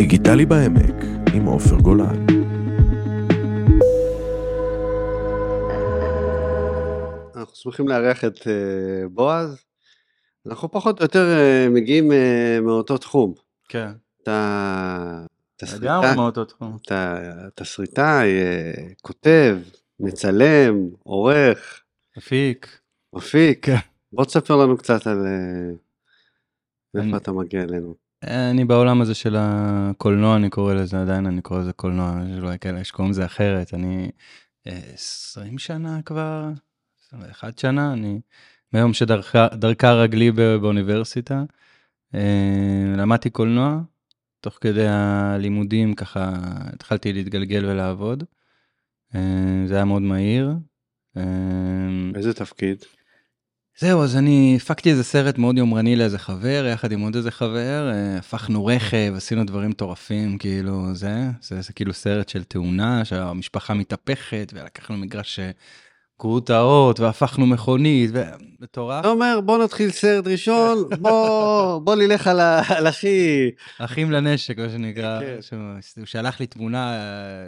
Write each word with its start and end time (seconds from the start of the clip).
דיגיטלי 0.00 0.46
בעמק 0.46 0.94
עם 1.34 1.44
עופר 1.44 1.76
גולן. 1.76 2.26
אנחנו 7.36 7.54
שמחים 7.54 7.88
לארח 7.88 8.24
את 8.24 8.46
אה, 8.46 9.08
בועז. 9.08 9.64
אנחנו 10.46 10.70
פחות 10.70 10.98
או 10.98 11.04
יותר 11.04 11.38
אה, 11.38 11.68
מגיעים 11.70 12.12
אה, 12.12 12.58
מאותו 12.62 12.98
תחום. 12.98 13.34
כן, 13.68 13.90
אתה 14.22 15.24
תסריטאי, 15.56 15.88
לגמרי 15.88 16.16
מאותו 16.16 16.44
תחום. 16.44 16.78
אתה 16.82 17.18
תסריטאי, 17.54 18.28
כותב, 19.02 19.56
מצלם, 20.00 20.88
עורך, 21.02 21.82
אפיק. 22.18 22.80
מפיק. 23.12 23.66
כן. 23.66 23.76
בוא 24.12 24.24
תספר 24.24 24.56
לנו 24.56 24.76
קצת 24.76 25.06
על 25.06 25.26
מאיפה 26.94 27.16
אתה 27.16 27.32
מגיע 27.32 27.62
אלינו. 27.62 28.09
אני 28.24 28.64
בעולם 28.64 29.00
הזה 29.00 29.14
של 29.14 29.36
הקולנוע, 29.38 30.36
אני 30.36 30.50
קורא 30.50 30.74
לזה, 30.74 31.02
עדיין 31.02 31.26
אני 31.26 31.42
קורא 31.42 31.60
לזה 31.60 31.72
קולנוע, 31.72 32.20
יש 32.30 32.38
אולי 32.38 32.58
כאלה 32.58 32.84
שקוראים 32.84 33.10
לזה 33.10 33.24
אחרת. 33.24 33.74
אני 33.74 34.10
אה, 34.66 34.80
20 34.94 35.58
שנה 35.58 36.02
כבר, 36.02 36.48
21 37.06 37.58
שנה, 37.58 37.92
אני 37.92 38.20
מיום 38.72 38.92
שדרכה 38.92 39.92
רגלי 39.92 40.30
באוניברסיטה. 40.32 41.44
אה, 42.14 42.94
למדתי 42.96 43.30
קולנוע, 43.30 43.80
תוך 44.40 44.58
כדי 44.60 44.86
הלימודים 44.88 45.94
ככה 45.94 46.32
התחלתי 46.72 47.12
להתגלגל 47.12 47.64
ולעבוד. 47.64 48.24
אה, 49.14 49.64
זה 49.66 49.74
היה 49.74 49.84
מאוד 49.84 50.02
מהיר. 50.02 50.50
אה, 51.16 51.22
איזה 52.14 52.34
תפקיד? 52.34 52.84
זהו, 53.78 54.02
אז 54.02 54.16
אני 54.16 54.54
הפקתי 54.56 54.90
איזה 54.90 55.04
סרט 55.04 55.38
מאוד 55.38 55.58
יומרני 55.58 55.96
לאיזה 55.96 56.18
חבר, 56.18 56.66
יחד 56.72 56.92
עם 56.92 57.00
עוד 57.00 57.16
איזה 57.16 57.30
חבר, 57.30 57.90
אה, 57.92 58.18
הפכנו 58.18 58.66
רכב, 58.66 59.12
עשינו 59.16 59.44
דברים 59.44 59.70
מטורפים, 59.70 60.38
כאילו, 60.38 60.94
זה, 60.94 61.30
זה, 61.42 61.60
זה 61.60 61.72
כאילו 61.72 61.92
סרט 61.92 62.28
של 62.28 62.44
תאונה, 62.44 63.04
שהמשפחה 63.04 63.74
מתהפכת, 63.74 64.52
ולקחנו 64.54 64.96
מגרש 64.96 65.38
אה, 65.38 65.50
גרוטאות, 66.20 67.00
והפכנו 67.00 67.46
מכונית, 67.46 68.10
ומטורף. 68.12 69.00
אתה 69.00 69.08
אומר 69.08 69.40
בוא 69.44 69.64
נתחיל 69.64 69.90
סרט 69.90 70.26
ראשון, 70.26 70.78
בוא 71.00 71.78
בוא 71.78 71.94
נלך 71.94 72.26
על 72.68 72.86
הכי... 72.86 73.50
אחים 73.78 74.10
לנשק, 74.10 74.58
מה 74.58 74.68
שנקרא, 74.68 75.20
כן. 75.20 75.56
הוא 75.96 76.06
שלח 76.06 76.40
לי 76.40 76.46
תמונה 76.46 76.92
אה, 76.92 77.00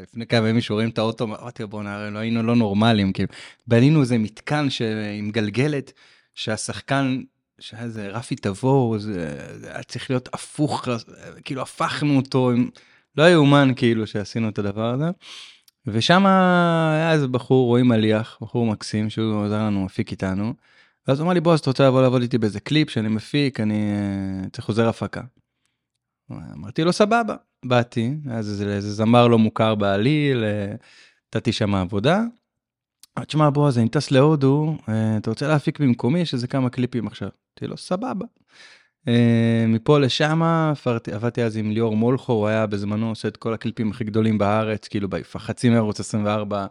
לפני 0.03 0.27
כמה 0.27 0.49
ימים 0.49 0.61
שרואים 0.61 0.89
את 0.89 0.99
האוטו, 0.99 1.25
אמרתי 1.25 1.63
לו 1.63 1.69
בוא'נה, 1.69 2.11
לא 2.11 2.19
היינו 2.19 2.43
לא 2.43 2.57
נורמלים, 2.57 3.13
כאילו, 3.13 3.29
בנינו 3.67 4.01
איזה 4.01 4.19
מתקן 4.19 4.67
עם 5.19 5.31
גלגלת, 5.31 5.93
שהשחקן, 6.35 7.21
שהיה 7.61 7.83
איזה 7.83 8.09
רפי 8.09 8.37
תבור, 8.37 8.99
זה 8.99 9.37
היה 9.75 9.83
צריך 9.83 10.11
להיות 10.11 10.29
הפוך, 10.33 10.89
כאילו 11.45 11.63
הפכנו 11.63 12.17
אותו, 12.17 12.51
עם- 12.51 12.69
לא 13.17 13.31
יאומן 13.31 13.73
כאילו 13.77 14.07
שעשינו 14.07 14.49
את 14.49 14.59
הדבר 14.59 14.91
הזה. 14.95 15.05
ושם 15.87 16.27
היה 16.27 17.13
איזה 17.13 17.29
בחור, 17.29 17.67
רואים 17.67 17.89
מליח, 17.89 18.39
בחור 18.41 18.67
מקסים, 18.67 19.11
שהוא 19.11 19.45
עזר 19.45 19.59
לנו, 19.59 19.85
מפיק 19.85 20.11
איתנו. 20.11 20.55
ואז 21.09 21.21
הוא 21.21 21.25
אמר 21.25 21.35
לי, 21.35 21.41
בועז, 21.41 21.61
אתה 21.61 21.71
רוצה 21.71 21.87
לבוא 21.87 22.03
לעבוד 22.03 22.23
איתי 22.23 22.39
באיזה 22.39 22.61
קליפ 22.61 22.91
שאני 22.91 23.09
מפיק, 23.09 23.61
אני 23.61 23.93
אה, 23.93 24.49
צריך 24.53 24.69
עוזר 24.69 24.89
הפקה. 24.89 25.21
אמרתי 26.31 26.85
לו, 26.85 26.93
סבבה. 26.93 27.37
באתי, 27.65 28.15
אז 28.31 28.63
איזה, 28.63 28.81
זמר 28.81 29.29
לא 29.29 29.39
מוכר 29.39 29.75
בעליל, 29.75 30.45
אה, 30.45 30.75
נתתי 31.27 31.53
שם 31.53 31.75
עבודה. 31.75 32.17
אמרתי, 33.19 33.29
תשמע, 33.29 33.51
בועז, 33.51 33.79
אני 33.79 33.89
טס 33.89 34.11
להודו, 34.11 34.77
אה, 34.89 35.17
אתה 35.17 35.31
רוצה 35.31 35.49
להפיק 35.49 35.81
במקומי? 35.81 36.21
יש 36.21 36.35
איזה 36.35 36.47
כמה 36.47 36.71
קליפים 36.71 37.07
עכשיו. 37.07 37.29
אמרתי 37.29 37.67
לו, 37.67 37.77
סבבה. 37.77 38.27
אה, 39.09 39.65
מפה 39.69 39.99
עברתי, 40.71 41.13
עבדתי 41.13 41.43
אז 41.43 41.57
עם 41.57 41.71
ליאור 41.71 41.97
מולכו, 41.97 42.33
הוא 42.33 42.47
היה 42.47 42.67
בזמנו 42.67 43.09
עושה 43.09 43.29
את 43.29 43.37
כל 43.37 43.55
הקליפים 43.55 43.91
הכי 43.91 44.05
גדולים 44.05 44.39
בארץ, 44.39 44.89
כאילו 44.89 45.09
חצי 45.37 45.71
מערוץ 45.71 46.01
24. 46.01 46.67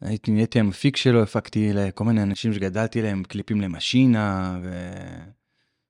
הייתי 0.00 0.30
נהייתי 0.30 0.60
המפיק 0.60 0.96
שלו, 0.96 1.22
הפקתי 1.22 1.72
לכל 1.72 2.04
מיני 2.04 2.22
אנשים 2.22 2.52
שגדלתי 2.52 3.02
להם 3.02 3.22
קליפים 3.22 3.60
למשינה, 3.60 4.58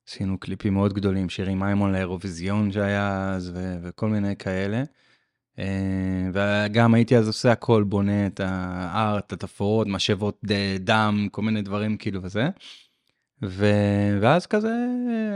ועשינו 0.06 0.38
קליפים 0.38 0.74
מאוד 0.74 0.92
גדולים, 0.92 1.28
שירי 1.28 1.54
מימון 1.54 1.92
לאירוויזיון 1.92 2.72
שהיה 2.72 3.34
אז, 3.34 3.50
ו... 3.54 3.76
וכל 3.82 4.08
מיני 4.08 4.36
כאלה. 4.36 4.82
אה, 5.58 6.30
וגם 6.32 6.94
הייתי 6.94 7.16
אז 7.16 7.26
עושה 7.26 7.52
הכל, 7.52 7.82
בונה 7.82 8.26
את 8.26 8.40
הארט, 8.44 9.24
את 9.26 9.32
התפאורות, 9.32 9.86
משאבות 9.86 10.40
דם, 10.80 11.28
כל 11.30 11.42
מיני 11.42 11.62
דברים 11.62 11.96
כאילו 11.96 12.22
וזה. 12.22 12.48
ו... 13.42 13.66
ואז 14.20 14.46
כזה 14.46 14.72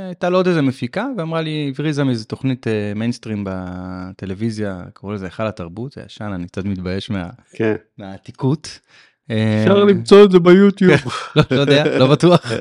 הייתה 0.06 0.28
לו 0.28 0.36
עוד 0.36 0.47
איזה 0.47 0.62
מפיקה 0.62 1.06
ואמרה 1.19 1.41
לי 1.41 1.72
הבריזה 1.75 2.04
מאיזה 2.04 2.25
תוכנית 2.25 2.66
אה, 2.66 2.92
מיינסטרים 2.97 3.44
בטלוויזיה 3.48 4.82
קראו 4.94 5.12
לזה 5.12 5.26
היכל 5.26 5.47
התרבות 5.47 5.92
זה 5.92 6.03
ישן 6.06 6.32
אני 6.34 6.47
קצת 6.47 6.64
מתבייש 6.64 7.10
מה... 7.10 7.31
כן. 7.53 7.75
מהעתיקות. 7.98 8.81
אפשר 9.26 9.78
אה, 9.78 9.84
למצוא 9.84 10.25
את 10.25 10.31
זה 10.31 10.38
ביוטיוב. 10.38 11.00
לא, 11.37 11.42
לא 11.50 11.60
יודע, 11.60 11.98
לא 11.98 12.06
בטוח, 12.06 12.53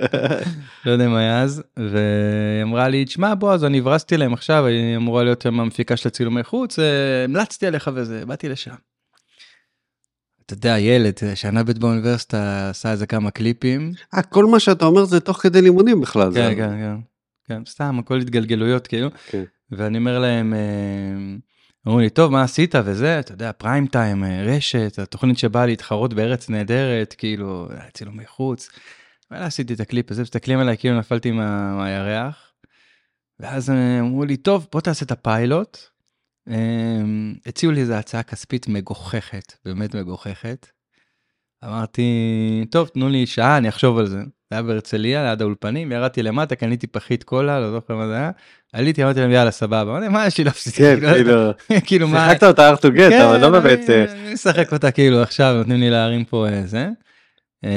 לא 0.85 0.91
יודע 0.91 1.09
מה 1.09 1.19
היה 1.19 1.41
אז, 1.41 1.63
והיא 1.77 2.63
אמרה 2.63 2.89
לי, 2.89 3.05
תשמע 3.05 3.35
בועז, 3.35 3.63
אני 3.63 3.77
הברזתי 3.77 4.17
להם 4.17 4.33
עכשיו, 4.33 4.65
היא 4.65 4.95
אמורה 4.95 5.23
להיות 5.23 5.45
המפיקה 5.45 5.97
של 5.97 6.07
הצילומי 6.07 6.43
חוץ, 6.43 6.79
אה, 6.79 7.23
המלצתי 7.23 7.67
עליך 7.67 7.91
וזה, 7.93 8.25
באתי 8.25 8.49
לשם. 8.49 8.75
אתה 10.47 10.53
יודע, 10.53 10.79
ילד, 10.79 11.13
שנה 11.35 11.63
ב' 11.63 11.71
באוניברסיטה, 11.71 12.69
עשה 12.69 12.91
איזה 12.91 13.07
כמה 13.07 13.31
קליפים. 13.31 13.91
אה, 14.13 14.21
כל 14.23 14.45
מה 14.45 14.59
שאתה 14.59 14.85
אומר 14.85 15.05
זה 15.05 15.19
תוך 15.19 15.37
כדי 15.41 15.61
לימודים 15.61 16.01
בכלל. 16.01 16.33
כן, 16.33 16.53
כן, 16.55 16.69
כן, 16.69 16.95
כן, 17.47 17.61
סתם, 17.65 17.99
הכל 17.99 18.19
התגלגלויות 18.19 18.87
כאילו. 18.87 19.09
כן. 19.29 19.43
ואני 19.71 19.97
אומר 19.97 20.19
להם, 20.19 20.53
אה, 20.53 20.59
אמרו 21.87 21.99
לי, 21.99 22.09
טוב, 22.09 22.31
מה 22.31 22.43
עשית 22.43 22.75
וזה, 22.85 23.19
אתה 23.19 23.31
יודע, 23.31 23.51
פריים 23.57 23.87
טיים, 23.87 24.23
אה, 24.23 24.43
רשת, 24.43 24.99
התוכנית 24.99 25.37
שבאה 25.37 25.65
להתחרות 25.65 26.13
בארץ 26.13 26.49
נהדרת, 26.49 27.15
כאילו, 27.17 27.67
היה 27.71 27.89
צילומי 27.93 28.25
חוץ. 28.25 28.69
ואז 29.31 29.41
עשיתי 29.47 29.73
את 29.73 29.79
הקליפ 29.79 30.11
הזה, 30.11 30.21
מסתכלים 30.21 30.59
עליי 30.59 30.77
כאילו 30.77 30.97
נפלתי 30.99 31.31
מה- 31.31 31.75
מהירח. 31.75 32.51
ואז 33.39 33.69
אה, 33.69 33.99
אמרו 33.99 34.25
לי, 34.25 34.37
טוב, 34.37 34.67
בוא 34.71 34.81
תעשה 34.81 35.05
את 35.05 35.11
הפיילוט. 35.11 35.77
אה, 36.49 36.55
הציעו 37.45 37.71
לי 37.71 37.81
איזו 37.81 37.93
הצעה 37.93 38.23
כספית 38.23 38.67
מגוחכת, 38.67 39.53
באמת 39.65 39.95
מגוחכת. 39.95 40.67
אמרתי, 41.65 42.11
טוב, 42.71 42.87
תנו 42.87 43.09
לי 43.09 43.25
שעה, 43.25 43.57
אני 43.57 43.69
אחשוב 43.69 43.97
על 43.97 44.07
זה. 44.07 44.17
זה 44.19 44.55
היה 44.55 44.61
בהרצליה, 44.63 45.23
ליד 45.23 45.41
האולפנים, 45.41 45.91
ירדתי 45.91 46.23
למטה, 46.23 46.55
קניתי 46.55 46.87
פחית 46.87 47.23
קולה, 47.23 47.59
לא 47.59 47.71
זוכר 47.71 47.95
מה 47.95 48.07
זה 48.07 48.15
היה. 48.15 48.31
עליתי, 48.73 49.03
אמרתי 49.03 49.19
להם, 49.19 49.31
יאללה, 49.31 49.51
סבבה. 49.51 49.81
אמרתי, 49.81 50.07
מה 50.07 50.27
יש 50.27 50.37
לי 50.37 50.43
להפסיד? 50.43 50.73
כן, 50.73 51.13
כאילו, 51.13 51.51
כאילו, 51.85 52.07
מה... 52.13 52.27
שיחקת 52.29 52.43
אותה 52.43 52.73
to 52.73 52.87
get, 52.91 53.09
כן, 53.09 53.21
אבל 53.21 53.37
לא 53.41 53.49
באמת... 53.49 53.79
אני- 53.89 53.95
אה, 54.05 54.11
אני 54.13 54.33
משחק 54.33 54.73
אותה 54.73 54.91
כאילו 54.91 55.21
עכשיו, 55.21 55.55
נותנים 55.57 55.79
לי 55.79 55.89
להרים 55.89 56.25
פה 56.25 56.47
אה, 56.49 56.61
זה. 56.65 56.89
אה, 57.65 57.71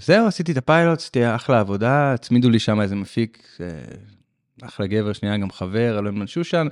זהו, 0.00 0.26
עשיתי 0.26 0.52
את 0.52 0.56
הפיילוט, 0.56 0.98
עשיתי 0.98 1.34
אחלה 1.34 1.60
עבודה, 1.60 2.12
הצמידו 2.12 2.50
לי 2.50 2.58
שם 2.58 2.80
איזה 2.80 2.94
מפיק, 2.96 3.42
אה, 3.60 3.66
אחלה 4.62 4.86
גבר, 4.86 5.12
שנייה 5.12 5.36
גם 5.36 5.50
חבר, 5.50 5.98
אלוהים 5.98 6.18
בן 6.20 6.26
שושן, 6.26 6.66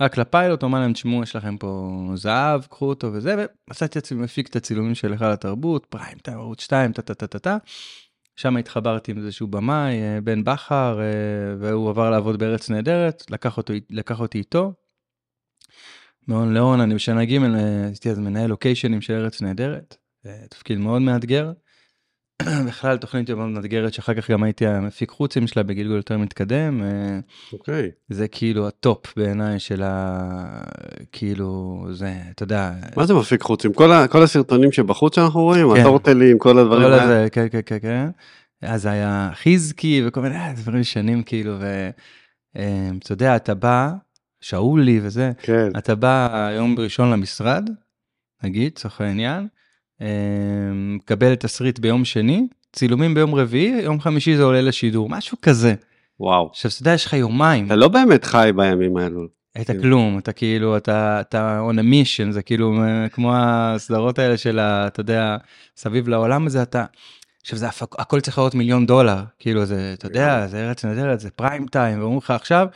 רק 0.00 0.18
לפיילוט, 0.18 0.64
אמר 0.64 0.80
להם, 0.80 0.92
תשמעו, 0.92 1.22
יש 1.22 1.36
לכם 1.36 1.56
פה 1.56 2.00
זהב, 2.14 2.62
קחו 2.62 2.88
אותו 2.88 3.12
וזה, 3.12 3.44
ועשיתי 3.68 3.98
עצמי 3.98 4.22
מפיק 4.22 4.48
את 4.48 4.56
הצילומים 4.56 4.94
של 4.94 5.12
היכל 5.12 5.24
התרבות, 5.24 5.86
פריים 5.86 6.18
טיים, 6.18 6.38
ערוץ 6.38 6.60
2, 6.60 6.92
טה 6.92 7.02
טה 7.02 7.14
טה 7.14 7.26
טה 7.26 7.38
טה. 7.38 7.56
שם 8.36 8.56
התחברתי 8.56 9.12
עם 9.12 9.18
איזשהו 9.18 9.46
במאי, 9.46 10.02
אה, 10.02 10.20
בן 10.20 10.44
בכר, 10.44 11.00
אה, 11.00 11.56
והוא 11.58 11.90
עבר 11.90 12.10
לעבוד 12.10 12.38
בארץ 12.38 12.70
נהדרת, 12.70 13.24
לקח, 13.30 13.56
אותו, 13.56 13.72
לקח 13.90 14.20
אותי 14.20 14.38
איתו. 14.38 14.72
מהון 16.28 16.54
להון, 16.54 16.80
אני 16.80 16.94
בשנה 16.94 17.24
ג' 17.24 17.42
אה, 17.42 17.86
הייתי 17.86 18.10
אז 18.10 18.18
מנהל 18.18 18.46
לוקיישנים 18.46 19.00
של 19.00 19.14
ארץ 19.14 19.42
נהדרת, 19.42 19.96
אה, 20.26 20.44
תפקיד 20.50 20.78
מאוד 20.78 21.02
מאתגר. 21.02 21.52
בכלל 22.68 22.96
תוכנית 22.96 23.30
מאוד 23.30 23.48
מאתגרת 23.48 23.92
שאחר 23.94 24.14
כך 24.14 24.30
גם 24.30 24.42
הייתי 24.42 24.66
המפיק 24.66 25.10
חוצים 25.10 25.46
שלה 25.46 25.62
בגלגול 25.62 25.96
יותר 25.96 26.18
מתקדם, 26.18 26.82
אה, 26.82 27.18
אוקיי. 27.52 27.90
זה 28.08 28.28
כאילו 28.28 28.68
ה 28.68 28.79
top 28.79 29.12
בעיניי 29.16 29.58
של 29.58 29.82
ה... 29.82 30.30
כאילו 31.12 31.86
זה, 31.92 32.14
אתה 32.30 32.42
יודע, 32.42 32.72
מה 32.96 33.06
זה 33.06 33.14
מפיק 33.14 33.42
חוץ? 33.42 33.64
עם 33.64 33.72
כל 33.72 33.92
ה- 33.92 34.06
כל 34.08 34.22
הסרטונים 34.22 34.72
שבחוץ 34.72 35.14
שאנחנו 35.14 35.40
רואים, 35.40 35.74
כן. 35.74 35.80
הטורטלים, 35.80 36.38
כל 36.38 36.58
הדברים 36.58 36.82
כל 36.82 36.92
האלה. 36.92 37.02
הזה, 37.04 37.28
כן, 37.32 37.46
כן, 37.50 37.60
כן, 37.66 37.78
כן. 37.82 38.08
אז 38.62 38.86
היה 38.86 39.30
חיזקי 39.34 40.02
וכל 40.06 40.20
מיני 40.20 40.34
אה, 40.36 40.52
דברים 40.56 40.80
ישנים 40.80 41.22
כאילו, 41.22 41.56
ואתה 42.54 43.12
יודע, 43.12 43.36
אתה 43.36 43.54
בא, 43.54 43.90
שאולי 44.40 45.00
וזה, 45.02 45.32
כן. 45.42 45.68
אתה 45.78 45.94
בא 45.94 46.28
יום 46.56 46.74
ראשון 46.78 47.10
למשרד, 47.10 47.70
נגיד, 48.44 48.72
לצורך 48.76 49.00
העניין, 49.00 49.42
אה, 49.42 49.59
מקבל 50.72 51.34
תסריט 51.34 51.78
ביום 51.78 52.04
שני, 52.04 52.46
צילומים 52.72 53.14
ביום 53.14 53.34
רביעי, 53.34 53.82
יום 53.82 54.00
חמישי 54.00 54.36
זה 54.36 54.42
עולה 54.42 54.60
לשידור, 54.60 55.08
משהו 55.08 55.36
כזה. 55.42 55.74
וואו. 56.20 56.48
עכשיו, 56.50 56.70
אתה 56.74 56.82
יודע, 56.82 56.94
יש 56.94 57.06
לך 57.06 57.12
יומיים, 57.12 57.66
אתה 57.66 57.76
לא 57.76 57.88
באמת 57.88 58.24
חי 58.24 58.50
בימים 58.56 58.96
האלו. 58.96 59.26
אתה 59.60 59.72
כלום, 59.82 60.18
אתה 60.18 60.32
כאילו, 60.32 60.76
אתה, 60.76 61.20
אתה 61.20 61.60
on 61.70 61.74
a 61.74 61.82
mission, 61.82 62.30
זה 62.30 62.42
כאילו 62.42 62.82
אה, 62.82 63.08
כמו 63.08 63.32
הסדרות 63.36 64.18
האלה 64.18 64.36
של, 64.36 64.58
אתה 64.60 65.00
יודע, 65.00 65.36
סביב 65.76 66.08
לעולם 66.08 66.46
הזה, 66.46 66.62
אתה, 66.62 66.84
עכשיו 67.42 67.58
זה 67.58 67.68
הפק, 67.68 68.00
הכל 68.00 68.20
צריך 68.20 68.38
להיות 68.38 68.54
מיליון 68.54 68.86
דולר, 68.86 69.22
כאילו 69.38 69.64
זה, 69.64 69.94
אתה 69.98 70.06
יודע, 70.06 70.46
זה 70.46 70.68
ארץ 70.68 70.84
נהדרת, 70.84 71.20
זה 71.20 71.30
פריים 71.30 71.66
טיים, 71.66 72.00
ואומרים 72.00 72.18
לך 72.18 72.30
עכשיו, 72.30 72.66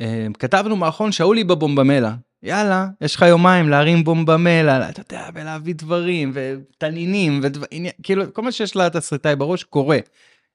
אה, 0.00 0.26
כתבנו 0.38 0.76
מערכון 0.76 1.12
שאולי 1.12 1.44
בבומבמלה. 1.44 2.14
יאללה, 2.46 2.86
יש 3.00 3.16
לך 3.16 3.22
יומיים 3.22 3.68
להרים 3.68 4.04
בומבמלה, 4.04 4.88
אתה 4.88 5.00
יודע, 5.00 5.28
ולהביא 5.34 5.74
דברים, 5.74 6.32
ותנינים, 6.34 7.40
ודברים, 7.42 7.86
כאילו, 8.02 8.24
כל 8.32 8.42
מה 8.42 8.52
שיש 8.52 8.76
לתסריטאי 8.76 9.36
בראש 9.36 9.64
קורה. 9.64 9.98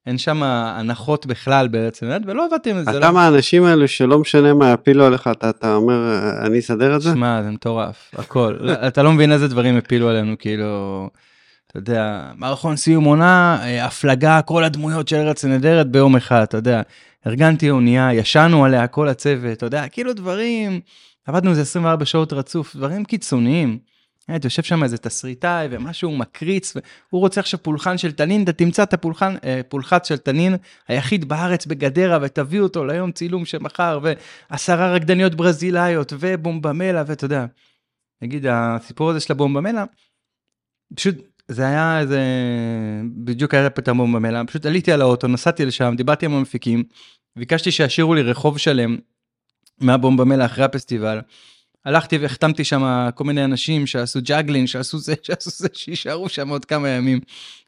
אין 0.05 0.17
שם 0.17 0.43
הנחות 0.43 1.25
בכלל 1.25 1.67
בעצם, 1.67 2.09
ולא 2.25 2.45
עבדתי 2.45 2.69
עם 2.69 2.83
זה. 2.83 2.91
אתה 2.91 2.99
לא... 2.99 3.11
מהאנשים 3.11 3.63
האלו 3.63 3.87
שלא 3.87 4.19
משנה 4.19 4.53
מה 4.53 4.71
יפילו 4.71 5.05
עליך, 5.05 5.29
אתה, 5.31 5.49
אתה 5.49 5.75
אומר, 5.75 6.19
אני 6.45 6.59
אסדר 6.59 6.95
את 6.95 7.01
זה? 7.01 7.11
שמע, 7.11 7.43
זה 7.43 7.51
מטורף, 7.51 8.11
הכל. 8.17 8.57
אתה 8.87 9.03
לא 9.03 9.11
מבין 9.11 9.31
איזה 9.31 9.47
דברים 9.47 9.77
הפילו 9.77 10.09
עלינו, 10.09 10.35
כאילו, 10.39 11.09
אתה 11.67 11.79
יודע, 11.79 12.31
מערכון 12.35 12.75
סיום 12.75 13.03
עונה, 13.03 13.59
אה, 13.63 13.85
הפלגה, 13.85 14.41
כל 14.41 14.63
הדמויות 14.63 15.07
של 15.07 15.15
ארץ 15.15 15.45
נהדרת 15.45 15.87
ביום 15.87 16.15
אחד, 16.15 16.41
אתה 16.41 16.57
יודע. 16.57 16.81
ארגנתי 17.27 17.69
אונייה, 17.69 18.13
ישנו 18.13 18.65
עליה 18.65 18.87
כל 18.87 19.07
הצוות, 19.07 19.57
אתה 19.57 19.65
יודע, 19.65 19.87
כאילו 19.87 20.13
דברים, 20.13 20.79
עבדנו 21.25 21.49
איזה 21.49 21.61
24 21.61 22.05
שעות 22.05 22.33
רצוף, 22.33 22.75
דברים 22.75 23.05
קיצוניים. 23.05 23.79
אתה 24.35 24.45
יושב 24.45 24.63
שם 24.63 24.83
איזה 24.83 24.97
תסריטאי 24.97 25.67
ומשהו 25.71 26.17
מקריץ 26.17 26.73
והוא 26.75 27.21
רוצה 27.21 27.39
עכשיו 27.39 27.63
פולחן 27.63 27.97
של 27.97 28.11
תנין 28.11 28.43
אתה 28.43 28.53
תמצא 28.53 28.83
את 28.83 28.93
הפולחן 28.93 29.35
אה, 29.43 29.61
פולחת 29.69 30.05
של 30.05 30.17
תנין 30.17 30.55
היחיד 30.87 31.29
בארץ 31.29 31.65
בגדרה 31.65 32.19
ותביא 32.21 32.59
אותו 32.59 32.85
ליום 32.85 33.11
צילום 33.11 33.45
שמחר 33.45 33.99
ועשרה 34.01 34.93
רקדניות 34.93 35.35
ברזילאיות 35.35 36.13
ובומבמלה 36.19 37.03
ואתה 37.07 37.25
יודע. 37.25 37.45
נגיד 38.21 38.45
הסיפור 38.49 39.09
הזה 39.09 39.19
של 39.19 39.33
הבומבמלה 39.33 39.83
פשוט 40.95 41.15
זה 41.47 41.67
היה 41.67 41.99
איזה 41.99 42.21
בדיוק 43.15 43.53
היה 43.53 43.67
את 43.67 43.87
הבומבמלה 43.87 44.45
פשוט 44.45 44.65
עליתי 44.65 44.91
על 44.91 45.01
האוטו 45.01 45.27
נסעתי 45.27 45.65
לשם 45.65 45.93
דיברתי 45.97 46.25
עם 46.25 46.33
המפיקים 46.33 46.83
ביקשתי 47.35 47.71
שישאירו 47.71 48.13
לי 48.13 48.21
רחוב 48.21 48.57
שלם 48.57 48.97
מהבומבמלה 49.79 50.45
אחרי 50.45 50.63
הפסטיבל. 50.63 51.19
הלכתי 51.85 52.17
והחתמתי 52.17 52.63
שם 52.63 53.09
כל 53.15 53.23
מיני 53.23 53.43
אנשים 53.45 53.87
שעשו 53.87 54.19
ג'אגלין, 54.23 54.67
שעשו 54.67 54.99
זה, 54.99 55.13
שעשו 55.23 55.49
זה, 55.51 55.67
שיישארו 55.73 56.29
שם 56.29 56.49
עוד 56.49 56.65
כמה 56.65 56.89
ימים. 56.89 57.19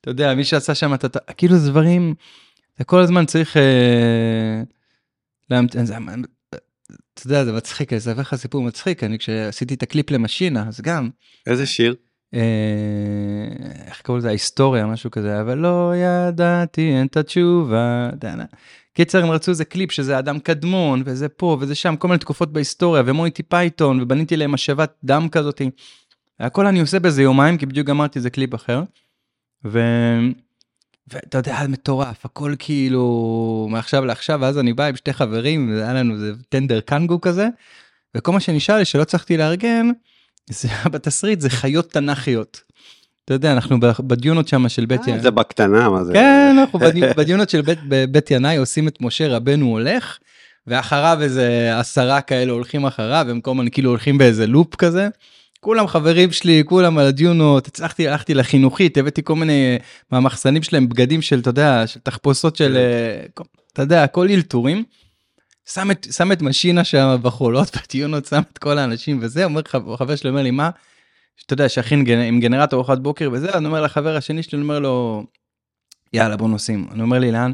אתה 0.02 0.10
יודע, 0.10 0.34
מי 0.34 0.44
שעשה 0.44 0.76
שם, 0.76 0.94
אתה, 0.94 1.08
כאילו 1.38 1.58
זה 1.58 1.70
דברים, 1.70 2.16
זה 2.78 2.84
כל 2.84 3.00
הזמן 3.00 3.26
צריך... 3.26 3.58
אה, 3.58 4.62
להמתין, 5.50 5.86
זה, 5.86 5.96
אתה 7.14 7.28
יודע, 7.28 7.46
זה 7.46 7.52
מצחיק, 7.52 7.94
אני 7.94 8.00
אספר 8.00 8.22
לך 8.22 8.36
סיפור 8.36 8.64
מצחיק, 8.64 9.04
אני 9.04 9.20
כשעשיתי 9.20 9.74
את 9.74 9.84
הקליפ 9.84 10.12
למשינה, 10.12 10.68
אז 10.68 10.82
גם... 10.82 11.10
איזה 11.48 11.66
שיר? 11.66 11.96
אה, 12.34 12.40
איך 13.88 14.02
קוראים 14.02 14.20
לזה? 14.20 14.28
ההיסטוריה, 14.28 14.86
משהו 14.86 15.12
כזה, 15.12 15.42
אבל 15.42 15.58
לא 15.58 15.94
ידעתי, 15.96 16.82
אין 16.82 17.08
את 17.08 17.18
התשובה. 17.18 18.10
קיצר 18.94 19.24
הם 19.24 19.32
רצו 19.32 19.52
איזה 19.52 19.66
קליפ 19.66 19.92
שזה 19.92 20.20
אדם 20.20 20.40
קדמון 20.40 21.04
וזה 21.06 21.30
פה 21.30 21.58
וזה 21.60 21.76
שם 21.76 21.96
כל 21.96 22.08
מיני 22.08 22.20
תקופות 22.20 22.54
בהיסטוריה 22.54 23.04
ומונטי 23.06 23.44
פייתון 23.44 24.02
ובניתי 24.02 24.38
להם 24.38 24.52
משאבת 24.52 24.94
דם 25.04 25.28
כזאתי. 25.32 25.70
הכל 26.40 26.66
אני 26.66 26.80
עושה 26.80 27.00
באיזה 27.00 27.24
יומיים 27.24 27.58
כי 27.58 27.66
בדיוק 27.66 27.88
גמרתי 27.88 28.20
איזה 28.20 28.30
קליפ 28.30 28.56
אחר. 28.56 28.84
ו... 29.66 29.80
ואתה 31.08 31.38
יודע 31.38 31.66
מטורף 31.70 32.26
הכל 32.26 32.56
כאילו 32.60 33.68
מעכשיו 33.72 34.06
לעכשיו 34.06 34.40
ואז 34.42 34.60
אני 34.60 34.74
בא 34.74 34.86
עם 34.86 34.96
שתי 34.96 35.14
חברים 35.14 35.72
והיה 35.72 35.94
לנו 35.94 36.14
איזה 36.14 36.34
טנדר 36.50 36.80
קנגו 36.80 37.22
כזה. 37.22 37.48
וכל 38.16 38.32
מה 38.32 38.40
שנשאר 38.40 38.78
לי 38.78 38.86
שלא 38.86 39.04
צריכתי 39.04 39.38
לארגן 39.38 39.90
זה 40.50 40.68
בתסריט 40.92 41.40
זה 41.40 41.50
חיות 41.50 41.92
תנ"כיות. 41.92 42.62
אתה 43.26 43.34
יודע, 43.34 43.52
אנחנו 43.52 43.78
בדיונות 44.00 44.48
שם 44.48 44.70
של 44.70 44.86
בית 44.86 45.02
אה, 45.02 45.10
ינאי. 45.10 45.22
זה 45.22 45.32
בקטנה, 45.32 45.90
מה 45.90 46.04
זה? 46.04 46.14
כן, 46.14 46.56
אנחנו 46.60 46.80
בדיונות 47.18 47.50
של 47.50 47.62
בית, 47.62 47.80
בית 48.12 48.32
ינאי 48.32 48.58
עושים 48.58 48.88
את 48.88 49.02
משה 49.02 49.28
רבנו 49.28 49.66
הולך, 49.66 50.18
ואחריו 50.68 51.18
איזה 51.22 51.72
עשרה 51.80 52.22
כאלה 52.22 52.52
הולכים 52.52 52.86
אחריו, 52.86 53.26
הם 53.30 53.42
כל 53.42 53.52
הזמן 53.52 53.70
כאילו 53.70 53.90
הולכים 53.90 54.18
באיזה 54.18 54.48
לופ 54.48 54.76
כזה. 54.76 55.08
כולם 55.60 55.88
חברים 55.88 56.32
שלי, 56.32 56.64
כולם 56.66 56.98
על 56.98 57.06
הדיונות, 57.06 57.68
הצלחתי, 57.68 58.08
הלכתי 58.08 58.34
לחינוכית, 58.34 58.98
הבאתי 58.98 59.22
כל 59.24 59.36
מיני 59.36 59.78
מהמחסנים 60.12 60.64
שלהם 60.64 60.90
בגדים 60.90 61.22
של, 61.22 61.40
אתה 61.40 61.50
יודע, 61.50 61.88
של 61.88 62.00
תחפושות 62.00 62.56
של, 62.56 62.78
כן. 63.36 63.44
אתה 63.74 63.82
יודע, 63.82 64.04
הכל 64.04 64.28
אלתורים. 64.30 64.84
שם 65.66 65.92
את, 65.92 66.08
שם 66.12 66.32
את 66.32 66.42
משינה 66.42 66.84
שם 66.84 67.18
בחולות, 67.22 67.76
בדיונות, 67.78 68.26
שם 68.26 68.42
את 68.54 68.58
כל 68.58 68.78
האנשים 68.78 69.20
וזה, 69.22 69.46
אומר 69.46 69.62
חבר 69.98 70.16
שלי, 70.16 70.30
אומר 70.30 70.42
לי, 70.42 70.52
מה? 70.52 70.70
שאתה 71.38 71.54
יודע, 71.54 71.70
שיכין 71.70 72.06
עם 72.08 72.40
גנרטור 72.40 72.80
ארוחת 72.80 72.98
בוקר 72.98 73.30
וזה, 73.32 73.54
אני 73.54 73.66
אומר 73.66 73.82
לחבר 73.82 74.16
השני 74.16 74.44
שלי, 74.44 74.58
אני 74.58 74.64
אומר 74.64 74.80
לו, 74.80 75.26
יאללה 76.14 76.38
בוא 76.38 76.50
נוסעים. 76.50 76.88
אני 76.92 77.02
אומר 77.02 77.20
לי 77.20 77.32
לאן? 77.32 77.52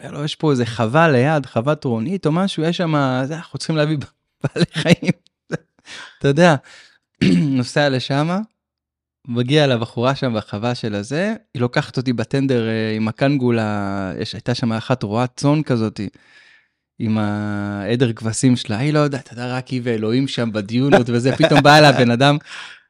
אומר 0.00 0.10
לו, 0.10 0.24
יש 0.24 0.36
פה 0.36 0.50
איזה 0.50 0.66
חווה 0.66 1.08
ליד, 1.08 1.46
חווה 1.46 1.74
טרונית 1.74 2.26
או 2.26 2.32
משהו, 2.32 2.62
יש 2.62 2.76
שם, 2.76 3.22
זה, 3.24 3.36
אנחנו 3.36 3.58
צריכים 3.58 3.76
להביא 3.76 3.96
בעלי 4.42 4.66
חיים. 4.72 5.12
אתה 6.18 6.28
יודע, 6.28 6.54
נוסע 7.58 7.88
לשם, 7.88 8.38
מגיע 9.28 9.66
לבחורה 9.66 10.14
שם 10.14 10.34
בחווה 10.36 10.74
של 10.74 10.94
הזה, 10.94 11.34
היא 11.54 11.62
לוקחת 11.62 11.96
אותי 11.96 12.12
בטנדר 12.12 12.68
אה, 12.68 12.96
עם 12.96 13.08
הקנגולה, 13.08 14.12
יש, 14.18 14.32
הייתה 14.32 14.54
שם 14.54 14.72
אחת 14.72 15.02
רועת 15.02 15.30
צאן 15.36 15.62
כזאתי. 15.62 16.08
עם 16.98 17.18
העדר 17.18 18.12
כבשים 18.12 18.56
שלה, 18.56 18.78
היא 18.78 18.92
לא 18.92 18.98
יודעת, 18.98 19.24
אתה 19.24 19.32
יודע, 19.32 19.56
רק 19.56 19.68
היא 19.68 19.80
ואלוהים 19.84 20.28
שם 20.28 20.52
בדיונות 20.52 21.10
וזה, 21.10 21.36
פתאום 21.36 21.62
בא 21.62 21.78
אליו 21.78 21.94
בן 21.98 22.10
אדם 22.10 22.38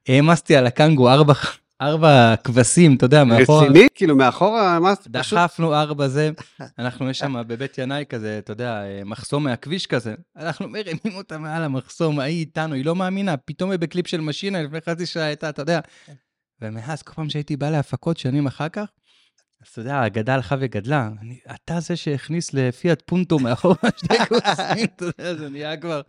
העמסתי 0.08 0.56
על 0.56 0.66
הקנגו 0.66 1.10
ארבע, 1.10 1.34
ארבע 1.80 2.34
כבשים, 2.44 2.96
אתה 2.96 3.06
יודע, 3.06 3.24
מאחורה. 3.24 3.64
רציני? 3.64 3.86
כאילו 3.94 4.16
מאחורה 4.16 4.72
העמסת 4.72 5.00
פשוט? 5.00 5.38
דחפנו 5.38 5.74
ארבע 5.74 6.08
זה, 6.08 6.30
אנחנו 6.78 7.10
יש 7.10 7.18
שם 7.18 7.42
בבית 7.46 7.78
ינאי 7.78 8.04
כזה, 8.08 8.38
אתה 8.38 8.52
יודע, 8.52 8.82
מחסום 9.04 9.44
מהכביש 9.44 9.86
כזה, 9.86 10.14
אנחנו 10.36 10.68
מרימים 10.68 11.14
אותה 11.14 11.38
מעל 11.38 11.62
המחסום, 11.62 12.20
ההיא 12.20 12.38
איתנו, 12.38 12.74
היא 12.74 12.84
לא 12.84 12.96
מאמינה, 12.96 13.36
פתאום 13.36 13.70
היא 13.70 13.78
בקליפ 13.78 14.06
של 14.06 14.20
משינה, 14.20 14.62
לפני 14.62 14.78
חצי 14.80 15.06
שעה 15.06 15.24
הייתה, 15.24 15.48
אתה 15.48 15.62
יודע. 15.62 15.80
ומאז, 16.60 17.02
כל 17.02 17.12
פעם 17.12 17.30
שהייתי 17.30 17.56
בא 17.56 17.70
להפקות 17.70 18.16
שנים 18.18 18.46
אחר 18.46 18.68
כך, 18.68 18.84
אז 19.62 19.68
אתה 19.72 19.80
יודע, 19.80 19.96
האגדה 19.96 20.34
הלכה 20.34 20.56
וגדלה. 20.60 21.08
אני, 21.20 21.38
אתה 21.54 21.80
זה 21.80 21.96
שהכניס 21.96 22.54
לפיאט 22.54 23.02
פונטו 23.06 23.38
מאחורה 23.38 23.74
שתי 23.96 24.18
כוסים, 24.28 24.86
אתה 24.96 25.04
יודע, 25.04 25.34
זה 25.34 25.48
נהיה 25.48 25.76
כבר 25.76 26.00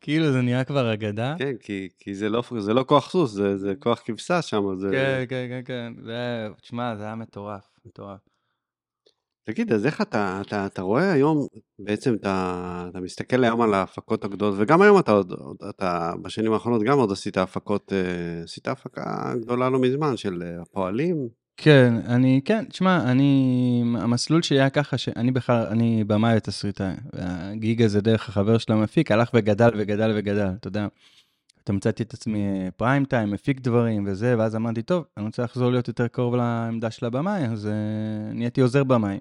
כאילו 0.00 0.32
זה 0.32 0.40
נהיה 0.42 0.64
כבר 0.64 0.92
אגדה. 0.92 1.34
כן, 1.38 1.56
כי, 1.60 1.88
כי 1.98 2.14
זה, 2.14 2.28
לא, 2.28 2.42
זה 2.58 2.74
לא 2.74 2.84
כוח 2.88 3.10
סוס, 3.10 3.30
זה, 3.30 3.56
זה 3.56 3.74
כוח 3.78 4.02
כבשה 4.04 4.42
שם. 4.42 4.62
זה... 4.76 4.88
כן, 4.92 5.24
כן, 5.28 5.46
כן, 5.48 5.62
כן. 5.64 6.02
זה, 6.04 6.48
תשמע, 6.60 6.96
זה 6.96 7.04
היה 7.04 7.14
מטורף, 7.14 7.64
מטורף. 7.86 8.20
תגיד, 9.44 9.72
אז 9.72 9.86
איך 9.86 10.00
אתה, 10.00 10.42
אתה, 10.46 10.66
אתה 10.66 10.82
רואה 10.82 11.12
היום, 11.12 11.46
בעצם 11.78 12.14
אתה, 12.14 12.86
אתה 12.90 13.00
מסתכל 13.00 13.44
היום 13.44 13.60
על 13.60 13.74
ההפקות 13.74 14.24
הגדולות, 14.24 14.54
וגם 14.58 14.82
היום 14.82 14.98
אתה 14.98 15.12
עוד, 15.12 15.32
אתה 15.70 16.12
בשנים 16.22 16.52
האחרונות 16.52 16.82
גם 16.82 16.98
עוד 16.98 17.12
עשית 17.12 17.36
הפקות, 17.36 17.92
אה, 17.92 18.42
עשית 18.44 18.68
הפקה 18.68 19.34
גדולה 19.40 19.70
לא 19.70 19.78
מזמן 19.78 20.16
של 20.16 20.42
אה, 20.42 20.62
הפועלים. 20.62 21.28
כן, 21.56 21.94
אני, 22.06 22.40
כן, 22.44 22.64
תשמע, 22.64 23.10
אני, 23.10 23.82
המסלול 23.98 24.42
שלי 24.42 24.60
היה 24.60 24.70
ככה 24.70 24.98
שאני 24.98 25.32
בכלל, 25.32 25.66
אני 25.70 26.04
במאי 26.04 26.36
ותסריטאי. 26.36 26.94
הגיג 27.12 27.82
הזה 27.82 28.00
דרך 28.00 28.28
החבר 28.28 28.58
של 28.58 28.72
המפיק 28.72 29.10
הלך 29.10 29.30
וגדל 29.34 29.70
וגדל 29.78 30.12
וגדל, 30.16 30.48
אתה 30.60 30.68
יודע. 30.68 30.86
אתה 31.64 31.72
מצאתי 31.72 32.02
את 32.02 32.14
עצמי 32.14 32.70
פריים 32.76 33.04
טיים, 33.04 33.30
מפיק 33.30 33.60
דברים 33.60 34.04
וזה, 34.06 34.34
ואז 34.38 34.56
אמרתי, 34.56 34.82
טוב, 34.82 35.04
אני 35.16 35.26
רוצה 35.26 35.42
לחזור 35.42 35.70
להיות 35.70 35.88
יותר 35.88 36.08
קרוב 36.08 36.34
לעמדה 36.36 36.90
של 36.90 37.06
הבמאי, 37.06 37.46
אז 37.46 37.66
uh, 37.66 38.34
נהייתי 38.34 38.60
עוזר 38.60 38.84
במאי. 38.84 39.18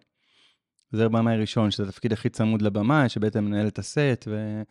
עוזר 0.94 1.10
במאי 1.10 1.38
ראשון, 1.38 1.72
שזה 1.72 1.84
התפקיד 1.84 2.14
הכי 2.14 2.30
צמוד 2.30 2.62
לבמאי, 2.62 3.10
שבעצם 3.10 3.46
מנהל 3.46 3.68
את 3.68 3.80
הסט, 3.80 4.28
ו... 4.28 4.62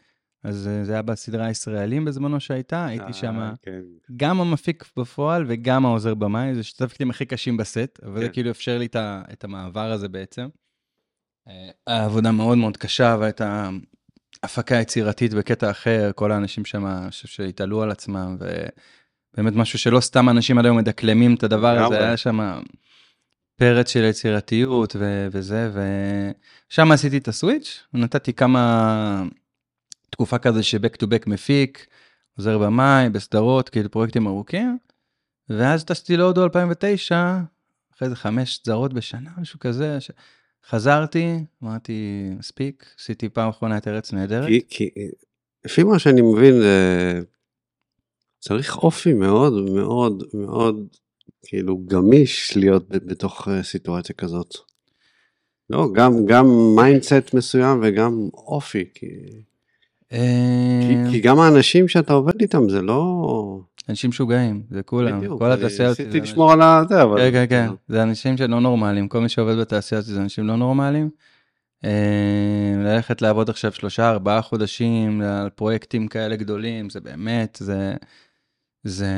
אז 0.45 0.69
אה, 0.69 0.85
זה 0.85 0.93
היה 0.93 1.03
בסדרה 1.03 1.47
הישראלים 1.47 2.05
בזמנו 2.05 2.41
שהייתה, 2.41 2.87
הייתי 2.87 3.13
שם 3.13 3.39
אה, 3.39 3.53
כן. 3.63 3.81
גם 4.17 4.41
המפיק 4.41 4.85
בפועל 4.97 5.45
וגם 5.49 5.87
העוזר 5.87 6.15
במאי, 6.15 6.55
זה 6.55 6.63
שתי 6.63 6.85
תפקידים 6.85 7.11
הכי 7.11 7.27
קשים 7.27 7.57
בסט, 7.57 8.01
אבל 8.03 8.21
זה 8.21 8.27
כן. 8.27 8.33
כאילו 8.33 8.51
אפשר 8.51 8.79
לי 8.79 8.89
את 9.33 9.45
המעבר 9.45 9.93
הזה 9.93 10.09
בעצם. 10.09 10.49
אה, 11.49 11.71
העבודה 11.87 12.33
מאוד 12.33 12.59
מאוד 12.59 12.77
קשה 12.77 13.17
והייתה 13.21 13.71
הפקה 14.43 14.75
יצירתית 14.75 15.35
בקטע 15.35 15.71
אחר, 15.71 16.11
כל 16.15 16.33
האנשים 16.33 16.65
שם, 16.65 16.87
אני 16.87 17.11
חושב 17.11 17.29
שהתעלו 17.29 17.83
על 17.83 17.91
עצמם, 17.91 18.37
ובאמת 19.35 19.53
משהו 19.53 19.79
שלא 19.79 20.01
סתם 20.01 20.29
אנשים 20.29 20.59
עד 20.59 20.65
היום 20.65 20.77
מדקלמים 20.79 21.35
את 21.35 21.43
הדבר 21.43 21.85
הזה, 21.85 21.99
היה 21.99 22.17
שם 22.17 22.61
פרץ 23.57 23.89
של 23.89 24.05
יצירתיות 24.05 24.97
וזה, 25.31 25.71
ושם 26.71 26.93
עשיתי 26.93 27.19
את 27.19 27.29
הסוויץ', 27.29 27.83
נתתי 27.95 28.33
כמה... 28.33 29.25
תקופה 30.15 30.39
כזה 30.39 30.63
שבק 30.63 30.97
טו 30.97 31.07
בק 31.07 31.27
מפיק, 31.27 31.87
עוזר 32.39 32.59
במאי, 32.59 33.09
בסדרות, 33.09 33.69
כאילו 33.69 33.91
פרויקטים 33.91 34.27
ארוכים, 34.27 34.79
ואז 35.49 35.85
טסתי 35.85 36.17
להודו 36.17 36.45
2009, 36.45 37.39
אחרי 37.95 38.09
זה 38.09 38.17
חמש 38.17 38.57
סדרות 38.57 38.93
בשנה, 38.93 39.31
משהו 39.39 39.59
כזה, 39.59 40.01
ש... 40.01 40.11
חזרתי, 40.69 41.45
אמרתי, 41.63 42.31
מספיק, 42.39 42.87
עשיתי 42.99 43.29
פעם 43.29 43.49
אחרונה 43.49 43.77
את 43.77 43.89
ארץ 43.89 44.13
נהדרת. 44.13 44.49
כי, 44.49 44.61
כי 44.69 44.91
לפי 45.65 45.83
מה 45.83 45.99
שאני 45.99 46.23
מבין, 46.23 46.55
צריך 48.39 48.77
אופי 48.77 49.13
מאוד 49.13 49.53
מאוד 49.71 50.23
מאוד 50.35 50.87
כאילו 51.43 51.79
גמיש 51.87 52.57
להיות 52.57 52.89
בתוך 52.89 53.49
אה, 53.49 53.63
סיטואציה 53.63 54.15
כזאת. 54.15 54.55
לא, 55.71 55.89
גם, 55.95 56.27
גם 56.27 56.47
mindset 56.77 57.35
מסוים 57.35 57.81
וגם 57.83 58.29
אופי. 58.35 58.85
כי... 58.95 59.07
כי, 60.15 60.97
אה, 60.97 61.11
כי 61.11 61.21
גם 61.21 61.41
האנשים 61.41 61.89
שאתה 61.89 62.13
עובד 62.13 62.41
איתם 62.41 62.69
זה 62.69 62.83
לא... 62.83 63.61
אנשים 63.89 64.11
משוגעים, 64.11 64.63
זה 64.71 64.83
כולם, 64.83 65.19
בדיוק, 65.19 65.39
כל 65.39 65.53
התעשייה 65.53 65.89
הזאת. 65.89 66.01
ניסיתי 66.01 66.21
לשמור 66.21 66.53
על 66.53 66.63
הזה, 66.63 67.03
אבל... 67.03 67.19
כן, 67.19 67.33
כן, 67.33 67.47
כן, 67.49 67.71
זה 67.89 68.03
אנשים 68.03 68.37
שלא 68.37 68.61
נורמליים, 68.61 69.09
כל 69.09 69.21
מי 69.21 69.29
שעובד 69.29 69.57
בתעשייה 69.57 69.99
הזאת 69.99 70.15
זה 70.15 70.21
אנשים 70.21 70.47
לא 70.47 70.57
נורמליים. 70.57 71.11
אה, 71.85 72.75
ללכת 72.85 73.23
לעבוד 73.23 73.51
עכשיו 73.51 73.73
שלושה, 73.73 74.11
ארבעה 74.11 74.43
חודשים 74.43 75.21
על 75.21 75.51
פרויקטים 75.51 76.09
כאלה 76.09 76.37
גדולים, 76.37 76.91
זה 76.91 77.01
באמת, 77.01 77.59
זה, 77.61 77.95
זה, 78.85 79.13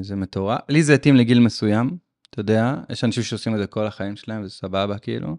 זה 0.00 0.16
מטורף. 0.16 0.60
לי 0.68 0.82
זה 0.82 0.94
התאים 0.94 1.16
לגיל 1.16 1.40
מסוים, 1.40 1.96
אתה 2.30 2.40
יודע, 2.40 2.74
יש 2.90 3.04
אנשים 3.04 3.22
שעושים 3.22 3.54
את 3.54 3.58
זה 3.58 3.66
כל 3.66 3.86
החיים 3.86 4.16
שלהם, 4.16 4.44
זה 4.44 4.50
סבבה 4.50 4.98
כאילו. 4.98 5.36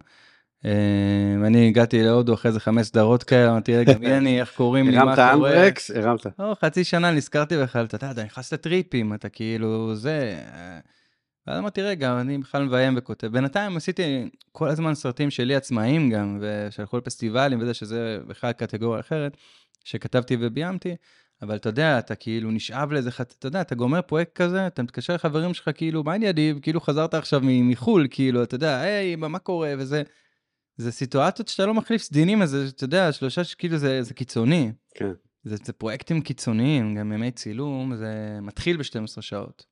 אה, 0.65 1.48
אני 1.48 1.67
הגעתי 1.67 2.03
להודו 2.03 2.34
אחרי 2.34 2.50
איזה 2.50 2.60
חמש 2.60 2.88
סדרות 2.88 3.24
כאלה, 3.24 3.51
אמרתי, 3.51 3.77
רגע, 3.77 3.98
מי 3.98 4.17
אני, 4.17 4.39
איך 4.41 4.51
קוראים 4.55 4.89
לי, 4.89 4.95
מה 4.98 5.01
הרמת 5.01 5.15
קורה? 5.15 5.53
אנברקס? 5.53 5.91
הרמת. 5.91 6.25
לא, 6.39 6.55
חצי 6.62 6.84
שנה 6.84 7.12
נזכרתי 7.12 7.57
בכלל, 7.57 7.86
אתה 7.86 7.95
יודע, 7.95 8.12
אתה 8.12 8.24
נכנס 8.24 8.53
לטריפים, 8.53 9.13
אתה 9.13 9.29
כאילו, 9.29 9.95
זה... 9.95 10.39
אה, 10.53 10.79
ואז 11.48 11.60
אמרתי, 11.60 11.81
רגע, 11.81 12.22
אני 12.22 12.38
בכלל 12.38 12.63
מביים 12.63 12.93
וכותב. 12.98 13.27
בינתיים 13.27 13.77
עשיתי 13.77 14.29
כל 14.51 14.69
הזמן 14.69 14.95
סרטים 14.95 15.29
שלי 15.31 15.55
עצמאיים 15.55 16.10
גם, 16.10 16.39
ושהלכו 16.41 16.98
לפסטיבלים 16.98 17.62
וזה, 17.62 17.74
שזה 17.74 18.17
בכלל 18.27 18.51
קטגוריה 18.51 19.00
אחרת, 19.00 19.38
שכתבתי 19.84 20.38
וביימתי, 20.39 20.95
אבל 21.41 21.55
אתה 21.55 21.69
יודע, 21.69 22.00
אתה 22.00 22.15
כאילו 22.15 22.51
נשאב 22.51 22.91
לאיזה, 22.91 23.12
חת- 23.12 23.36
אתה 23.39 23.48
יודע, 23.48 23.62
אתה 23.62 23.75
גומר 23.75 24.01
פרויקט 24.01 24.36
כזה, 24.36 24.67
אתה 24.67 24.84
מתקשר 24.84 25.13
לחברים 25.15 25.53
שלך, 25.53 25.69
כאילו, 25.75 26.03
מה 26.03 26.13
ענייני, 26.13 26.53
כאילו 26.62 26.81
חזרת 26.81 27.13
עכשיו 27.13 27.41
מחו"ל, 27.43 28.07
כאילו, 28.10 28.43
אתה 28.43 28.55
יודע, 28.55 28.79
היי, 28.81 29.15
מה 29.15 29.39
קורה, 29.39 29.74
וזה... 29.77 30.03
זה 30.77 30.91
סיטואציות 30.91 31.48
שאתה 31.48 31.65
לא 31.65 31.74
מחליף 31.74 32.01
סדינים, 32.01 32.41
אז 32.41 32.55
אתה 32.75 32.84
יודע, 32.84 33.12
שלושה, 33.12 33.44
שכאילו 33.44 33.77
זה, 33.77 34.03
זה 34.03 34.13
קיצוני. 34.13 34.72
כן. 34.96 35.12
זה, 35.44 35.55
זה 35.63 35.74
פרויקטים 35.74 36.22
קיצוניים, 36.22 36.96
גם 36.96 37.12
ימי 37.12 37.32
צילום, 37.32 37.96
זה 37.96 38.39
מתחיל 38.41 38.77
ב-12 38.77 39.22
שעות. 39.22 39.65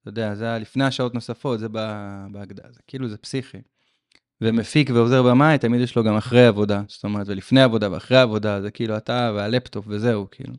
אתה 0.00 0.08
יודע, 0.08 0.34
זה 0.34 0.44
היה 0.44 0.58
לפני 0.58 0.84
השעות 0.84 1.14
נוספות, 1.14 1.58
זה 1.58 1.68
ב- 1.72 2.26
בהגדרה, 2.32 2.72
זה 2.72 2.80
כאילו 2.86 3.08
זה 3.08 3.16
פסיכי. 3.16 3.58
ומפיק 4.40 4.90
ועוזר 4.94 5.22
במאי, 5.22 5.58
תמיד 5.58 5.80
יש 5.80 5.96
לו 5.96 6.04
גם 6.04 6.16
אחרי 6.16 6.46
עבודה, 6.46 6.82
זאת 6.88 7.04
אומרת, 7.04 7.28
ולפני 7.28 7.62
עבודה 7.62 7.92
ואחרי 7.92 8.18
עבודה, 8.18 8.62
זה 8.62 8.70
כאילו 8.70 8.96
אתה 8.96 9.32
והלפטופ 9.36 9.84
וזהו, 9.88 10.26
כאילו. 10.30 10.54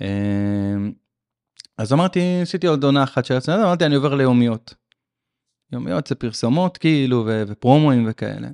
אמ, 0.00 0.92
אז 1.78 1.92
אמרתי, 1.92 2.20
עשיתי 2.42 2.66
עוד 2.66 2.84
עונה 2.84 3.02
אחת 3.04 3.24
של 3.24 3.34
הצנדה, 3.34 3.62
אמרתי, 3.62 3.86
אני 3.86 3.94
עובר 3.94 4.14
ליומיות. 4.14 4.74
יומיות 5.72 6.06
זה 6.06 6.14
פרסומות, 6.14 6.78
כאילו, 6.78 7.24
ו- 7.26 7.42
ופרומואים 7.46 8.06
וכאלה. 8.08 8.48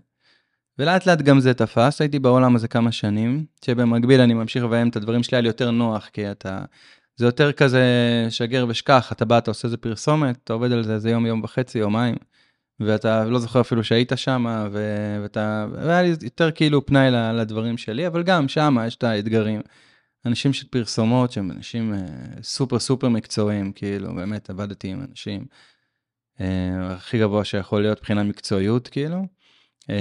ולאט 0.78 1.06
לאט 1.06 1.22
גם 1.22 1.40
זה 1.40 1.54
תפס, 1.54 2.00
הייתי 2.00 2.18
בעולם 2.18 2.56
הזה 2.56 2.68
כמה 2.68 2.92
שנים, 2.92 3.44
שבמקביל 3.64 4.20
אני 4.20 4.34
ממשיך 4.34 4.64
לביים 4.64 4.88
את 4.88 4.96
הדברים 4.96 5.22
שלי, 5.22 5.36
היה 5.36 5.42
לי 5.42 5.48
יותר 5.48 5.70
נוח, 5.70 6.08
כי 6.12 6.30
אתה... 6.30 6.64
זה 7.16 7.26
יותר 7.26 7.52
כזה 7.52 7.82
שגר 8.30 8.66
ושכח, 8.68 9.12
אתה 9.12 9.24
בא, 9.24 9.38
אתה 9.38 9.50
עושה 9.50 9.68
איזה 9.68 9.76
פרסומת, 9.76 10.38
אתה 10.44 10.52
עובד 10.52 10.72
על 10.72 10.82
זה 10.82 10.94
איזה 10.94 11.10
יום, 11.10 11.26
יום 11.26 11.40
וחצי, 11.44 11.78
יומיים, 11.78 12.14
ואתה 12.80 13.24
לא 13.24 13.38
זוכר 13.38 13.60
אפילו 13.60 13.84
שהיית 13.84 14.12
שם, 14.16 14.66
ו- 14.72 15.18
ואתה... 15.22 15.66
והיה 15.72 16.02
לי 16.02 16.14
יותר 16.22 16.50
כאילו 16.50 16.86
פנאי 16.86 17.10
לדברים 17.10 17.76
שלי, 17.76 18.06
אבל 18.06 18.22
גם 18.22 18.48
שם 18.48 18.76
יש 18.86 18.96
את 18.96 19.04
האתגרים. 19.04 19.60
אנשים 20.26 20.52
של 20.52 20.66
פרסומות 20.70 21.32
שהם 21.32 21.50
אנשים 21.50 21.94
אה, 21.94 21.98
סופר 22.42 22.78
סופר 22.78 23.08
מקצועיים, 23.08 23.72
כאילו, 23.72 24.14
באמת 24.14 24.50
עבדתי 24.50 24.88
עם 24.88 25.04
אנשים 25.10 25.46
אה, 26.40 26.92
הכי 26.92 27.18
גבוה 27.18 27.44
שיכול 27.44 27.82
להיות 27.82 27.98
מבחינת 27.98 28.26
מקצועיות, 28.26 28.88
כאילו. 28.88 29.26
אה, 29.90 29.96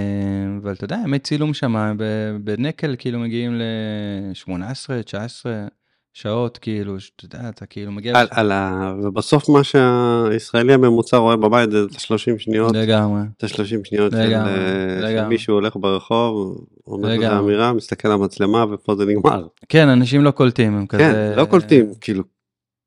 אבל 0.61 0.73
אתה 0.73 0.85
יודע, 0.85 0.97
ימי 1.03 1.19
צילום 1.19 1.53
שם 1.53 1.97
בנקל 2.43 2.95
כאילו 2.97 3.19
מגיעים 3.19 3.55
ל-18, 3.55 5.03
19 5.03 5.67
שעות, 6.13 6.57
כאילו, 6.57 7.00
שאתה 7.00 7.25
יודע, 7.25 7.50
אתה 7.50 7.65
כאילו 7.65 7.91
מגיע... 7.91 8.19
על, 8.19 8.27
על 8.31 8.51
ה... 8.51 8.93
ובסוף 9.03 9.50
מה 9.50 9.63
שהישראלי 9.63 10.73
הממוצע 10.73 11.17
רואה 11.17 11.35
בבית 11.35 11.71
זה 11.71 11.83
את 11.83 11.91
ה-30 11.91 12.39
שניות, 12.39 12.75
לגמרי. 12.75 13.21
את 13.38 13.43
ה-30 13.43 13.83
שניות 13.83 14.13
לגמרי, 14.13 14.51
אה, 14.51 15.00
של 15.00 15.05
לגמרי. 15.05 15.29
מישהו 15.29 15.53
הולך 15.53 15.75
ברחוב, 15.75 16.65
אומר 16.88 17.09
לגמרי. 17.09 17.39
אמירה, 17.39 17.73
מסתכל 17.73 18.07
על 18.07 18.13
המצלמה 18.13 18.65
ופה 18.73 18.95
זה 18.95 19.05
נגמר. 19.05 19.47
כן, 19.69 19.88
אנשים 19.88 20.23
לא 20.23 20.31
קולטים, 20.31 20.75
הם 20.75 20.88
כזה... 20.88 21.03
כן, 21.03 21.39
לא 21.39 21.45
קולטים, 21.45 21.93
כאילו, 22.01 22.23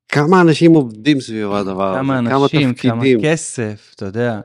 כמה 0.08 0.40
אנשים 0.40 0.72
עובדים 0.72 1.20
סביב 1.20 1.52
הדבר 1.52 1.90
הזה, 1.90 1.98
כמה 1.98 2.18
אנשים, 2.18 2.74
כמה 2.74 2.92
תפקידים. 2.92 3.20
כסף, 3.22 3.92
אתה 3.96 4.04
יודע. 4.04 4.40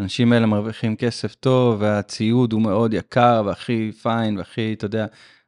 האנשים 0.00 0.32
האלה 0.32 0.46
מרוויחים 0.46 0.96
כסף 0.96 1.34
טוב, 1.34 1.76
והציוד 1.80 2.52
הוא 2.52 2.62
מאוד 2.62 2.94
יקר, 2.94 3.42
והכי 3.46 3.92
פיין, 4.02 4.38
והכי, 4.38 4.72
אתה 4.72 4.84
יודע, 4.84 5.06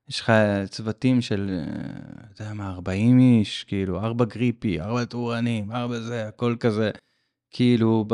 יש 0.09 0.21
לך 0.21 0.33
צוותים 0.69 1.21
של, 1.21 1.51
אה, 1.51 2.25
אתה 2.33 2.43
יודע 2.43 2.55
מה, 2.55 2.71
40 2.71 3.19
איש, 3.19 3.65
כאילו, 3.65 4.01
ארבע 4.01 4.25
גריפי, 4.25 4.81
ארבע 4.81 5.05
טורנים, 5.05 5.73
ארבע 5.73 6.01
זה, 6.01 6.29
הכל 6.29 6.57
כזה, 6.61 6.91
כאילו, 7.51 8.05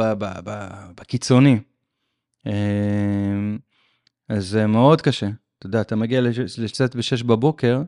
בקיצוני. 0.95 1.59
אה, 2.47 2.52
אז 4.28 4.47
זה 4.47 4.66
מאוד 4.66 5.00
קשה. 5.00 5.28
אתה 5.59 5.66
יודע, 5.66 5.80
אתה 5.80 5.97
מגיע 5.97 6.21
לצאת 6.59 6.97
ב-6 6.97 7.25
בבוקר, 7.25 7.83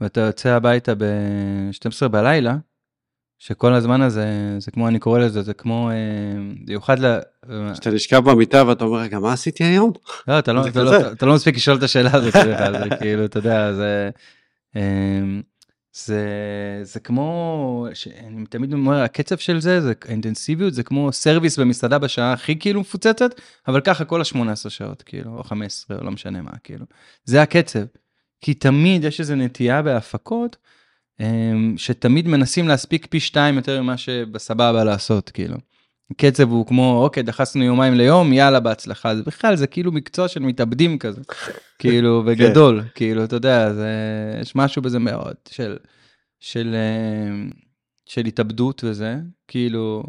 ואתה 0.00 0.20
יוצא 0.20 0.48
הביתה 0.48 0.94
ב-12 0.94 2.08
בלילה, 2.08 2.56
שכל 3.38 3.74
הזמן 3.74 4.02
הזה, 4.02 4.56
זה 4.58 4.70
כמו, 4.70 4.88
אני 4.88 4.98
קורא 4.98 5.18
לזה, 5.18 5.42
זה 5.42 5.54
כמו, 5.54 5.90
אה, 5.90 5.94
במיוחד 6.64 6.98
ל... 6.98 7.18
כשאתה 7.72 7.90
נשכב 7.90 8.30
במיטה 8.30 8.66
ואתה 8.66 8.84
אומר, 8.84 8.98
רגע, 8.98 9.18
מה 9.18 9.32
עשיתי 9.32 9.64
היום? 9.64 9.92
לא, 10.28 10.38
אתה 10.38 10.52
לא, 10.52 10.66
אתה, 10.66 10.82
לא. 10.82 11.12
אתה 11.12 11.26
לא 11.26 11.34
מספיק 11.34 11.56
לשאול 11.56 11.76
את 11.76 11.82
השאלה 11.82 12.10
הזאת 12.12 12.32
זה 12.32 12.96
כאילו, 12.98 13.24
אתה 13.24 13.38
יודע, 13.38 13.72
זה, 13.72 14.10
אמ, 14.76 15.42
זה, 15.92 16.20
זה 16.82 17.00
כמו, 17.00 17.86
אני 18.26 18.46
תמיד 18.46 18.72
אומר, 18.72 19.02
הקצב 19.02 19.36
של 19.36 19.60
זה, 19.60 19.80
זה 19.80 19.92
האינטנסיביות, 20.08 20.74
זה 20.74 20.82
כמו 20.82 21.12
סרוויס 21.12 21.58
במסעדה 21.58 21.98
בשעה 21.98 22.32
הכי 22.32 22.58
כאילו 22.58 22.80
מפוצצת, 22.80 23.40
אבל 23.68 23.80
ככה 23.80 24.04
כל 24.04 24.20
ה-18 24.20 24.68
שעות, 24.68 25.02
כאילו, 25.02 25.38
או 25.38 25.44
15, 25.44 25.98
או 25.98 26.04
לא 26.04 26.10
משנה 26.10 26.42
מה, 26.42 26.50
כאילו. 26.64 26.86
זה 27.24 27.42
הקצב. 27.42 27.84
כי 28.40 28.54
תמיד 28.54 29.04
יש 29.04 29.20
איזו 29.20 29.34
נטייה 29.34 29.82
בהפקות, 29.82 30.56
שתמיד 31.76 32.28
מנסים 32.28 32.68
להספיק 32.68 33.06
פי 33.06 33.20
שתיים 33.20 33.56
יותר 33.56 33.82
ממה 33.82 33.96
שבסבבה 33.96 34.84
לעשות, 34.84 35.30
כאילו. 35.30 35.56
קצב 36.16 36.50
הוא 36.50 36.66
כמו, 36.66 37.02
אוקיי, 37.04 37.22
דחסנו 37.22 37.64
יומיים 37.64 37.94
ליום, 37.94 38.32
יאללה, 38.32 38.60
בהצלחה. 38.60 39.16
זה 39.16 39.22
בכלל, 39.22 39.56
זה 39.56 39.66
כאילו 39.66 39.92
מקצוע 39.92 40.28
של 40.28 40.40
מתאבדים 40.40 40.98
כזה. 40.98 41.20
כאילו, 41.78 42.22
בגדול, 42.26 42.82
כאילו, 42.94 43.24
אתה 43.24 43.36
יודע, 43.36 43.72
זה, 43.72 43.90
יש 44.40 44.56
משהו 44.56 44.82
בזה 44.82 44.98
מאוד, 44.98 45.34
של, 45.48 45.76
של, 46.40 46.74
אה, 46.74 47.48
של 48.06 48.26
התאבדות 48.26 48.84
וזה, 48.84 49.16
כאילו, 49.48 50.02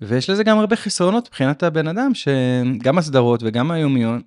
ויש 0.00 0.30
לזה 0.30 0.44
גם 0.44 0.58
הרבה 0.58 0.76
חסרונות 0.76 1.28
מבחינת 1.28 1.62
הבן 1.62 1.88
אדם, 1.88 2.14
שגם 2.14 2.98
הסדרות 2.98 3.40
וגם 3.42 3.70
היומיות, 3.70 4.22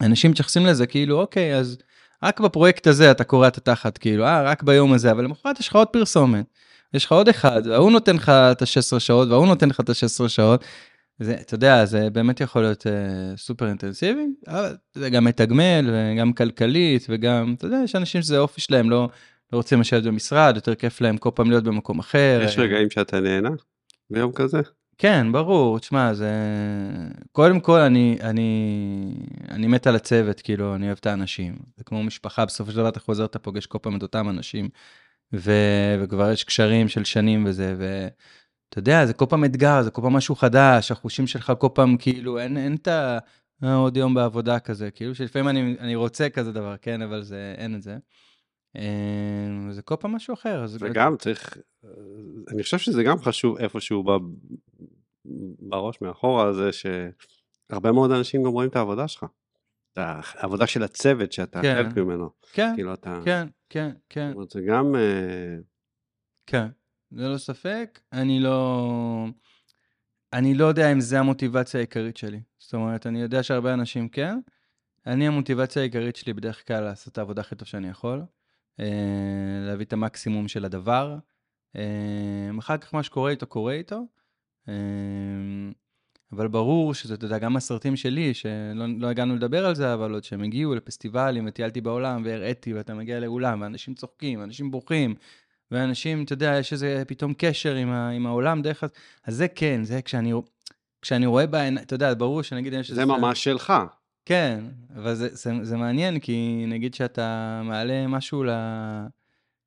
אנשים 0.00 0.30
מתייחסים 0.30 0.66
לזה 0.66 0.86
כאילו, 0.86 1.20
אוקיי, 1.20 1.56
אז 1.56 1.78
רק 2.22 2.40
בפרויקט 2.40 2.86
הזה 2.86 3.10
אתה 3.10 3.24
קורע 3.24 3.48
את 3.48 3.56
התחת, 3.56 3.98
כאילו, 3.98 4.24
אה, 4.24 4.42
רק 4.42 4.62
ביום 4.62 4.92
הזה, 4.92 5.10
אבל 5.10 5.24
למחרת 5.24 5.60
יש 5.60 5.68
לך 5.68 5.76
עוד 5.76 5.88
פרסומת. 5.88 6.44
יש 6.94 7.04
לך 7.04 7.12
עוד 7.12 7.28
אחד, 7.28 7.62
וההוא 7.64 7.90
נותן 7.90 8.16
לך 8.16 8.28
את 8.28 8.62
ה-16 8.62 8.98
שעות, 9.00 9.28
וההוא 9.28 9.46
נותן 9.46 9.68
לך 9.68 9.80
את 9.80 9.88
ה-16 9.88 10.28
שעות. 10.28 10.64
זה, 11.18 11.36
אתה 11.40 11.54
יודע, 11.54 11.84
זה 11.84 12.10
באמת 12.10 12.40
יכול 12.40 12.62
להיות 12.62 12.86
uh, 12.86 12.90
סופר 13.36 13.68
אינטנסיבי, 13.68 14.26
אבל 14.48 14.76
זה 14.94 15.10
גם 15.10 15.24
מתגמל, 15.24 15.90
וגם 15.92 16.32
כלכלית, 16.32 17.06
וגם, 17.08 17.54
אתה 17.58 17.66
יודע, 17.66 17.80
יש 17.84 17.96
אנשים 17.96 18.22
שזה 18.22 18.36
האופי 18.38 18.60
שלהם, 18.60 18.90
לא, 18.90 19.08
לא 19.52 19.58
רוצים 19.58 19.80
לשבת 19.80 20.02
במשרד, 20.02 20.52
יותר 20.56 20.74
כיף 20.74 21.00
להם 21.00 21.16
כל 21.16 21.30
פעם 21.34 21.50
להיות 21.50 21.64
במקום 21.64 21.98
אחר. 21.98 22.40
יש 22.44 22.58
רגעים 22.58 22.90
שאתה 22.90 23.20
נהנה 23.20 23.50
ביום 24.10 24.32
כזה? 24.32 24.60
כן, 24.98 25.32
ברור, 25.32 25.78
תשמע, 25.78 26.14
זה... 26.14 26.32
קודם 27.32 27.60
כל, 27.60 27.80
אני, 27.80 28.18
אני, 28.20 29.14
אני 29.50 29.66
מת 29.66 29.86
על 29.86 29.96
הצוות, 29.96 30.40
כאילו, 30.40 30.74
אני 30.74 30.86
אוהב 30.86 30.98
את 31.00 31.06
האנשים. 31.06 31.56
זה 31.76 31.84
כמו 31.84 32.02
משפחה, 32.02 32.44
בסופו 32.46 32.70
של 32.70 32.76
דבר 32.76 32.88
אתה 32.88 33.00
חוזר, 33.00 33.24
אתה 33.24 33.38
פוגש 33.38 33.66
כל 33.66 33.78
פעם 33.82 33.96
את 33.96 34.02
אותם 34.02 34.28
אנשים, 34.28 34.68
ו... 35.34 35.52
וכבר 36.00 36.30
יש 36.30 36.44
קשרים 36.44 36.88
של 36.88 37.04
שנים 37.04 37.44
וזה, 37.46 37.74
ואתה 37.78 38.78
יודע, 38.78 39.06
זה 39.06 39.12
כל 39.12 39.26
פעם 39.28 39.44
אתגר, 39.44 39.82
זה 39.82 39.90
כל 39.90 40.02
פעם 40.02 40.12
משהו 40.12 40.34
חדש, 40.34 40.92
החושים 40.92 41.26
שלך 41.26 41.52
כל 41.58 41.68
פעם, 41.74 41.96
כאילו, 41.96 42.38
אין, 42.38 42.56
אין 42.56 42.74
את 42.74 42.88
ה... 42.88 43.18
"אה, 43.64 43.74
עוד 43.74 43.96
יום 43.96 44.14
בעבודה 44.14 44.58
כזה, 44.58 44.90
כאילו 44.90 45.14
שלפעמים 45.14 45.48
אני, 45.48 45.76
אני 45.80 45.94
רוצה 45.94 46.28
כזה 46.28 46.52
דבר, 46.52 46.76
כן, 46.82 47.02
אבל 47.02 47.22
זה, 47.22 47.54
אין 47.58 47.74
את 47.74 47.82
זה. 47.82 47.96
אה, 48.76 49.72
זה 49.72 49.82
כל 49.82 49.94
פעם 50.00 50.12
משהו 50.12 50.34
אחר. 50.34 50.64
אז 50.64 50.76
וגם 50.80 51.16
צריך, 51.16 51.58
אה, 51.84 51.90
אני 52.48 52.62
חושב 52.62 52.78
שזה 52.78 53.02
גם 53.02 53.18
חשוב 53.18 53.58
איפשהו 53.58 54.04
בראש 55.58 56.00
מאחורה, 56.02 56.52
זה 56.52 56.70
שהרבה 56.72 57.92
מאוד 57.92 58.10
אנשים 58.10 58.42
גם 58.42 58.50
רואים 58.50 58.70
את 58.70 58.76
העבודה 58.76 59.08
שלך. 59.08 59.24
את 59.92 59.98
העבודה 60.34 60.66
של 60.66 60.82
הצוות 60.82 61.32
שאתה 61.32 61.62
כן. 61.62 61.82
חלק 61.82 61.96
ממנו. 61.96 62.30
כן, 62.52 62.72
כאילו 62.74 62.94
אתה, 62.94 63.20
כן, 63.24 63.48
כן, 63.68 63.90
כן. 64.08 64.28
זאת 64.28 64.34
אומרת, 64.34 64.50
זה 64.50 64.60
גם, 64.60 64.96
אה, 64.96 65.56
כן, 66.46 66.66
ללא 67.12 67.38
ספק. 67.38 68.00
אני 68.12 68.40
לא... 68.40 69.26
אני 70.32 70.54
לא 70.54 70.64
יודע 70.64 70.92
אם 70.92 71.00
זה 71.00 71.18
המוטיבציה 71.18 71.80
העיקרית 71.80 72.16
שלי. 72.16 72.40
זאת 72.58 72.74
אומרת, 72.74 73.06
אני 73.06 73.20
יודע 73.20 73.42
שהרבה 73.42 73.74
אנשים 73.74 74.08
כן, 74.08 74.38
אני, 75.06 75.26
המוטיבציה 75.26 75.82
העיקרית 75.82 76.16
שלי 76.16 76.32
בדרך 76.32 76.66
כלל 76.66 76.84
לעשות 76.84 77.12
את 77.12 77.18
העבודה 77.18 77.40
הכי 77.40 77.56
טוב 77.56 77.68
שאני 77.68 77.88
יכול, 77.88 78.22
אה, 78.80 78.86
להביא 79.66 79.84
את 79.84 79.92
המקסימום 79.92 80.48
של 80.48 80.64
הדבר. 80.64 81.18
אה, 81.76 82.50
אחר 82.58 82.76
כך 82.76 82.94
מה 82.94 83.02
שקורה 83.02 83.30
איתו, 83.30 83.46
קורה 83.46 83.72
איתו. 83.72 84.02
אה, 84.68 84.74
אבל 86.32 86.48
ברור 86.48 86.94
שזה, 86.94 87.14
אתה 87.14 87.24
יודע, 87.24 87.38
גם 87.38 87.56
הסרטים 87.56 87.96
שלי, 87.96 88.34
שלא 88.34 88.86
לא 88.98 89.06
הגענו 89.06 89.36
לדבר 89.36 89.66
על 89.66 89.74
זה, 89.74 89.94
אבל 89.94 90.14
עוד 90.14 90.24
שהם 90.24 90.42
הגיעו 90.42 90.74
לפסטיבלים 90.74 91.44
וטיילתי 91.48 91.80
בעולם 91.80 92.22
והראיתי, 92.24 92.74
ואתה 92.74 92.94
מגיע 92.94 93.20
לאולם, 93.20 93.60
ואנשים 93.60 93.94
צוחקים, 93.94 94.40
ואנשים 94.40 94.70
בוכים, 94.70 95.14
ואנשים, 95.70 96.24
אתה 96.24 96.32
יודע, 96.32 96.56
יש 96.58 96.72
איזה 96.72 97.02
פתאום 97.06 97.34
קשר 97.38 97.74
עם, 97.74 97.90
ה, 97.90 98.10
עם 98.10 98.26
העולם 98.26 98.62
דרך... 98.62 98.84
אז 99.24 99.36
זה 99.36 99.48
כן, 99.48 99.84
זה 99.84 100.02
כשאני, 100.02 100.32
כשאני 101.02 101.26
רואה 101.26 101.46
בעיניים, 101.46 101.86
אתה 101.86 101.94
יודע, 101.94 102.14
ברור 102.14 102.42
שנגיד. 102.42 102.74
זה 102.82 103.04
ממש 103.04 103.44
שלך. 103.44 103.72
כן, 104.24 104.64
אבל 104.96 105.14
זה, 105.14 105.28
זה, 105.28 105.52
זה 105.62 105.76
מעניין, 105.76 106.18
כי 106.18 106.64
נגיד 106.68 106.94
שאתה 106.94 107.60
מעלה 107.64 108.06
משהו 108.06 108.44
ל... 108.44 108.50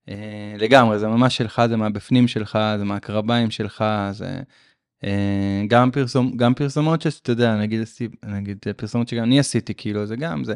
אה, 0.10 0.56
לגמרי, 0.58 1.00
זה 1.00 1.08
ממש 1.08 1.38
שלך, 1.38 1.62
זה 1.70 1.78
מהבפנים 1.78 2.28
שלך, 2.28 2.60
זה 2.78 2.84
מהקרביים 2.84 3.52
שלך, 3.52 3.86
זה... 4.12 4.42
אה, 5.04 5.64
גם, 5.68 5.92
פרסומ, 5.92 6.38
גם 6.38 6.54
פרסומות 6.54 7.02
שאתה 7.02 7.32
יודע, 7.32 7.56
נגיד, 7.56 7.82
נגיד 8.24 8.58
פרסומות 8.78 9.08
שגם 9.08 9.24
אני 9.24 9.40
עשיתי, 9.40 9.74
כאילו, 9.74 10.06
זה 10.06 10.16
גם 10.16 10.44
זה. 10.44 10.54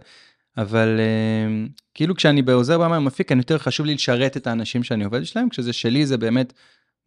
אבל 0.57 0.99
אה, 0.99 1.65
כאילו 1.93 2.15
כשאני 2.15 2.41
בעוזר 2.41 2.77
במה 2.77 2.99
מפיק, 2.99 3.31
אני 3.31 3.39
יותר 3.39 3.57
חשוב 3.57 3.85
לי 3.85 3.93
לשרת 3.93 4.37
את 4.37 4.47
האנשים 4.47 4.83
שאני 4.83 5.03
עובד 5.03 5.23
שלהם, 5.23 5.49
כשזה 5.49 5.73
שלי 5.73 6.05
זה 6.05 6.17
באמת 6.17 6.53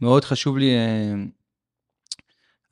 מאוד 0.00 0.25
חשוב 0.25 0.59
לי. 0.59 0.71
אה, 0.71 1.14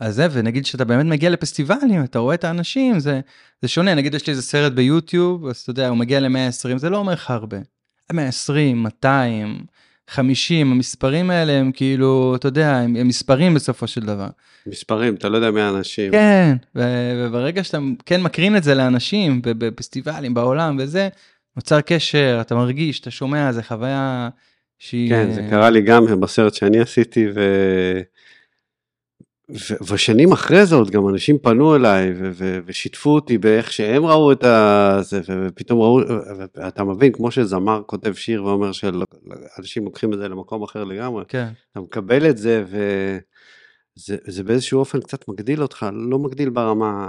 אז 0.00 0.14
זה, 0.14 0.26
ונגיד 0.32 0.66
שאתה 0.66 0.84
באמת 0.84 1.06
מגיע 1.06 1.30
לפסטיבלים, 1.30 2.04
אתה 2.04 2.18
רואה 2.18 2.34
את 2.34 2.44
האנשים, 2.44 3.00
זה, 3.00 3.20
זה 3.62 3.68
שונה, 3.68 3.94
נגיד 3.94 4.14
יש 4.14 4.26
לי 4.26 4.30
איזה 4.30 4.42
סרט 4.42 4.72
ביוטיוב, 4.72 5.46
אז 5.46 5.56
אתה 5.56 5.70
יודע, 5.70 5.88
הוא 5.88 5.98
מגיע 5.98 6.20
ל-120, 6.20 6.78
זה 6.78 6.90
לא 6.90 6.96
אומר 6.96 7.12
לך 7.12 7.30
הרבה. 7.30 7.56
120, 8.12 8.82
200, 8.82 9.66
50, 10.08 10.72
המספרים 10.72 11.30
האלה 11.30 11.52
הם 11.52 11.72
כאילו, 11.72 12.36
אתה 12.36 12.48
יודע, 12.48 12.76
הם, 12.76 12.96
הם 12.96 13.08
מספרים 13.08 13.54
בסופו 13.54 13.86
של 13.86 14.00
דבר. 14.00 14.28
מספרים, 14.66 15.14
אתה 15.14 15.28
לא 15.28 15.36
יודע 15.36 15.50
מי 15.50 15.60
האנשים. 15.60 16.12
כן, 16.12 16.56
וברגע 16.74 17.64
שאתה 17.64 17.78
כן 18.06 18.22
מקרין 18.22 18.56
את 18.56 18.62
זה 18.62 18.74
לאנשים 18.74 19.40
בפסטיבלים 19.42 20.34
בעולם 20.34 20.76
וזה, 20.80 21.08
נוצר 21.56 21.80
קשר, 21.80 22.38
אתה 22.40 22.54
מרגיש, 22.54 23.00
אתה 23.00 23.10
שומע, 23.10 23.52
זה 23.52 23.62
חוויה 23.62 24.28
שהיא... 24.78 25.10
כן, 25.10 25.30
זה 25.30 25.46
קרה 25.50 25.70
לי 25.70 25.82
גם 25.82 26.20
בסרט 26.20 26.54
שאני 26.54 26.80
עשיתי, 26.80 27.26
ו... 27.34 27.40
ושנים 29.88 30.32
אחרי 30.32 30.66
זה 30.66 30.74
עוד 30.74 30.90
גם 30.90 31.08
אנשים 31.08 31.38
פנו 31.38 31.76
אליי 31.76 32.12
ו- 32.16 32.30
ו- 32.34 32.58
ושיתפו 32.66 33.10
אותי 33.10 33.38
באיך 33.38 33.72
שהם 33.72 34.06
ראו 34.06 34.32
את 34.32 34.44
זה, 35.00 35.20
ופתאום 35.28 35.80
ראו, 35.80 36.00
ואתה 36.54 36.84
מבין, 36.84 37.12
כמו 37.12 37.30
שזמר 37.30 37.82
כותב 37.86 38.14
שיר 38.14 38.44
ואומר 38.44 38.72
שאנשים 38.72 39.84
לוקחים 39.84 40.12
את 40.12 40.18
זה 40.18 40.28
למקום 40.28 40.62
אחר 40.62 40.84
לגמרי, 40.84 41.24
כן. 41.28 41.48
אתה 41.72 41.80
מקבל 41.80 42.30
את 42.30 42.38
זה, 42.38 42.64
וזה 43.96 44.44
באיזשהו 44.44 44.78
אופן 44.78 45.00
קצת 45.00 45.28
מגדיל 45.28 45.62
אותך, 45.62 45.86
לא 45.92 46.18
מגדיל 46.18 46.50
ברמה, 46.50 47.08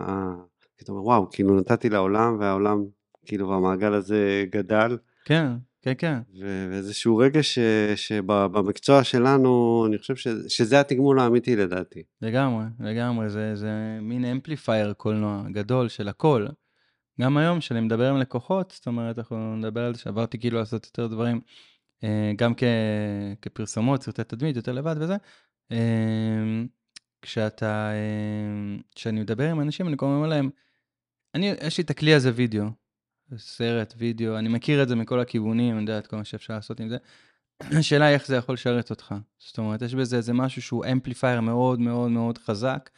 כי 0.77 0.83
אתה 0.83 0.91
אומר, 0.91 1.03
וואו, 1.03 1.29
כאילו 1.31 1.59
נתתי 1.59 1.89
לעולם, 1.89 2.37
והעולם, 2.39 2.83
כאילו, 3.25 3.49
והמעגל 3.49 3.93
הזה 3.93 4.45
גדל. 4.49 4.97
כן. 5.25 5.47
כן, 5.95 6.23
כן. 6.33 6.41
ואיזשהו 6.41 7.17
רגע 7.17 7.43
ש, 7.43 7.59
שבמקצוע 7.95 9.03
שלנו, 9.03 9.83
אני 9.87 9.97
חושב 9.97 10.15
ש, 10.15 10.27
שזה 10.47 10.79
התגמול 10.79 11.19
האמיתי 11.19 11.55
לדעתי. 11.55 12.03
לגמרי, 12.21 12.65
לגמרי, 12.79 13.29
זה, 13.29 13.55
זה 13.55 13.97
מין 14.01 14.25
אמפליפייר 14.25 14.93
קולנוע 14.93 15.43
גדול 15.51 15.89
של 15.89 16.07
הכל. 16.07 16.47
גם 17.21 17.37
היום, 17.37 17.59
כשאני 17.59 17.79
מדבר 17.79 18.09
עם 18.09 18.17
לקוחות, 18.17 18.71
זאת 18.75 18.87
אומרת, 18.87 19.17
אנחנו 19.17 19.55
נדבר 19.55 19.85
על 19.85 19.95
זה 19.95 19.99
שעברתי 19.99 20.39
כאילו 20.39 20.59
לעשות 20.59 20.85
יותר 20.85 21.07
דברים, 21.07 21.41
אה, 22.03 22.31
גם 22.35 22.53
כ, 22.57 22.63
כפרסומות, 23.41 24.03
סרטי 24.03 24.23
תדמית, 24.23 24.55
יותר 24.55 24.71
לבד 24.71 24.95
וזה. 24.99 25.15
אה, 25.71 25.77
כשאתה, 27.21 27.91
אה, 27.91 28.79
כשאני 28.95 29.19
מדבר 29.21 29.51
עם 29.51 29.61
אנשים, 29.61 29.87
אני 29.87 29.97
כל 29.97 30.05
הזמן 30.05 30.15
אומר 30.15 30.27
להם, 30.27 30.49
אני, 31.35 31.53
יש 31.61 31.77
לי 31.77 31.83
את 31.83 31.89
הכלי 31.89 32.13
הזה 32.13 32.31
וידאו, 32.35 32.65
סרט, 33.37 33.93
וידאו, 33.97 34.37
אני 34.37 34.49
מכיר 34.49 34.83
את 34.83 34.87
זה 34.87 34.95
מכל 34.95 35.19
הכיוונים, 35.19 35.73
אני 35.73 35.81
יודע 35.81 35.97
את 35.97 36.07
כל 36.07 36.17
מה 36.17 36.23
שאפשר 36.23 36.53
לעשות 36.53 36.79
עם 36.79 36.89
זה. 36.89 36.97
השאלה 37.61 38.05
היא 38.05 38.13
איך 38.13 38.27
זה 38.27 38.35
יכול 38.35 38.53
לשרת 38.53 38.89
אותך. 38.89 39.15
זאת 39.39 39.57
אומרת, 39.57 39.81
יש 39.81 39.95
בזה 39.95 40.17
איזה 40.17 40.33
משהו 40.33 40.61
שהוא 40.61 40.85
amplifier 40.91 41.41
מאוד 41.41 41.79
מאוד 41.79 42.11
מאוד 42.11 42.37
חזק, 42.37 42.89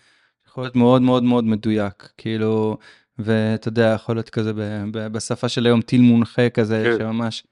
יכול 0.47 0.63
להיות 0.63 0.75
מאוד 0.75 1.01
מאוד 1.01 1.23
מאוד 1.23 1.43
מדויק, 1.43 2.09
כאילו, 2.17 2.77
ואתה 3.17 3.67
יודע, 3.67 3.91
יכול 3.95 4.15
להיות 4.15 4.29
כזה 4.29 4.53
ב, 4.53 4.83
ב, 4.91 5.07
בשפה 5.07 5.49
של 5.49 5.65
היום 5.65 5.81
טיל 5.81 6.01
מונחה 6.01 6.49
כזה, 6.49 6.83
כן. 6.85 6.97
שממש 6.97 7.43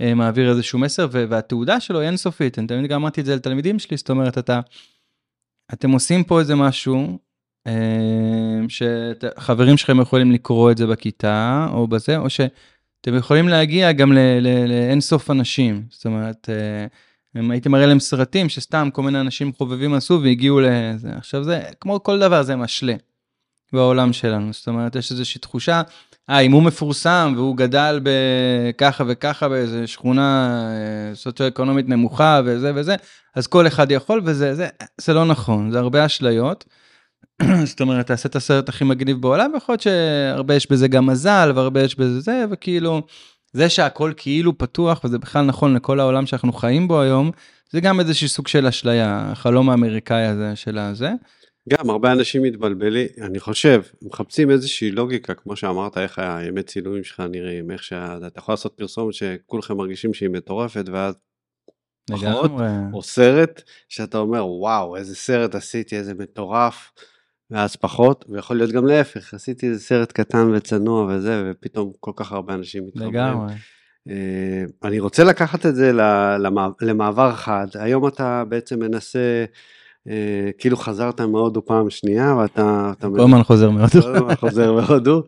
אה, 0.00 0.14
מעביר 0.14 0.50
איזשהו 0.50 0.78
מסר, 0.78 1.06
והתהודה 1.10 1.80
שלו 1.80 2.00
היא 2.00 2.06
אינסופית, 2.06 2.58
אני 2.58 2.66
תמיד 2.66 2.90
גם 2.90 3.00
אמרתי 3.00 3.20
את 3.20 3.26
זה 3.26 3.36
לתלמידים 3.36 3.78
שלי, 3.78 3.96
זאת 3.96 4.10
אומרת, 4.10 4.38
אתה, 4.38 4.60
אתם 5.72 5.90
עושים 5.90 6.24
פה 6.24 6.40
איזה 6.40 6.54
משהו, 6.54 7.18
שחברים 8.68 9.76
שלכם 9.76 10.00
יכולים 10.00 10.32
לקרוא 10.32 10.70
את 10.70 10.76
זה 10.76 10.86
בכיתה 10.86 11.66
או 11.72 11.86
בזה, 11.86 12.16
או 12.16 12.30
שאתם 12.30 13.14
יכולים 13.16 13.48
להגיע 13.48 13.92
גם 13.92 14.12
לאין 14.68 15.00
סוף 15.00 15.30
אנשים. 15.30 15.82
זאת 15.90 16.06
אומרת, 16.06 16.48
אה, 16.50 16.86
אם 17.40 17.50
הייתי 17.50 17.68
מראה 17.68 17.86
להם 17.86 18.00
סרטים 18.00 18.48
שסתם 18.48 18.88
כל 18.92 19.02
מיני 19.02 19.20
אנשים 19.20 19.52
חובבים 19.52 19.94
עשו 19.94 20.20
והגיעו 20.22 20.60
לזה. 20.60 21.08
עכשיו 21.16 21.44
זה, 21.44 21.60
כמו 21.80 22.02
כל 22.02 22.18
דבר 22.18 22.42
זה 22.42 22.56
משלה 22.56 22.94
בעולם 23.72 24.12
שלנו. 24.12 24.52
זאת 24.52 24.68
אומרת, 24.68 24.96
יש 24.96 25.10
איזושהי 25.10 25.40
תחושה, 25.40 25.82
אה, 26.30 26.40
אם 26.40 26.52
הוא 26.52 26.62
מפורסם 26.62 27.32
והוא 27.36 27.56
גדל 27.56 28.00
בככה 28.02 29.04
וככה 29.08 29.48
באיזה 29.48 29.86
שכונה 29.86 30.58
אה, 30.70 31.14
סוציו-אקונומית 31.14 31.88
נמוכה 31.88 32.40
וזה 32.44 32.72
וזה, 32.74 32.96
אז 33.34 33.46
כל 33.46 33.66
אחד 33.66 33.90
יכול 33.90 34.20
וזה, 34.24 34.54
זה, 34.54 34.68
זה 35.00 35.14
לא 35.14 35.24
נכון, 35.24 35.70
זה 35.70 35.78
הרבה 35.78 36.06
אשליות. 36.06 36.64
זאת 37.70 37.80
אומרת, 37.80 38.06
תעשה 38.06 38.28
את 38.28 38.36
הסרט 38.36 38.68
הכי 38.68 38.84
מגניב 38.84 39.20
בעולם, 39.20 39.50
ויכול 39.54 39.72
להיות 39.72 39.80
שהרבה 39.80 40.54
יש 40.54 40.70
בזה 40.70 40.88
גם 40.88 41.06
מזל, 41.06 41.52
והרבה 41.54 41.82
יש 41.82 41.98
בזה 41.98 42.20
זה, 42.20 42.44
וכאילו, 42.50 43.02
זה 43.52 43.68
שהכל 43.68 44.12
כאילו 44.16 44.58
פתוח, 44.58 45.04
וזה 45.04 45.18
בכלל 45.18 45.44
נכון 45.44 45.74
לכל 45.74 46.00
העולם 46.00 46.26
שאנחנו 46.26 46.52
חיים 46.52 46.88
בו 46.88 47.00
היום, 47.00 47.30
זה 47.70 47.80
גם 47.80 48.00
איזשהו 48.00 48.28
סוג 48.28 48.48
של 48.48 48.66
אשליה, 48.66 49.30
החלום 49.32 49.70
האמריקאי 49.70 50.26
הזה 50.26 50.56
של 50.56 50.78
הזה. 50.78 51.10
גם 51.68 51.90
הרבה 51.90 52.12
אנשים 52.12 52.42
מתבלבלים, 52.42 53.06
אני 53.20 53.40
חושב, 53.40 53.82
מחפשים 54.02 54.50
איזושהי 54.50 54.90
לוגיקה, 54.90 55.34
כמו 55.34 55.56
שאמרת, 55.56 55.98
איך 55.98 56.18
הימי 56.18 56.62
צילומים 56.62 57.04
שלך 57.04 57.22
נראים, 57.30 57.70
איך 57.70 57.82
שאתה 57.82 58.38
יכול 58.38 58.52
לעשות 58.52 58.72
פרסומת 58.76 59.14
שכולכם 59.14 59.76
מרגישים 59.76 60.14
שהיא 60.14 60.30
מטורפת, 60.30 60.84
ואז 60.92 61.14
פחות, 62.10 62.50
או 62.92 63.02
סרט, 63.02 63.62
שאתה 63.88 64.18
אומר, 64.18 64.46
וואו, 64.46 64.96
איזה 64.96 65.16
סרט 65.16 65.54
עשיתי, 65.54 65.96
איזה 65.96 66.14
מטורף. 66.14 66.92
ואז 67.52 67.76
פחות, 67.76 68.24
ויכול 68.28 68.56
להיות 68.56 68.70
גם 68.70 68.86
להפך, 68.86 69.34
עשיתי 69.34 69.68
איזה 69.68 69.80
סרט 69.80 70.12
קטן 70.12 70.50
וצנוע 70.54 71.04
וזה, 71.04 71.50
ופתאום 71.50 71.92
כל 72.00 72.12
כך 72.16 72.32
הרבה 72.32 72.54
אנשים 72.54 72.86
מתחברים. 72.86 73.14
לגמרי. 73.14 73.54
אה, 74.08 74.64
אני 74.84 75.00
רוצה 75.00 75.24
לקחת 75.24 75.66
את 75.66 75.74
זה 75.74 75.92
למעבר 76.80 77.32
חד, 77.32 77.66
היום 77.74 78.06
אתה 78.06 78.44
בעצם 78.48 78.78
מנסה, 78.78 79.44
אה, 80.08 80.50
כאילו 80.58 80.76
חזרת 80.76 81.20
מהודו 81.20 81.64
פעם 81.64 81.90
שנייה, 81.90 82.34
ואתה... 82.36 82.92
כל 83.00 83.20
הזמן 83.20 83.42
חוזר 83.42 83.70
מהודו. 83.70 84.02
כל 84.02 84.16
הזמן 84.16 84.36
חוזר 84.36 84.72
מהודו. 84.72 85.22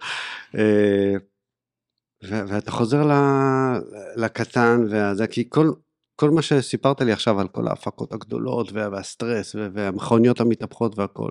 אה, 0.58 1.14
ואתה 2.22 2.70
חוזר 2.70 3.10
לקטן, 4.16 4.84
וזה, 4.90 5.26
כי 5.26 5.44
כל, 5.48 5.70
כל 6.16 6.30
מה 6.30 6.42
שסיפרת 6.42 7.00
לי 7.00 7.12
עכשיו 7.12 7.40
על 7.40 7.48
כל 7.48 7.68
ההפקות 7.68 8.12
הגדולות 8.12 8.72
והסטרס 8.72 9.56
והמכוניות 9.74 10.40
המתהפכות 10.40 10.98
והכל, 10.98 11.30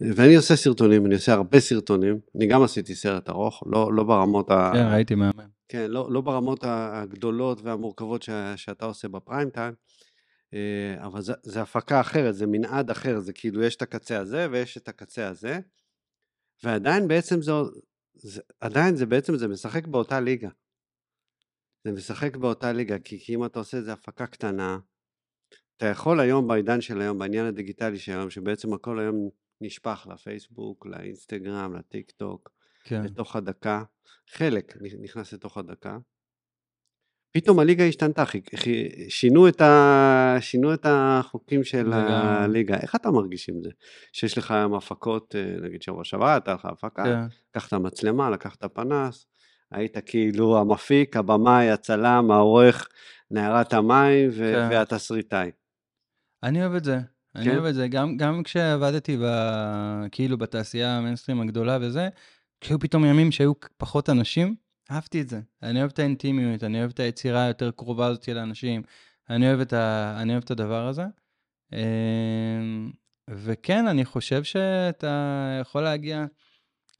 ואני 0.00 0.36
עושה 0.36 0.56
סרטונים, 0.56 1.06
אני 1.06 1.14
עושה 1.14 1.32
הרבה 1.32 1.60
סרטונים, 1.60 2.20
אני 2.36 2.46
גם 2.46 2.62
עשיתי 2.62 2.94
סרט 2.94 3.28
ארוך, 3.28 3.62
לא, 3.66 3.94
לא 3.94 4.04
ברמות 4.04 4.50
ה... 4.50 4.70
כן, 4.74 4.86
ראיתי 4.92 5.14
מהמם. 5.14 5.48
כן, 5.68 5.90
לא, 5.90 6.12
לא 6.12 6.20
ברמות 6.20 6.58
הגדולות 6.62 7.60
והמורכבות 7.62 8.22
ש, 8.22 8.30
שאתה 8.56 8.84
עושה 8.84 9.08
בפריים 9.08 9.50
טיים, 9.50 9.74
אה, 10.54 11.06
אבל 11.06 11.22
זה, 11.22 11.32
זה 11.42 11.62
הפקה 11.62 12.00
אחרת, 12.00 12.34
זה 12.34 12.46
מנעד 12.46 12.90
אחר, 12.90 13.20
זה 13.20 13.32
כאילו 13.32 13.62
יש 13.62 13.76
את 13.76 13.82
הקצה 13.82 14.18
הזה 14.18 14.46
ויש 14.50 14.76
את 14.76 14.88
הקצה 14.88 15.28
הזה, 15.28 15.58
ועדיין 16.64 17.08
בעצם 17.08 17.42
זה, 17.42 17.52
זה 18.14 18.40
עדיין 18.60 18.96
זה 18.96 19.06
בעצם, 19.06 19.36
זה 19.36 19.48
משחק 19.48 19.86
באותה 19.86 20.20
ליגה. 20.20 20.48
זה 21.84 21.92
משחק 21.92 22.36
באותה 22.36 22.72
ליגה, 22.72 22.98
כי, 22.98 23.20
כי 23.20 23.34
אם 23.34 23.44
אתה 23.44 23.58
עושה 23.58 23.76
איזה 23.76 23.92
הפקה 23.92 24.26
קטנה, 24.26 24.78
אתה 25.76 25.86
יכול 25.86 26.20
היום 26.20 26.48
בעידן 26.48 26.80
של 26.80 27.00
היום, 27.00 27.18
בעניין 27.18 27.46
הדיגיטלי 27.46 27.98
של 27.98 28.12
היום, 28.12 28.30
שבעצם 28.30 28.74
הכל 28.74 28.98
היום 28.98 29.30
נשפך 29.60 30.06
לפייסבוק, 30.12 30.86
לאינסטגרם, 30.86 31.76
לטיק 31.76 32.10
טוק, 32.10 32.50
כן. 32.84 33.02
לתוך 33.02 33.36
הדקה, 33.36 33.84
חלק 34.30 34.74
נכנס 35.00 35.32
לתוך 35.32 35.58
הדקה. 35.58 35.98
פתאום 37.32 37.58
הליגה 37.58 37.84
השתנתה, 37.84 38.24
שינו 39.08 39.48
את, 39.48 39.60
ה... 39.60 40.36
שינו 40.40 40.74
את 40.74 40.86
החוקים 40.88 41.64
של 41.64 41.92
הליגה. 41.92 42.76
איך 42.76 42.94
אתה 42.94 43.10
מרגיש 43.10 43.48
עם 43.48 43.62
זה? 43.62 43.70
שיש 44.12 44.38
לך 44.38 44.50
היום 44.50 44.74
הפקות, 44.74 45.34
אה, 45.36 45.56
נגיד 45.62 45.82
שבוע 45.82 46.04
שעבר 46.04 46.26
הייתה 46.26 46.54
לך 46.54 46.64
הפקה, 46.64 47.04
כן. 47.04 47.20
לקחת 47.50 47.72
מצלמה, 47.72 48.30
לקחת 48.30 48.64
פנס, 48.64 49.26
היית 49.70 49.96
כאילו 50.06 50.58
המפיק, 50.60 51.16
הבמאי, 51.16 51.70
הצלם, 51.70 52.30
העורך, 52.30 52.88
נערת 53.30 53.72
המים 53.72 54.28
ו- 54.32 54.52
כן. 54.54 54.68
והתסריטאי. 54.70 55.50
אני 56.42 56.62
אוהב 56.62 56.74
את 56.74 56.84
זה. 56.84 56.98
אני 57.34 57.44
כן? 57.44 57.50
אוהב 57.50 57.64
את 57.64 57.74
זה. 57.74 57.88
גם, 57.88 58.16
גם 58.16 58.42
כשעבדתי 58.42 59.16
ב, 59.16 59.24
כאילו 60.12 60.38
בתעשייה 60.38 60.98
המיינסטרים 60.98 61.40
הגדולה 61.40 61.78
וזה, 61.80 62.08
כשהיו 62.60 62.78
פתאום 62.78 63.04
ימים 63.04 63.32
שהיו 63.32 63.52
פחות 63.76 64.10
אנשים, 64.10 64.54
אהבתי 64.90 65.20
את 65.20 65.28
זה. 65.28 65.40
אני 65.62 65.78
אוהב 65.78 65.90
את 65.90 65.98
האינטימיות, 65.98 66.64
אני 66.64 66.78
אוהב 66.78 66.90
את 66.90 67.00
היצירה 67.00 67.44
היותר 67.44 67.70
קרובה 67.70 68.06
הזאת 68.06 68.28
לאנשים, 68.28 68.82
אני 69.30 69.48
אוהב 69.48 69.60
את, 69.60 69.72
ה, 69.72 70.16
אני 70.22 70.32
אוהב 70.32 70.42
את 70.44 70.50
הדבר 70.50 70.86
הזה. 70.86 71.04
אמ, 71.72 72.90
וכן, 73.30 73.86
אני 73.86 74.04
חושב 74.04 74.44
שאתה 74.44 75.58
יכול 75.60 75.82
להגיע, 75.82 76.24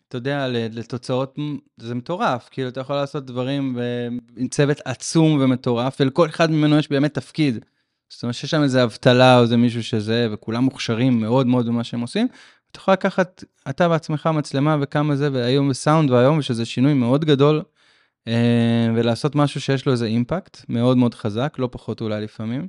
אתה 0.08 0.16
יודע, 0.16 0.48
לתוצאות, 0.48 1.38
זה 1.76 1.94
מטורף. 1.94 2.48
כאילו, 2.50 2.68
אתה 2.68 2.80
יכול 2.80 2.96
לעשות 2.96 3.26
דברים 3.26 3.78
עם 4.36 4.48
צוות 4.48 4.80
עצום 4.84 5.40
ומטורף, 5.40 5.96
ולכל 6.00 6.28
אחד 6.28 6.50
ממנו 6.50 6.78
יש 6.78 6.88
באמת 6.88 7.14
תפקיד. 7.14 7.64
זאת 8.10 8.22
אומרת 8.22 8.34
שיש 8.34 8.50
שם 8.50 8.62
איזה 8.62 8.84
אבטלה 8.84 9.38
או 9.38 9.42
איזה 9.42 9.56
מישהו 9.56 9.82
שזה, 9.82 10.28
וכולם 10.32 10.64
מוכשרים 10.64 11.20
מאוד 11.20 11.46
מאוד 11.46 11.66
במה 11.66 11.84
שהם 11.84 12.00
עושים. 12.00 12.28
אתה 12.70 12.78
יכול 12.78 12.92
לקחת 12.92 13.44
אתה 13.68 13.88
בעצמך 13.88 14.26
מצלמה 14.34 14.76
וכמה 14.80 15.16
זה, 15.16 15.28
והיום 15.32 15.68
בסאונד 15.68 16.10
והיום, 16.10 16.42
שזה 16.42 16.64
שינוי 16.64 16.94
מאוד 16.94 17.24
גדול, 17.24 17.62
אה, 18.28 18.88
ולעשות 18.94 19.34
משהו 19.34 19.60
שיש 19.60 19.86
לו 19.86 19.92
איזה 19.92 20.06
אימפקט 20.06 20.64
מאוד 20.68 20.96
מאוד 20.96 21.14
חזק, 21.14 21.56
לא 21.58 21.68
פחות 21.72 22.00
אולי 22.00 22.20
לפעמים. 22.20 22.68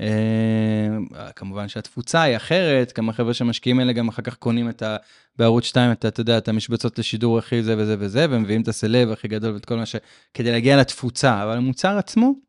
אה, 0.00 1.32
כמובן 1.36 1.68
שהתפוצה 1.68 2.22
היא 2.22 2.36
אחרת, 2.36 2.92
כמה 2.92 3.12
חבר'ה 3.12 3.34
שמשקיעים 3.34 3.80
אלה 3.80 3.92
גם 3.92 4.08
אחר 4.08 4.22
כך 4.22 4.36
קונים 4.36 4.68
את 4.68 4.82
ה... 4.82 4.96
בערוץ 5.38 5.64
2, 5.64 5.92
אתה, 5.92 6.08
אתה 6.08 6.20
יודע, 6.20 6.38
את 6.38 6.48
המשבצות 6.48 6.98
לשידור 6.98 7.38
הכי 7.38 7.62
זה 7.62 7.74
וזה 7.78 7.96
וזה, 7.98 8.26
ומביאים 8.30 8.62
את 8.62 8.68
הסלב 8.68 9.10
הכי 9.10 9.28
גדול 9.28 9.54
ואת 9.54 9.64
כל 9.64 9.76
מה 9.76 9.86
ש... 9.86 9.96
כדי 10.34 10.50
להגיע 10.50 10.76
לתפוצה, 10.76 11.42
אבל 11.42 11.56
המוצר 11.56 11.98
עצמו, 11.98 12.47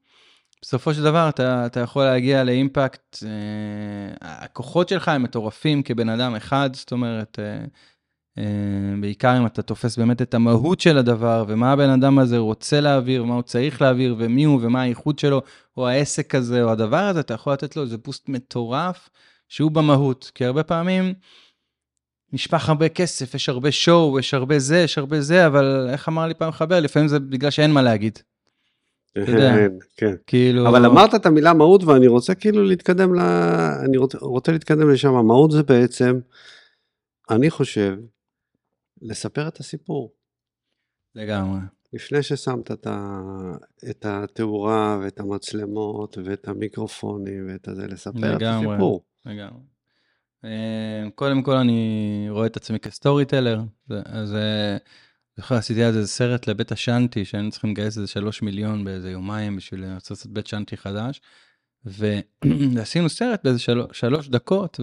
בסופו 0.61 0.93
של 0.93 1.03
דבר 1.03 1.29
אתה, 1.29 1.65
אתה 1.65 1.79
יכול 1.79 2.03
להגיע 2.03 2.43
לאימפקט, 2.43 3.23
אה, 3.23 4.15
הכוחות 4.21 4.89
שלך 4.89 5.07
הם 5.07 5.23
מטורפים 5.23 5.83
כבן 5.83 6.09
אדם 6.09 6.35
אחד, 6.35 6.69
זאת 6.73 6.91
אומרת, 6.91 7.39
אה, 7.39 7.65
אה, 8.37 8.95
בעיקר 9.01 9.37
אם 9.37 9.45
אתה 9.45 9.61
תופס 9.61 9.97
באמת 9.97 10.21
את 10.21 10.33
המהות 10.33 10.79
של 10.79 10.97
הדבר, 10.97 11.45
ומה 11.47 11.71
הבן 11.71 11.89
אדם 11.89 12.19
הזה 12.19 12.37
רוצה 12.37 12.81
להעביר, 12.81 13.23
ומה 13.23 13.33
הוא 13.33 13.41
צריך 13.41 13.81
להעביר, 13.81 14.15
ומי 14.19 14.43
הוא, 14.43 14.59
ומה 14.61 14.81
הייחוד 14.81 15.19
שלו, 15.19 15.41
או 15.77 15.87
העסק 15.87 16.35
הזה, 16.35 16.63
או 16.63 16.71
הדבר 16.71 17.03
הזה, 17.03 17.19
אתה 17.19 17.33
יכול 17.33 17.53
לתת 17.53 17.75
לו 17.75 17.83
איזה 17.83 17.97
בוסט 17.97 18.29
מטורף, 18.29 19.09
שהוא 19.47 19.71
במהות, 19.71 20.31
כי 20.35 20.45
הרבה 20.45 20.63
פעמים 20.63 21.13
נשפך 22.33 22.69
הרבה 22.69 22.89
כסף, 22.89 23.35
יש 23.35 23.49
הרבה 23.49 23.71
שואו, 23.71 24.19
יש 24.19 24.33
הרבה 24.33 24.59
זה, 24.59 24.77
יש 24.77 24.97
הרבה 24.97 25.21
זה, 25.21 25.47
אבל 25.47 25.87
איך 25.89 26.09
אמר 26.09 26.27
לי 26.27 26.33
פעם 26.33 26.51
חבר, 26.51 26.79
לפעמים 26.79 27.07
זה 27.07 27.19
בגלל 27.19 27.51
שאין 27.51 27.71
מה 27.71 27.81
להגיד. 27.81 28.19
יודע. 29.15 29.55
כן. 29.97 30.13
כאילו... 30.27 30.69
אבל 30.69 30.85
אמרת 30.85 31.15
את 31.15 31.25
המילה 31.25 31.53
מהות 31.53 31.83
ואני 31.83 32.07
רוצה 32.07 32.35
כאילו 32.35 32.63
להתקדם 32.63 33.15
ל... 33.15 33.19
אני 33.85 33.97
רוצה, 33.97 34.17
רוצה 34.21 34.51
להתקדם 34.51 34.89
לשם. 34.89 35.13
המהות 35.13 35.51
זה 35.51 35.63
בעצם, 35.63 36.19
אני 37.29 37.49
חושב, 37.49 37.97
לספר 39.01 39.47
את 39.47 39.57
הסיפור. 39.57 40.13
לגמרי. 41.15 41.59
לפני 41.93 42.23
ששמת 42.23 42.71
את, 42.71 42.87
ה... 42.87 43.21
את 43.89 44.05
התאורה 44.05 44.99
ואת 45.01 45.19
המצלמות 45.19 46.17
ואת 46.25 46.47
המיקרופונים 46.47 47.47
ואת 47.49 47.67
הזה, 47.67 47.87
לספר 47.87 48.35
את 48.35 48.41
לגמרי. 48.41 48.73
הסיפור. 48.73 49.03
לגמרי. 49.25 49.61
אה, 50.45 51.09
קודם 51.15 51.43
כל 51.43 51.55
אני 51.55 52.27
רואה 52.29 52.45
את 52.45 52.57
עצמי 52.57 52.79
כסטורי 52.79 53.25
טלר, 53.25 53.61
אז 54.05 54.35
אה, 54.35 54.77
זוכר 55.39 55.55
עשיתי 55.55 55.85
אז 55.85 55.97
איזה 55.97 56.07
סרט 56.07 56.47
לבית 56.47 56.71
השאנטי 56.71 57.25
שהיינו 57.25 57.51
צריכים 57.51 57.69
לגייס 57.69 57.97
איזה 57.97 58.07
שלוש 58.07 58.41
מיליון 58.41 58.83
באיזה 58.83 59.11
יומיים 59.11 59.55
בשביל 59.55 59.85
לעשות 59.85 60.25
את 60.25 60.31
בית 60.31 60.47
שאנטי 60.47 60.77
חדש. 60.77 61.21
ועשינו 61.85 63.09
סרט 63.09 63.43
באיזה 63.43 63.59
של... 63.59 63.81
שלוש 63.91 64.29
דקות 64.29 64.79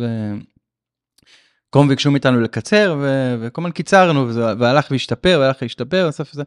וקום 1.71 1.89
ביקשו 1.89 2.11
מאיתנו 2.11 2.41
לקצר 2.41 2.97
ו... 3.01 3.35
וכל 3.41 3.63
הזמן 3.63 3.71
קיצרנו 3.71 4.29
וזה... 4.29 4.41
והלך 4.59 4.91
והשתפר 4.91 5.39
והלך 5.41 5.57
והשתפר 5.63 6.09
בסוף 6.09 6.33
זה 6.33 6.43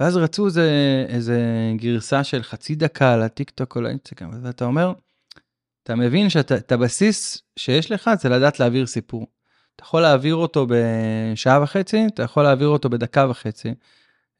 ואז 0.00 0.16
רצו 0.16 0.46
איזה, 0.46 0.70
איזה 1.08 1.40
גרסה 1.76 2.24
של 2.24 2.42
חצי 2.42 2.74
דקה 2.74 3.16
לטיק 3.16 3.50
טוק 3.50 3.76
או 3.76 3.80
לאינסטגרם 3.80 4.30
ואתה 4.42 4.64
אומר 4.64 4.92
אתה 5.82 5.94
מבין 5.94 6.30
שאת 6.30 6.72
הבסיס 6.72 7.42
שיש 7.58 7.90
לך 7.90 8.10
זה 8.20 8.28
לדעת 8.28 8.60
להעביר 8.60 8.86
סיפור. 8.86 9.26
אתה 9.76 9.84
יכול 9.84 10.02
להעביר 10.02 10.34
אותו 10.34 10.66
בשעה 10.68 11.62
וחצי, 11.62 12.06
אתה 12.06 12.22
יכול 12.22 12.42
להעביר 12.42 12.68
אותו 12.68 12.90
בדקה 12.90 13.26
וחצי. 13.30 13.74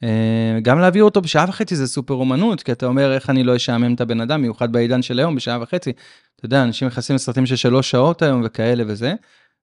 אה, 0.03 0.59
גם 0.63 0.79
להעביר 0.79 1.05
אותו 1.05 1.21
בשעה 1.21 1.45
וחצי 1.49 1.77
זה 1.77 1.87
סופר 1.87 2.15
אומנות, 2.15 2.63
כי 2.63 2.73
אתה 2.73 2.87
אומר 2.87 3.15
איך 3.15 3.31
אני 3.31 3.45
לא 3.45 3.57
אשעמם 3.57 3.95
את 3.95 4.01
הבן 4.01 4.21
אדם, 4.21 4.43
מיוחד 4.43 4.73
בעידן 4.73 5.03
של 5.03 5.19
היום 5.19 5.35
בשעה 5.35 5.63
וחצי. 5.63 5.93
אתה 6.37 6.47
יודע, 6.47 6.63
אנשים 6.63 6.89
נכנסים 6.89 7.17
לסרטים 7.17 7.47
של 7.47 7.57
שלוש 7.57 7.91
שעות 7.91 8.23
היום 8.23 8.43
וכאלה 8.45 8.85
וזה. 8.87 9.15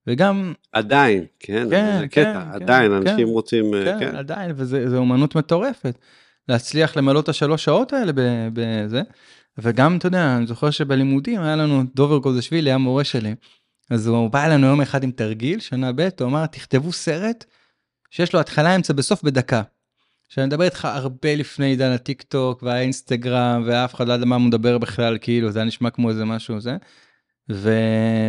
וגם, 0.08 0.54
עדיין, 0.72 1.26
כן, 1.40 1.68
כן, 1.70 1.98
זה 2.00 2.08
כן, 2.08 2.08
קטע, 2.08 2.44
כן, 2.44 2.64
עדיין 2.64 2.92
כן. 2.92 3.08
אנשים 3.08 3.28
רוצים, 3.28 3.74
אה, 3.74 3.86
כן, 3.86 4.00
כן, 4.00 4.16
עדיין, 4.16 4.52
וזה 4.56 4.98
אומנות 4.98 5.36
מטורפת. 5.36 5.98
להצליח 6.50 6.98
למלא 6.98 7.20
את 7.20 7.30
השלוש 7.30 7.64
שעות 7.64 7.94
האלה 7.94 8.12
בזה. 8.54 9.02
וגם, 9.58 9.98
אתה 9.98 10.08
יודע, 10.08 10.36
אני 10.38 10.48
זוכר 10.48 10.70
שבלימודים 10.70 11.42
היה 11.42 11.56
לנו 11.56 11.84
דובר 11.96 12.18
גוזשווילי, 12.18 12.70
היה 12.70 12.78
מורה 12.78 13.04
שלי. 13.04 13.36
אז 13.92 14.08
הוא 14.08 14.30
בא 14.30 14.46
אלינו 14.46 14.68
יום 14.68 14.82
אחד 14.82 15.04
עם 15.04 15.12
תרגיל, 15.12 15.60
שנה 15.60 15.92
ב', 15.92 16.10
הוא 16.20 16.28
אמר, 16.28 16.46
תכתבו 16.46 16.92
סרט 16.92 17.46
שיש 18.10 18.34
לו 18.34 18.40
התחלה, 18.40 18.76
אמצע, 18.76 18.94
בסוף 18.94 19.24
בדקה. 19.24 19.62
שאני 20.30 20.46
מדבר 20.46 20.64
איתך 20.64 20.86
הרבה 20.86 21.36
לפני 21.36 21.66
עידן 21.66 21.92
הטיק 21.92 22.22
טוק 22.22 22.64
והאינסטגרם, 22.64 23.64
ואף 23.66 23.96
אחד 23.96 24.08
לא 24.08 24.14
יודע 24.14 24.26
מה 24.26 24.36
הוא 24.36 24.44
מדבר 24.44 24.78
בכלל, 24.78 25.18
כאילו, 25.22 25.52
זה 25.52 25.60
היה 25.60 25.66
נשמע 25.66 25.90
כמו 25.90 26.10
איזה 26.10 26.26
משהו 26.26 26.60
זה. 26.60 26.78
ו... 27.52 27.72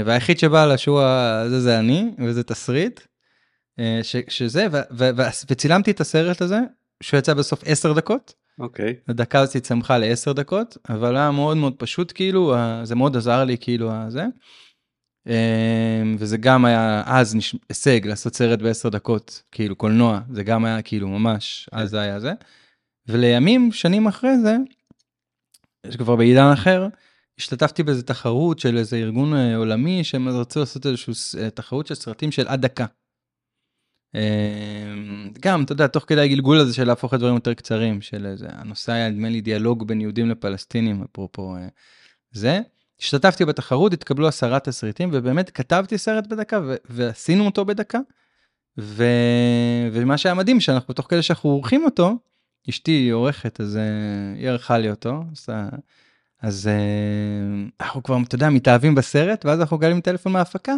והיחיד 0.05 0.39
שבא 0.39 0.67
לשוע 0.67 1.05
הזה 1.45 1.61
זה 1.61 1.79
אני, 1.79 2.11
וזה 2.19 2.43
תסריט. 2.43 3.01
אה, 3.79 4.01
ש... 4.03 4.17
שזה, 4.29 4.67
ו... 4.73 4.77
ו... 4.91 5.11
ו... 5.17 5.23
וצילמתי 5.51 5.91
את 5.91 6.01
הסרט 6.01 6.43
הזה, 6.43 6.59
שהוא 7.03 7.19
יצא 7.19 7.35
בסוף 7.35 7.63
10 7.67 7.93
דקות. 7.93 8.35
אוקיי, 8.59 8.95
הדקה 9.09 9.41
הזאת 9.41 9.57
צמחה 9.57 9.99
לעשר 9.99 10.33
דקות, 10.33 10.77
אבל 10.89 11.17
היה 11.17 11.31
מאוד 11.31 11.57
מאוד 11.57 11.75
פשוט 11.79 12.13
כאילו, 12.15 12.55
זה 12.83 12.95
מאוד 12.95 13.17
עזר 13.17 13.45
לי 13.45 13.57
כאילו 13.61 13.93
הזה. 13.93 14.25
אמ, 15.27 16.17
וזה 16.19 16.37
גם 16.37 16.65
היה 16.65 17.03
אז 17.07 17.37
הישג 17.69 18.07
לעשות 18.07 18.35
סרט 18.35 18.59
בעשר 18.59 18.89
דקות, 18.89 19.43
כאילו 19.53 19.77
קולנוע, 19.77 20.21
זה 20.33 20.43
גם 20.43 20.65
היה 20.65 20.83
כאילו 20.83 21.09
ממש, 21.09 21.69
אז 21.73 21.91
זה 21.91 22.01
היה 22.01 22.21
זה. 22.21 22.33
ולימים, 23.09 23.73
שנים 23.73 24.07
אחרי 24.07 24.39
זה, 24.39 24.57
כבר 25.99 26.17
בעידן 26.17 26.51
אחר, 26.53 26.89
השתתפתי 27.39 27.83
באיזה 27.83 28.03
תחרות 28.03 28.59
של 28.59 28.77
איזה 28.77 28.97
ארגון 28.97 29.35
אה, 29.35 29.57
עולמי 29.57 30.05
שהם 30.05 30.29
רצו 30.29 30.61
לעשות 30.61 30.87
איזושהי 30.87 31.51
תחרות 31.55 31.87
של 31.87 31.95
סרטים 31.95 32.33
של 32.33 32.49
עד 32.49 32.63
דקה. 32.63 32.87
אמ, 34.15 35.31
גם, 35.41 35.65
אתה 35.65 35.73
יודע, 35.73 35.87
תוך 35.87 36.05
כדי 36.07 36.21
הגלגול 36.21 36.61
הזה 36.61 36.75
של 36.75 36.85
להפוך 36.85 37.15
את 37.15 37.19
דברים 37.19 37.35
יותר 37.35 37.55
קצרים, 37.55 38.01
של 38.01 38.27
איזה, 38.27 38.47
הנושא 38.51 38.93
היה 38.93 39.11
נדמה 39.11 39.29
לי 39.29 39.41
דיאלוג 39.41 39.87
בין 39.87 40.01
יהודים 40.01 40.31
לפלסטינים, 40.31 41.03
אפרופו 41.03 41.57
אה, 41.57 41.69
זה. 42.33 42.61
השתתפתי 43.03 43.45
בתחרות, 43.45 43.93
התקבלו 43.93 44.29
עשרה 44.29 44.61
תסריטים, 44.61 45.11
ובאמת 45.13 45.51
כתבתי 45.51 45.99
סרט 45.99 46.27
בדקה, 46.27 46.61
ו- 46.67 46.75
ועשינו 46.85 47.47
אותו 47.47 47.65
בדקה. 47.65 47.99
ו... 48.79 49.05
ומה 49.93 50.19
שהיה 50.19 50.35
מדהים, 50.35 50.61
שאנחנו, 50.61 50.95
תוך 50.95 51.07
כדי 51.11 51.23
שאנחנו 51.23 51.51
עורכים 51.51 51.85
אותו, 51.85 52.17
אשתי 52.71 52.91
היא 52.91 53.13
עורכת, 53.13 53.61
אז 53.61 53.77
אה, 53.77 53.83
היא 54.39 54.49
ערכה 54.49 54.79
לי 54.79 54.91
אותו, 54.91 55.23
אה, 55.49 55.69
אז 56.43 56.69
אה, 56.69 57.67
אנחנו 57.81 58.03
כבר, 58.03 58.19
אתה 58.29 58.35
יודע, 58.35 58.51
מתאהבים 58.51 58.95
בסרט, 58.95 59.45
ואז 59.45 59.61
אנחנו 59.61 59.79
גלים 59.79 60.01
טלפון 60.01 60.33
מההפקה, 60.33 60.75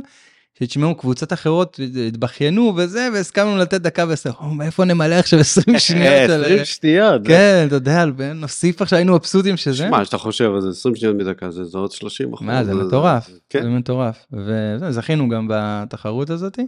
שתשמעו 0.59 0.95
קבוצות 0.95 1.33
אחרות 1.33 1.81
התבכיינו 2.09 2.73
וזה 2.77 3.09
והסכמנו 3.15 3.57
לתת 3.57 3.81
דקה 3.81 4.05
ועשר, 4.09 4.31
"או, 4.41 4.47
מאיפה 4.55 4.85
נמלא 4.85 5.15
עכשיו 5.15 5.39
20 5.41 5.79
שניות? 5.87 6.31
על- 6.31 6.45
20 6.45 6.65
שניות, 6.65 7.23
כן, 7.27 7.65
אתה 7.67 7.75
יודע, 7.75 8.05
נוסיף 8.35 8.83
עכשיו, 8.83 8.97
היינו 8.97 9.15
מבסוטים 9.15 9.57
שזה. 9.57 9.77
שמע, 9.77 10.05
שאתה 10.05 10.19
חושב 10.19 10.51
על 10.55 10.61
זה 10.61 10.69
20 10.69 10.95
שניות 10.97 11.17
מדקה, 11.17 11.51
זה 11.51 11.79
עוד 11.79 11.93
30 11.93 12.33
אחוז. 12.35 12.47
מה, 12.47 12.65
זה 12.65 12.75
מטורף, 12.75 13.29
זה 13.29 13.39
כן, 13.51 13.69
מטורף. 13.77 14.27
וזכינו 14.33 15.29
גם 15.29 15.47
בתחרות 15.51 16.31
הזאת 16.31 16.59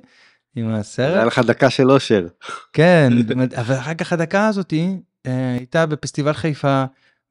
עם 0.56 0.68
היה 0.68 0.78
הסרט. 0.78 1.26
לך 1.26 1.38
דקה 1.38 1.70
של 1.70 1.90
אושר. 1.90 2.26
כן, 2.72 3.12
אבל 3.56 3.74
אחר 3.74 3.94
כך 3.94 4.12
הדקה 4.12 4.48
הזאתי 4.48 4.88
אה, 5.26 5.54
הייתה 5.58 5.86
בפסטיבל 5.86 6.32
חיפה, 6.32 6.84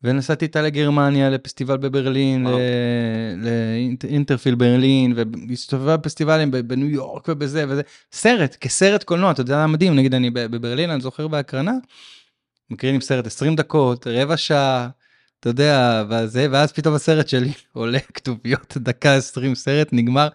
ונסעתי 0.06 0.46
איתה 0.46 0.62
לגרמניה, 0.62 1.30
לפסטיבל 1.30 1.78
בברלין, 1.78 2.48
לאינטרפיל 4.04 4.56
ברלין, 4.56 5.14
והסתובבה 5.50 5.98
בפסטיבלים 5.98 6.52
בניו 6.52 6.90
יורק 6.90 7.26
ובזה 7.30 7.66
וזה. 7.70 7.82
סרט, 8.12 8.56
כסרט 8.62 9.04
קולנוע, 9.04 9.32
אתה 9.32 9.42
יודע 9.42 9.56
מה 9.58 9.68
מדהים, 9.68 9.96
נגיד 9.96 10.14
אני 10.14 10.30
בברלין, 10.30 10.90
אני 10.90 11.02
זוכר 11.02 11.28
בהקרנה, 11.28 11.74
מקרינים 12.70 13.02
סרט 13.02 13.28
20 13.28 13.56
דקות, 13.56 14.08
רבע 14.08 14.38
שעה, 14.38 14.90
אתה 15.40 15.50
יודע, 15.50 16.04
וזה, 16.10 16.48
ואז 16.52 16.72
פתאום 16.72 16.96
הסרט 16.96 17.28
שלי 17.28 17.52
עולה 17.74 18.00
כתוביות, 18.00 18.78
דקה 18.78 19.16
20 19.16 19.56
סרט, 19.56 19.90
נגמר. 19.92 20.28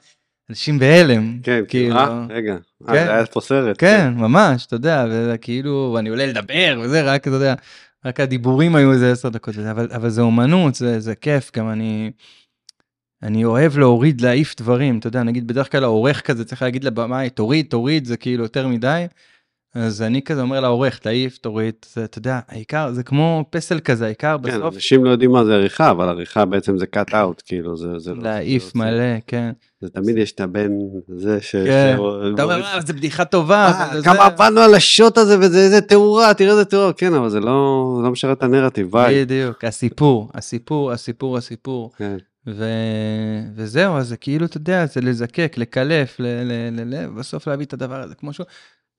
אנשים 0.50 0.78
בהלם. 0.78 1.38
כן, 1.42 1.62
כאילו, 1.68 1.96
אה, 1.96 2.26
רגע, 2.30 2.52
אה, 2.88 2.94
כן. 2.94 3.08
היה 3.08 3.26
פה 3.26 3.40
סרט. 3.40 3.76
כן, 3.78 4.14
ממש, 4.16 4.66
אתה 4.66 4.76
יודע, 4.76 5.04
וזה 5.08 5.38
כאילו, 5.38 5.96
אני 5.98 6.08
עולה 6.08 6.26
לדבר 6.26 6.80
וזה, 6.82 7.02
רק, 7.02 7.28
אתה 7.28 7.36
יודע, 7.36 7.54
רק 8.04 8.20
הדיבורים 8.20 8.74
היו 8.74 8.92
איזה 8.92 9.12
עשר 9.12 9.28
דקות, 9.28 9.58
אבל, 9.58 9.88
אבל 9.92 10.10
זה 10.10 10.22
אומנות, 10.22 10.74
זה, 10.74 11.00
זה 11.00 11.14
כיף, 11.14 11.50
גם 11.56 11.70
אני, 11.70 12.10
אני 13.22 13.44
אוהב 13.44 13.78
להוריד, 13.78 14.20
להעיף 14.20 14.56
דברים, 14.56 14.98
אתה 14.98 15.06
יודע, 15.06 15.22
נגיד 15.22 15.46
בדרך 15.46 15.72
כלל 15.72 15.84
העורך 15.84 16.20
כזה 16.20 16.44
צריך 16.44 16.62
להגיד 16.62 16.84
לבמאי, 16.84 17.30
תוריד, 17.30 17.66
תוריד, 17.70 18.04
זה 18.04 18.16
כאילו 18.16 18.42
יותר 18.42 18.68
מדי, 18.68 19.06
אז 19.74 20.02
אני 20.02 20.22
כזה 20.22 20.40
אומר 20.42 20.60
לעורך, 20.60 20.98
תעיף, 20.98 21.38
תוריד, 21.38 21.74
זה, 21.94 22.04
אתה 22.04 22.18
יודע, 22.18 22.40
העיקר, 22.48 22.92
זה 22.92 23.02
כמו 23.02 23.44
פסל 23.50 23.80
כזה, 23.80 24.04
העיקר 24.06 24.36
כן, 24.44 24.50
בסוף, 24.50 24.74
אנשים 24.74 25.04
לא 25.04 25.10
יודעים 25.10 25.30
מה 25.30 25.44
זה 25.44 25.54
עריכה, 25.54 25.90
אבל 25.90 26.08
עריכה 26.08 26.44
בעצם 26.44 26.78
זה 26.78 26.86
cut 26.96 27.10
out, 27.12 27.42
כאילו, 27.44 27.76
זה... 27.76 27.98
זה 27.98 28.14
לא- 28.14 28.22
להעיף 28.22 28.62
זה 28.64 28.70
לא- 28.74 28.84
מלא, 28.84 29.18
כן. 29.26 29.50
זה 29.80 29.88
תמיד 29.90 30.16
יש 30.16 30.32
את 30.32 30.40
הבן, 30.40 30.70
זה 31.08 31.40
ש... 31.40 31.56
כן. 31.56 31.96
ש- 31.98 32.34
אתה 32.34 32.42
אומר, 32.42 32.62
"אה, 32.64 32.80
זה 32.80 32.92
בדיחה 32.92 33.24
טובה, 33.24 33.66
אה, 33.66 33.90
וזה- 33.94 34.04
כמה 34.04 34.24
עבדנו 34.26 34.60
על 34.60 34.74
השוט 34.74 35.18
הזה 35.18 35.38
וזה 35.38 35.58
איזה 35.58 35.80
תאורה, 35.80 36.34
תראה 36.34 36.50
איזה 36.50 36.64
תאורה, 36.64 36.92
כן, 36.92 37.14
אבל 37.14 37.28
זה 37.30 37.40
לא 37.40 37.50
לא 38.04 38.10
משרת 38.10 38.38
את 38.38 38.42
הנרטיב, 38.42 38.90
ביי. 38.90 39.24
בדיוק, 39.24 39.64
הסיפור, 39.64 40.30
הסיפור, 40.34 40.92
הסיפור, 40.92 41.36
הסיפור. 41.36 41.90
כן. 41.96 42.16
ו... 42.46 42.64
וזהו, 43.56 43.96
אז 43.96 44.08
זה 44.08 44.16
כאילו, 44.16 44.46
אתה 44.46 44.56
יודע, 44.56 44.86
זה 44.86 45.00
לזקק, 45.00 45.54
לקלף, 45.56 46.16
ל... 46.20 46.22
ל... 46.22 46.52
ל... 46.72 46.94
ל... 46.94 47.06
בסוף 47.06 47.46
להביא 47.48 47.66
את 47.66 47.72
הדבר 47.72 48.00
הזה 48.02 48.14
כמו 48.14 48.32
שהוא. 48.32 48.46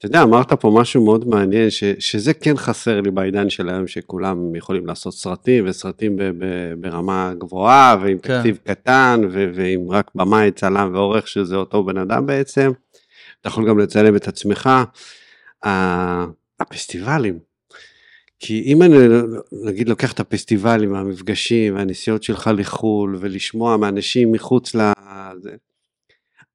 אתה 0.01 0.07
יודע, 0.07 0.23
אמרת 0.23 0.53
פה 0.53 0.71
משהו 0.75 1.03
מאוד 1.03 1.27
מעניין, 1.27 1.69
ש, 1.69 1.83
שזה 1.99 2.33
כן 2.33 2.57
חסר 2.57 3.01
לי 3.01 3.11
בעידן 3.11 3.49
של 3.49 3.69
היום, 3.69 3.87
שכולם 3.87 4.55
יכולים 4.55 4.85
לעשות 4.85 5.13
סרטים, 5.13 5.63
וסרטים 5.67 6.15
ב, 6.17 6.23
ב, 6.23 6.73
ברמה 6.77 7.33
גבוהה, 7.37 7.95
ועם 8.01 8.17
כן. 8.17 8.37
תקציב 8.37 8.57
קטן, 8.63 9.21
ו, 9.31 9.49
ועם 9.55 9.91
רק 9.91 10.11
במאי, 10.15 10.51
צלם 10.51 10.89
ועורך, 10.93 11.27
שזה 11.27 11.55
אותו 11.55 11.83
בן 11.83 11.97
אדם 11.97 12.25
בעצם. 12.25 12.71
אתה 13.41 13.49
יכול 13.49 13.69
גם 13.69 13.79
לצלם 13.79 14.15
את 14.15 14.27
עצמך. 14.27 14.69
הפסטיבלים. 16.59 17.39
כי 18.39 18.63
אם 18.65 18.81
אני 18.81 18.95
נגיד 19.65 19.89
לוקח 19.89 20.13
את 20.13 20.19
הפסטיבלים, 20.19 20.95
המפגשים, 20.95 21.75
והנסיעות 21.75 22.23
שלך 22.23 22.49
לחו"ל, 22.57 23.17
ולשמוע 23.19 23.77
מאנשים 23.77 24.31
מחוץ 24.31 24.75
לזה, 24.75 25.51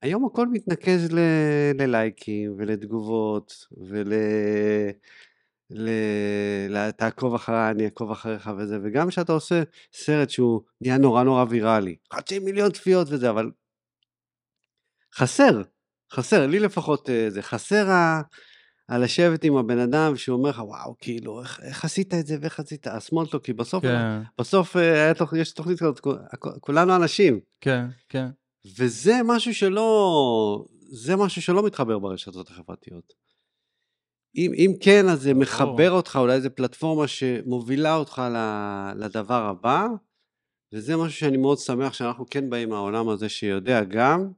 היום 0.07 0.27
הכל 0.27 0.49
מתנקז 0.49 1.12
ל... 1.12 1.19
ללייקים 1.75 2.55
ולתגובות 2.59 3.66
ול... 3.88 4.12
ל... 5.71 5.88
ל... 6.69 6.90
תעקוב 6.90 7.35
אחריי, 7.35 7.71
אני 7.71 7.85
אעקוב 7.85 8.11
אחריך 8.11 8.51
וזה, 8.59 8.79
וגם 8.83 9.09
כשאתה 9.09 9.33
עושה 9.33 9.62
סרט 9.92 10.31
שהוא 10.31 10.61
נהיה 10.81 10.99
נורא 10.99 11.23
נורא 11.23 11.45
ויראלי, 11.49 11.97
חצי 12.12 12.38
מיליון 12.38 12.71
צפיות 12.73 13.07
וזה, 13.11 13.31
אבל 13.31 13.51
חסר, 15.14 15.62
חסר, 16.12 16.47
לי 16.47 16.59
לפחות 16.59 17.11
אה, 17.11 17.31
זה, 17.31 17.42
חסר 17.42 17.90
ה... 17.90 18.23
על 18.88 19.05
לשבת 19.05 19.45
עם 19.45 19.57
הבן 19.57 19.79
אדם 19.79 20.16
שהוא 20.16 20.38
אומר 20.38 20.51
לך, 20.51 20.59
וואו, 20.59 20.95
כאילו, 20.99 21.40
איך, 21.40 21.61
איך 21.62 21.85
עשית 21.85 22.14
את 22.14 22.27
זה 22.27 22.37
ואיך 22.40 22.61
עשית, 22.61 22.87
הסמולטו, 22.87 23.42
כי 23.42 23.53
בסוף, 23.53 23.83
כן, 23.83 24.23
בסוף 24.38 24.77
אה, 24.77 24.92
היה 24.92 25.14
תוכ... 25.14 25.33
יש 25.33 25.53
תוכנית 25.53 25.79
כזאת, 25.79 26.01
כול- 26.01 26.19
כולנו 26.61 26.97
אנשים. 26.97 27.40
כן, 27.61 27.87
כן. 28.09 28.27
וזה 28.79 29.14
משהו 29.24 29.55
שלא, 29.55 30.64
זה 30.90 31.16
משהו 31.16 31.42
שלא 31.42 31.66
מתחבר 31.66 31.98
ברשתות 31.98 32.50
החברתיות. 32.50 33.12
אם, 34.37 34.52
אם 34.55 34.72
כן, 34.81 35.09
אז 35.09 35.20
זה 35.22 35.31
ברור. 35.31 35.42
מחבר 35.42 35.90
אותך, 35.90 36.18
אולי 36.20 36.40
זו 36.40 36.48
פלטפורמה 36.55 37.09
שמובילה 37.09 37.96
אותך 37.96 38.22
לדבר 38.96 39.42
הבא, 39.46 39.87
וזה 40.72 40.96
משהו 40.96 41.18
שאני 41.18 41.37
מאוד 41.37 41.59
שמח 41.59 41.92
שאנחנו 41.92 42.26
כן 42.31 42.50
באים 42.50 42.68
מהעולם 42.68 43.09
הזה 43.09 43.29
שיודע 43.29 43.85
גם 43.85 44.31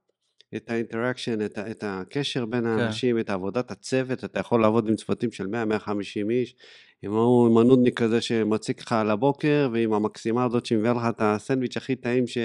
את 0.56 0.70
ה 0.70 0.76
interaction, 0.76 1.44
את, 1.44 1.58
את 1.58 1.84
הקשר 1.86 2.46
בין 2.46 2.66
האנשים, 2.66 3.18
את 3.18 3.30
עבודת 3.30 3.70
הצוות, 3.70 4.24
אתה 4.24 4.40
יכול 4.40 4.62
לעבוד 4.62 4.88
עם 4.88 4.96
צוותים 4.96 5.32
של 5.32 5.44
100-150 5.44 6.30
איש, 6.30 6.54
עם 7.02 7.12
ההוא, 7.12 7.46
עם 7.50 7.58
הנודניק 7.58 7.98
כזה 7.98 8.20
שמציק 8.20 8.80
לך 8.80 8.92
על 8.92 9.10
הבוקר, 9.10 9.68
ועם 9.72 9.92
המקסימה 9.92 10.44
הזאת 10.44 10.66
שמביאה 10.66 10.92
לך 10.92 11.02
את 11.08 11.16
הסנדוויץ' 11.18 11.76
הכי 11.76 11.96
טעים 11.96 12.26
ש... 12.26 12.38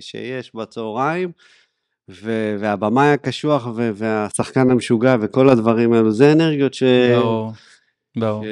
שיש 0.00 0.54
בצהריים, 0.54 1.32
ו... 2.10 2.56
והבמאי 2.60 3.08
הקשוח 3.08 3.66
ו... 3.66 3.90
והשחקן 3.94 4.70
המשוגע 4.70 5.16
וכל 5.20 5.48
הדברים 5.48 5.92
האלו, 5.92 6.12
זה 6.12 6.32
אנרגיות 6.32 6.74
ש... 6.74 6.82
ברור, 7.16 7.52
ברור. 8.16 8.44
ש... 8.44 8.46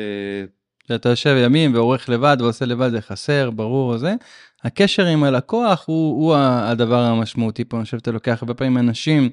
שאתה 0.88 1.08
יושב 1.08 1.37
ימים 1.44 1.74
ועורך 1.74 2.08
לבד 2.08 2.37
ועושה 2.40 2.64
לבד 2.64 2.90
זה 2.90 3.00
חסר, 3.00 3.50
ברור 3.50 3.96
זה. 3.96 4.14
הקשר 4.64 5.06
עם 5.06 5.24
הלקוח 5.24 5.84
הוא, 5.87 6.24
הוא 6.24 6.37
הדבר 6.37 7.00
המשמעותי 7.00 7.64
פה, 7.64 7.76
אני 7.76 7.84
חושב 7.84 7.98
שאתה 7.98 8.11
לוקח 8.11 8.42
הרבה 8.42 8.54
פעמים 8.54 8.78
אנשים, 8.78 9.30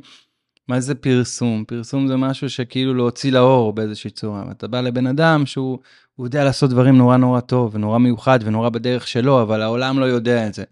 מה 0.68 0.80
זה 0.80 0.96
פרסום? 0.96 1.64
פרסום 1.68 2.08
זה 2.08 2.16
משהו 2.16 2.50
שכאילו 2.50 2.94
להוציא 2.94 3.32
לאור 3.32 3.74
באיזושהי 3.74 4.10
צורה. 4.10 4.44
אתה 4.52 4.68
בא 4.68 4.82
לבן 4.82 5.08
אדם 5.08 5.46
שהוא 5.46 5.80
הוא 6.16 6.28
יודע 6.28 6.44
לעשות 6.44 6.70
דברים 6.70 6.98
נורא 6.98 7.18
נורא 7.18 7.40
טוב 7.40 7.76
ונורא 7.76 7.98
מיוחד 7.98 8.40
ונורא 8.44 8.70
בדרך 8.70 9.08
שלו, 9.08 9.42
אבל 9.42 9.62
העולם 9.62 10.00
לא 10.00 10.06
יודע 10.06 10.48
את 10.48 10.54
זה. 10.54 10.64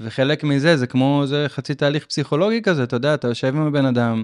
וחלק 0.00 0.44
מזה 0.44 0.76
זה 0.76 0.86
כמו 0.86 1.22
זה 1.26 1.46
חצי 1.48 1.74
תהליך 1.74 2.06
פסיכולוגי 2.06 2.62
כזה, 2.62 2.82
אתה 2.82 2.96
יודע, 2.96 3.14
אתה 3.14 3.28
יושב 3.28 3.56
עם 3.56 3.66
הבן 3.66 3.86
אדם, 3.86 4.22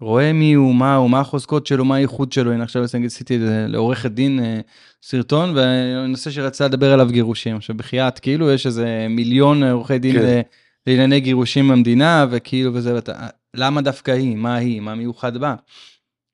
רואה 0.00 0.32
מי 0.32 0.52
הוא, 0.52 0.74
מה 0.74 0.94
הוא, 0.94 1.10
מה 1.10 1.20
החוזקות 1.20 1.66
שלו, 1.66 1.84
מה 1.84 1.96
הייחוד 1.96 2.32
שלו, 2.32 2.52
הנה 2.52 2.64
עכשיו 2.64 2.84
נגיד 2.94 3.06
עשיתי 3.06 3.38
לעורכת 3.40 4.10
דין 4.10 4.40
אה, 4.40 4.60
סרטון, 5.02 5.56
ונושא 5.56 6.30
שרצה 6.30 6.64
לדבר 6.64 6.92
עליו 6.92 7.08
גירושים. 7.10 7.56
עכשיו 7.56 7.76
בחייאת, 7.76 8.18
כאילו 8.18 8.50
יש 8.50 8.66
איזה 8.66 9.06
מיליון 9.10 9.62
עורכי 9.62 9.98
דין 9.98 10.16
כן. 10.16 10.22
ל- 10.22 10.40
לענייני 10.86 11.20
גירושים 11.20 11.68
במדינה, 11.68 12.26
וכאילו 12.30 12.74
וזה, 12.74 12.94
ואתה, 12.94 13.26
למה 13.58 13.80
דווקא 13.82 14.10
היא, 14.10 14.36
מה 14.36 14.54
היא, 14.54 14.80
מה 14.80 14.94
מיוחד 14.94 15.36
בה. 15.36 15.54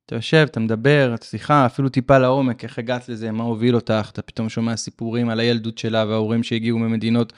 אתה 0.07 0.15
יושב, 0.15 0.47
אתה 0.51 0.61
מדבר, 0.61 1.13
אתה 1.15 1.27
שיחה, 1.27 1.67
אפילו 1.67 1.89
טיפה 1.89 2.19
לעומק, 2.19 2.65
איך 2.65 2.79
הגעת 2.79 3.09
לזה, 3.09 3.31
מה 3.31 3.45
הוביל 3.45 3.75
אותך, 3.75 4.09
אתה 4.13 4.23
פתאום 4.23 4.49
שומע 4.49 4.77
סיפורים 4.77 5.29
על 5.29 5.41
הילדות 5.41 5.79
שלה 5.79 6.05
וההורים 6.09 6.43
שהגיעו 6.43 6.79
ממדינות 6.79 7.33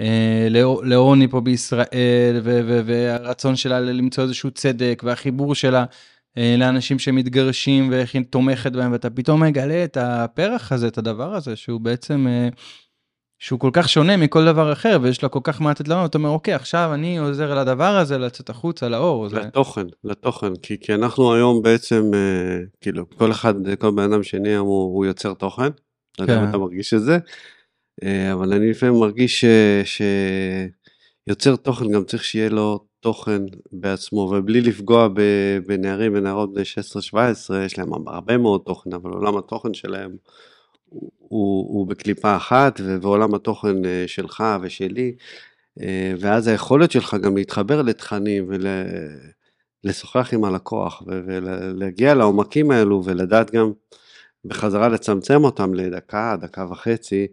אה, 0.00 0.46
לעו- 0.50 0.82
לעוני 0.82 1.28
פה 1.28 1.40
בישראל, 1.40 2.40
והרצון 2.84 3.56
שלה 3.56 3.80
למצוא 3.80 4.24
איזשהו 4.24 4.50
צדק, 4.50 5.02
והחיבור 5.06 5.54
שלה 5.54 5.84
אה, 6.38 6.54
לאנשים 6.58 6.98
שמתגרשים, 6.98 7.88
ואיך 7.90 8.14
היא 8.14 8.22
תומכת 8.30 8.72
בהם, 8.72 8.92
ואתה 8.92 9.10
פתאום 9.10 9.42
מגלה 9.42 9.84
את 9.84 9.96
הפרח 10.00 10.72
הזה, 10.72 10.88
את 10.88 10.98
הדבר 10.98 11.34
הזה, 11.34 11.56
שהוא 11.56 11.80
בעצם, 11.80 12.26
אה, 12.28 12.48
שהוא 13.38 13.60
כל 13.60 13.70
כך 13.72 13.88
שונה 13.88 14.16
מכל 14.16 14.44
דבר 14.44 14.72
אחר, 14.72 14.98
ויש 15.02 15.22
לה 15.22 15.28
כל 15.28 15.40
כך 15.42 15.60
מה 15.60 15.70
לתת 15.70 15.88
לנו, 15.88 16.06
אתה 16.06 16.18
אומר, 16.18 16.28
אוקיי, 16.28 16.54
עכשיו 16.54 16.90
אני 16.94 17.18
עוזר 17.18 17.54
לדבר 17.54 17.96
הזה 17.96 18.18
לצאת 18.18 18.50
החוצה, 18.50 18.88
לאור. 18.88 19.28
זה... 19.28 19.36
לתוכן, 19.36 19.86
לתוכן, 20.04 20.56
כי, 20.56 20.80
כי 20.80 20.94
אנחנו 20.94 21.34
היום 21.34 21.62
בעצם, 21.62 22.10
אה, 22.14 22.58
כאילו, 22.80 23.10
כל 23.10 23.30
אחד, 23.30 23.54
כל 23.78 23.90
בן 23.90 24.12
אדם 24.12 24.22
שני 24.22 24.54
הוא, 24.54 24.94
הוא 24.96 25.06
יוצר 25.06 25.34
תוכן, 25.34 25.68
לא 26.18 26.24
יודע 26.24 26.36
כן. 26.36 26.42
אם 26.42 26.48
אתה 26.48 26.58
מרגיש 26.58 26.94
את 26.94 27.02
זה, 27.02 27.18
אה, 28.02 28.32
אבל 28.32 28.52
אני 28.52 28.70
לפעמים 28.70 29.00
מרגיש 29.00 29.44
ש- 29.84 30.02
שיוצר 31.28 31.56
תוכן 31.56 31.90
גם 31.90 32.04
צריך 32.04 32.24
שיהיה 32.24 32.48
לו 32.48 32.86
תוכן 33.00 33.42
בעצמו, 33.72 34.20
ובלי 34.20 34.60
לפגוע 34.60 35.08
בנערים 35.66 36.12
ונערות 36.14 36.54
בני 36.54 36.62
16-17, 37.12 37.16
יש 37.66 37.78
להם 37.78 38.08
הרבה 38.08 38.38
מאוד 38.38 38.60
תוכן, 38.64 38.92
אבל 38.92 39.10
עולם 39.10 39.36
התוכן 39.36 39.74
שלהם 39.74 40.16
הוא, 40.90 41.10
הוא, 41.68 41.86
בקליפה 41.86 42.36
אחת, 42.36 42.80
ו- 42.84 43.02
ועולם 43.02 43.34
התוכן 43.34 43.84
אה, 43.84 44.04
שלך 44.06 44.44
ושלי, 44.62 45.14
אה, 45.80 46.12
ואז 46.20 46.46
היכולת 46.48 46.90
שלך 46.90 47.14
גם 47.22 47.36
להתחבר 47.36 47.82
לתכנים 47.82 48.50
ולשוחח 49.84 50.34
עם 50.34 50.44
הלקוח 50.44 51.02
ולהגיע 51.06 52.14
לעומקים 52.14 52.70
האלו 52.70 53.02
ולדעת 53.04 53.50
גם 53.50 53.72
בחזרה 54.44 54.88
לצמצם 54.88 55.44
אותם 55.44 55.74
לדקה, 55.74 56.36
דקה 56.40 56.66
וחצי, 56.70 57.26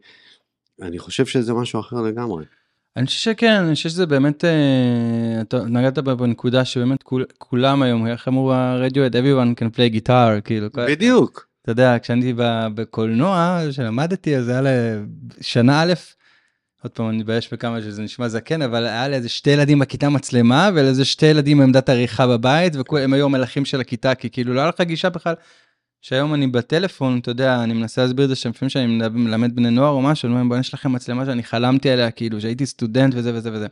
אני 0.81 0.99
חושב 0.99 1.25
שזה 1.25 1.53
משהו 1.53 1.79
אחר 1.79 2.01
לגמרי. 2.01 2.45
אני 2.97 3.05
חושב 3.05 3.19
שכן, 3.19 3.51
אני 3.51 3.75
חושב 3.75 3.89
שזה 3.89 4.05
באמת, 4.05 4.45
אה, 4.45 5.41
אתה 5.41 5.63
נגעת 5.63 5.97
בנקודה 5.97 6.65
שבאמת 6.65 7.03
כול, 7.03 7.25
כולם 7.37 7.81
היום, 7.81 8.07
איך 8.07 8.27
אמרו 8.27 8.53
הרדיואד, 8.53 9.15
everyone 9.15 9.59
can 9.59 9.75
play 9.75 9.95
guitar, 9.97 10.41
כאילו, 10.43 10.71
כל- 10.71 10.85
בדיוק. 10.87 11.52
אתה 11.63 11.71
יודע, 11.71 11.97
כשאני 12.01 12.33
בקולנוע, 12.75 13.61
שלמדתי, 13.71 14.37
אז 14.37 14.49
היה 14.49 14.61
לשנה 15.39 15.81
א', 15.83 15.93
עוד 16.83 16.91
פעם, 16.91 17.09
אני 17.09 17.17
מתבייש 17.17 17.53
בכמה 17.53 17.81
שזה 17.81 18.01
נשמע 18.01 18.27
זקן, 18.27 18.61
אבל 18.61 18.85
היה 18.85 19.07
לאיזה 19.07 19.29
שתי 19.29 19.49
ילדים 19.49 19.79
בכיתה 19.79 20.09
מצלמה, 20.09 20.69
ולאיזה 20.75 21.05
שתי 21.05 21.25
ילדים 21.25 21.57
בעמדת 21.57 21.89
עריכה 21.89 22.27
בבית, 22.27 22.73
והם 22.75 23.13
היו 23.13 23.25
המלכים 23.25 23.65
של 23.65 23.81
הכיתה, 23.81 24.15
כי 24.15 24.29
כאילו 24.29 24.53
לא 24.53 24.59
היה 24.59 24.69
לך 24.69 24.81
גישה 24.81 25.09
בכלל. 25.09 25.33
שהיום 26.01 26.33
אני 26.33 26.47
בטלפון, 26.47 27.19
אתה 27.19 27.31
יודע, 27.31 27.63
אני 27.63 27.73
מנסה 27.73 28.01
להסביר 28.01 28.25
את 28.25 28.29
זה 28.29 28.35
שלפעמים 28.35 28.69
שאני 28.69 28.87
מלמד 29.09 29.55
בני 29.55 29.69
נוער 29.69 29.91
או 29.91 30.01
משהו, 30.01 30.27
אני 30.27 30.35
אומר, 30.35 30.49
בוא, 30.49 30.57
יש 30.57 30.73
לכם 30.73 30.91
מצלמה 30.91 31.25
שאני 31.25 31.43
חלמתי 31.43 31.89
עליה, 31.89 32.11
כאילו, 32.11 32.41
שהייתי 32.41 32.65
סטודנט 32.65 33.13
וזה 33.15 33.35
וזה 33.35 33.53
וזה. 33.53 33.67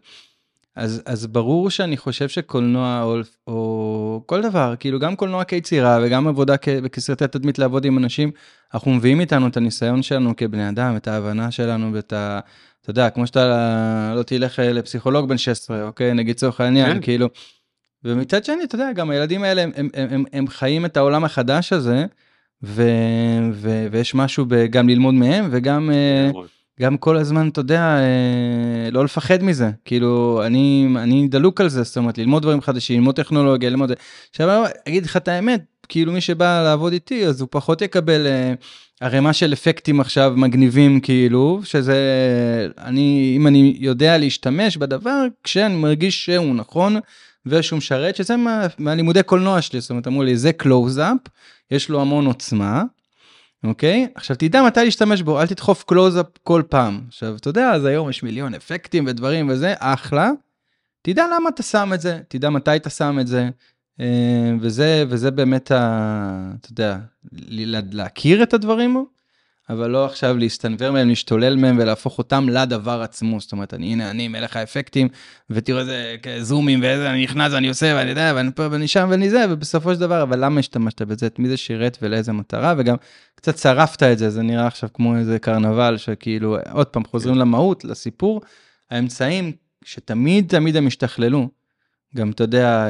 אז, 0.75 1.01
אז 1.05 1.27
ברור 1.27 1.69
שאני 1.69 1.97
חושב 1.97 2.29
שקולנוע 2.29 3.01
או, 3.03 3.19
או 3.47 4.23
כל 4.25 4.41
דבר, 4.41 4.73
כאילו 4.79 4.99
גם 4.99 5.15
קולנוע 5.15 5.43
כיצירה 5.43 5.99
וגם 6.03 6.27
עבודה 6.27 6.57
כ, 6.57 6.69
כסרטי 6.69 7.27
תדמית 7.27 7.59
לעבוד 7.59 7.85
עם 7.85 7.97
אנשים, 7.97 8.31
אנחנו 8.73 8.91
מביאים 8.91 9.19
איתנו 9.19 9.47
את 9.47 9.57
הניסיון 9.57 10.03
שלנו 10.03 10.35
כבני 10.35 10.69
אדם, 10.69 10.95
את 10.95 11.07
ההבנה 11.07 11.51
שלנו 11.51 11.93
ואת 11.93 12.13
ה... 12.13 12.39
אתה 12.81 12.89
יודע, 12.89 13.09
כמו 13.09 13.27
שאתה 13.27 14.13
לא 14.15 14.23
תלך 14.23 14.59
לפסיכולוג 14.59 15.29
בן 15.29 15.37
16, 15.37 15.83
אוקיי? 15.83 16.13
נגיד 16.13 16.35
לצורך 16.35 16.61
העניין, 16.61 16.93
כן. 16.93 17.01
כאילו, 17.01 17.27
ומצד 18.03 18.45
שני, 18.45 18.63
אתה 18.63 18.75
יודע, 18.75 18.91
גם 18.93 19.09
הילדים 19.09 19.43
האלה, 19.43 19.61
הם, 19.61 19.71
הם, 19.75 19.89
הם, 19.93 20.07
הם, 20.11 20.23
הם 20.33 20.47
חיים 20.47 20.85
את 20.85 20.97
העולם 20.97 21.23
החדש 21.23 21.73
הזה, 21.73 22.05
ו, 22.63 22.83
ו, 23.53 23.87
ויש 23.91 24.15
משהו 24.15 24.45
גם 24.69 24.89
ללמוד 24.89 25.13
מהם, 25.13 25.47
וגם 25.51 25.91
אה, 25.91 26.31
גם 26.81 26.97
כל 26.97 27.17
הזמן, 27.17 27.47
אתה 27.47 27.59
יודע, 27.59 27.81
אה, 27.81 28.91
לא 28.91 29.03
לפחד 29.03 29.43
מזה. 29.43 29.69
כאילו, 29.85 30.41
אני, 30.45 30.87
אני 30.95 31.27
דלוק 31.27 31.61
על 31.61 31.69
זה, 31.69 31.83
זאת 31.83 31.97
אומרת, 31.97 32.17
ללמוד 32.17 32.41
דברים 32.41 32.61
חדשים, 32.61 32.95
ללמוד 32.95 33.15
טכנולוגיה, 33.15 33.69
ללמוד... 33.69 33.91
עכשיו, 34.29 34.63
אגיד 34.87 35.05
לך 35.05 35.17
את 35.17 35.27
האמת, 35.27 35.63
כאילו 35.87 36.13
מי 36.13 36.21
שבא 36.21 36.63
לעבוד 36.63 36.93
איתי, 36.93 37.25
אז 37.25 37.41
הוא 37.41 37.47
פחות 37.51 37.81
יקבל 37.81 38.27
אה, 38.27 38.53
ערימה 39.01 39.33
של 39.33 39.53
אפקטים 39.53 39.99
עכשיו 39.99 40.33
מגניבים, 40.35 40.99
כאילו, 40.99 41.61
שזה... 41.63 41.97
אני, 42.77 43.33
אם 43.37 43.47
אני 43.47 43.75
יודע 43.79 44.17
להשתמש 44.17 44.77
בדבר, 44.77 45.25
כשאני 45.43 45.75
מרגיש 45.75 46.25
שהוא 46.25 46.55
נכון, 46.55 46.97
ושהוא 47.45 47.77
משרת, 47.77 48.15
שזה 48.15 48.37
מה, 48.37 48.67
מהלימודי 48.77 49.23
קולנוע 49.23 49.61
שלי, 49.61 49.81
זאת 49.81 49.89
אומרת, 49.89 50.07
אמרו 50.07 50.23
לי, 50.23 50.37
זה 50.37 50.53
קלוז-אפ, 50.53 51.17
יש 51.71 51.89
לו 51.89 52.01
המון 52.01 52.25
עוצמה, 52.25 52.83
אוקיי? 53.63 54.07
עכשיו 54.15 54.35
תדע 54.35 54.63
מתי 54.63 54.79
להשתמש 54.83 55.21
בו, 55.21 55.41
אל 55.41 55.47
תדחוף 55.47 55.83
קלוז-אפ 55.83 56.25
כל 56.43 56.63
פעם. 56.69 57.01
עכשיו, 57.07 57.35
אתה 57.35 57.49
יודע, 57.49 57.71
אז 57.71 57.85
היום 57.85 58.09
יש 58.09 58.23
מיליון 58.23 58.53
אפקטים 58.53 59.05
ודברים 59.07 59.49
וזה, 59.49 59.73
אחלה. 59.79 60.31
תדע 61.01 61.25
למה 61.35 61.49
אתה 61.49 61.63
שם 61.63 61.91
את 61.93 62.01
זה, 62.01 62.19
תדע 62.27 62.49
מתי 62.49 62.75
אתה 62.75 62.89
שם 62.89 63.17
את 63.21 63.27
זה, 63.27 63.49
אה, 63.99 64.51
וזה, 64.61 65.03
וזה 65.07 65.31
באמת, 65.31 65.71
ה, 65.71 66.51
אתה 66.61 66.71
יודע, 66.71 66.97
להכיר 67.91 68.43
את 68.43 68.53
הדברים, 68.53 69.05
אבל 69.71 69.89
לא 69.89 70.05
עכשיו 70.05 70.37
להסתנוור 70.37 70.91
מהם, 70.91 71.09
להשתולל 71.09 71.55
מהם 71.55 71.77
ולהפוך 71.79 72.17
אותם 72.17 72.49
לדבר 72.49 73.01
עצמו. 73.01 73.39
זאת 73.39 73.51
אומרת, 73.51 73.73
אני, 73.73 73.93
הנה, 73.93 74.09
אני 74.09 74.27
מלך 74.27 74.55
האפקטים, 74.55 75.07
ותראו 75.49 75.79
איזה 75.79 76.15
זומים 76.39 76.81
ואיזה, 76.81 77.11
אני 77.11 77.23
נכנס 77.23 77.53
ואני 77.53 77.67
עושה 77.67 77.93
ואני 77.95 78.09
יודע, 78.09 78.33
ואני 78.35 78.51
פה 78.55 78.67
ואני 78.71 78.87
שם 78.87 79.07
ואני 79.11 79.29
זה, 79.29 79.45
ובסופו 79.49 79.93
של 79.93 79.99
דבר, 79.99 80.23
אבל 80.23 80.45
למה 80.45 80.59
השתמשת 80.59 81.01
בזה? 81.01 81.27
את 81.27 81.39
מי 81.39 81.49
זה 81.49 81.57
שירת 81.57 81.97
ולאיזה 82.01 82.31
מטרה? 82.33 82.73
וגם 82.77 82.95
קצת 83.35 83.57
שרפת 83.57 84.03
את 84.03 84.17
זה, 84.17 84.29
זה 84.29 84.41
נראה 84.41 84.67
עכשיו 84.67 84.89
כמו 84.93 85.17
איזה 85.17 85.39
קרנבל, 85.39 85.97
שכאילו, 85.97 86.57
עוד 86.71 86.87
פעם, 86.87 87.03
חוזרים 87.05 87.35
למהות, 87.35 87.85
לסיפור, 87.85 88.41
האמצעים 88.91 89.51
שתמיד 89.85 90.47
תמיד 90.47 90.77
הם 90.77 90.87
השתכללו. 90.87 91.60
גם 92.15 92.31
אתה 92.31 92.43
יודע, 92.43 92.87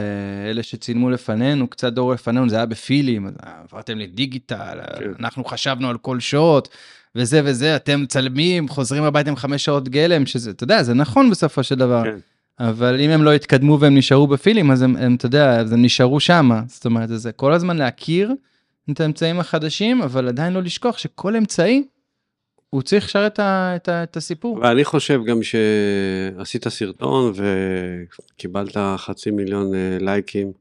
אלה 0.50 0.64
שצילמו 0.64 1.10
לפנינו, 1.10 1.68
קצת 1.68 1.94
דור 1.94 2.14
לפנינו, 2.14 2.50
זה 2.50 2.56
היה 2.56 2.66
בפילים, 2.66 3.28
עברתם 3.40 3.98
לדיגיטל, 3.98 4.80
כן. 5.00 5.12
אנחנו 5.20 5.44
חשבנו 5.44 5.90
על 5.90 5.98
כל 5.98 6.20
שעות, 6.20 6.70
וזה 7.16 7.42
וזה, 7.46 7.76
אתם 7.76 8.02
מצלמים, 8.02 8.68
חוזרים 8.68 9.04
הביתה 9.04 9.30
עם 9.30 9.36
חמש 9.36 9.66
שעות 9.66 9.90
גלם, 9.90 10.26
שזה, 10.26 10.52
אתה 10.52 10.64
יודע, 10.64 10.84
זה 10.84 10.94
נכון 10.94 11.30
בסופו 11.30 11.64
של 11.64 11.76
דבר. 11.76 12.04
כן. 12.04 12.18
אבל 12.60 13.02
אם 13.02 13.10
הם 13.10 13.24
לא 13.24 13.34
התקדמו 13.34 13.80
והם 13.80 13.98
נשארו 13.98 14.28
בפילים, 14.28 14.72
אז 14.72 14.82
הם, 14.82 14.96
הם 14.96 15.16
אתה 15.16 15.26
יודע, 15.26 15.60
אז 15.60 15.72
הם 15.74 15.82
נשארו 15.82 16.20
שם. 16.20 16.52
זאת 16.68 16.86
אומרת, 16.86 17.10
זה 17.10 17.32
כל 17.32 17.54
הזמן 17.54 17.78
להכיר 17.78 18.34
את 18.92 19.02
האמצעים 19.02 19.40
החדשים, 19.40 20.02
אבל 20.02 20.28
עדיין 20.28 20.54
לא 20.54 20.62
לשכוח 20.62 20.98
שכל 20.98 21.36
אמצעי 21.36 21.84
הוא 22.72 22.82
צריך 22.82 23.06
לשרת 23.06 23.40
את, 23.40 23.90
את 23.90 24.18
הסיפור. 24.18 24.58
ואני 24.58 24.86
חושב 24.86 25.22
גם 25.26 25.40
שעשית 25.44 26.68
סרטון 26.68 27.34
וקיבלת 27.36 28.78
חצי 28.98 29.32
מיליון 29.32 29.76
אה, 29.76 29.98
לייקים, 30.00 30.52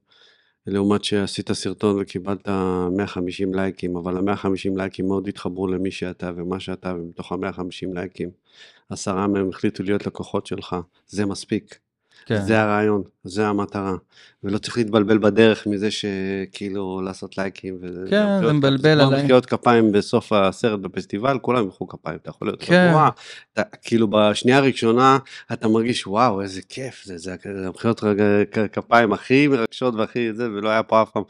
לעומת 0.66 1.04
שעשית 1.04 1.52
סרטון 1.52 2.00
וקיבלת 2.00 2.48
150 2.96 3.54
לייקים, 3.54 3.96
אבל 3.96 4.16
ה-150 4.16 4.76
לייקים 4.76 5.08
מאוד 5.08 5.28
התחברו 5.28 5.66
למי 5.66 5.90
שאתה 5.90 6.30
ומה 6.36 6.60
שאתה, 6.60 6.94
ומתוך 6.94 7.32
ה-150 7.32 7.94
לייקים, 7.94 8.30
עשרה 8.88 9.26
מהם 9.26 9.48
החליטו 9.48 9.82
להיות 9.82 10.06
לקוחות 10.06 10.46
שלך, 10.46 10.76
זה 11.06 11.26
מספיק. 11.26 11.78
כן. 12.26 12.40
זה 12.40 12.60
הרעיון, 12.60 13.02
זה 13.24 13.46
המטרה. 13.46 13.94
ולא 14.44 14.58
צריך 14.58 14.76
להתבלבל 14.76 15.18
בדרך 15.18 15.66
מזה 15.66 15.88
שכאילו 15.90 17.00
לעשות 17.04 17.38
לייקים. 17.38 17.78
כן, 18.10 18.26
זה 18.46 18.52
מבלבל 18.52 19.00
עליי. 19.00 19.24
מחיאות 19.24 19.46
כפיים 19.46 19.92
בסוף 19.92 20.32
הסרט 20.32 20.80
בפסטיבל, 20.80 21.38
כולם 21.42 21.64
ימחאו 21.64 21.88
כפיים, 21.88 22.16
אתה 22.22 22.30
יכול 22.30 22.48
להיות 22.48 22.62
כן. 22.62 22.88
רגוע. 22.88 23.10
כאילו 23.82 24.08
בשנייה 24.10 24.58
הראשונה 24.58 25.18
אתה 25.52 25.68
מרגיש 25.68 26.06
וואו 26.06 26.42
איזה 26.42 26.60
כיף 26.68 27.04
זה, 27.04 27.18
זה 27.18 27.34
המחיאות 27.44 28.04
כפיים 28.72 29.12
הכי 29.12 29.48
מרגשות 29.48 29.94
והכי 29.94 30.32
זה, 30.32 30.50
ולא 30.50 30.68
היה 30.68 30.82
פה 30.82 31.02
אף 31.02 31.10
פעם, 31.10 31.22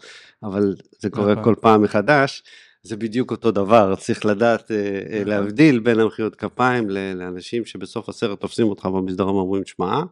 אבל 0.43 0.75
זה 0.99 1.11
קורה 1.11 1.33
נכון. 1.33 1.45
כל 1.45 1.55
פעם 1.61 1.83
מחדש. 1.83 2.43
זה 2.83 2.97
בדיוק 2.97 3.31
אותו 3.31 3.51
דבר, 3.51 3.95
צריך 3.95 4.27
לדעת 4.27 4.71
אה, 4.71 4.77
אה, 4.77 5.15
נכון. 5.15 5.29
להבדיל 5.29 5.79
בין 5.79 6.01
המחיאות 6.01 6.37
כפיים 6.37 6.91
לאנשים 6.91 7.65
שבסוף 7.65 8.09
הסרט 8.09 8.41
תופסים 8.41 8.67
אותך 8.67 8.87
במסדרון 8.87 9.35
ואומרים, 9.35 9.63
שמע, 9.67 10.03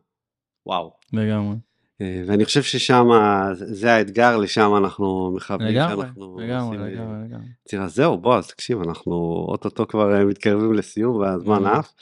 וואו. 0.69 0.93
לגמרי. 1.13 1.57
אה, 2.01 2.23
ואני 2.27 2.45
חושב 2.45 2.63
ששם 2.63 3.09
זה 3.55 3.93
האתגר, 3.93 4.37
לשם 4.37 4.77
אנחנו 4.77 5.33
מכוונים. 5.37 5.69
לגמרי, 5.69 6.07
לגמרי, 6.17 6.47
לגמרי, 6.47 6.79
לגמרי. 6.79 7.47
תראה, 7.69 7.89
זהו, 7.89 8.19
בוא, 8.19 8.37
אז 8.37 8.47
תקשיב, 8.47 8.83
אנחנו 8.83 9.13
אוטוטו 9.49 9.89
כבר 9.89 10.15
אה, 10.15 10.25
מתקרבים 10.25 10.73
לסיום 10.73 11.17
והזמן 11.17 11.67
עף. 11.67 11.93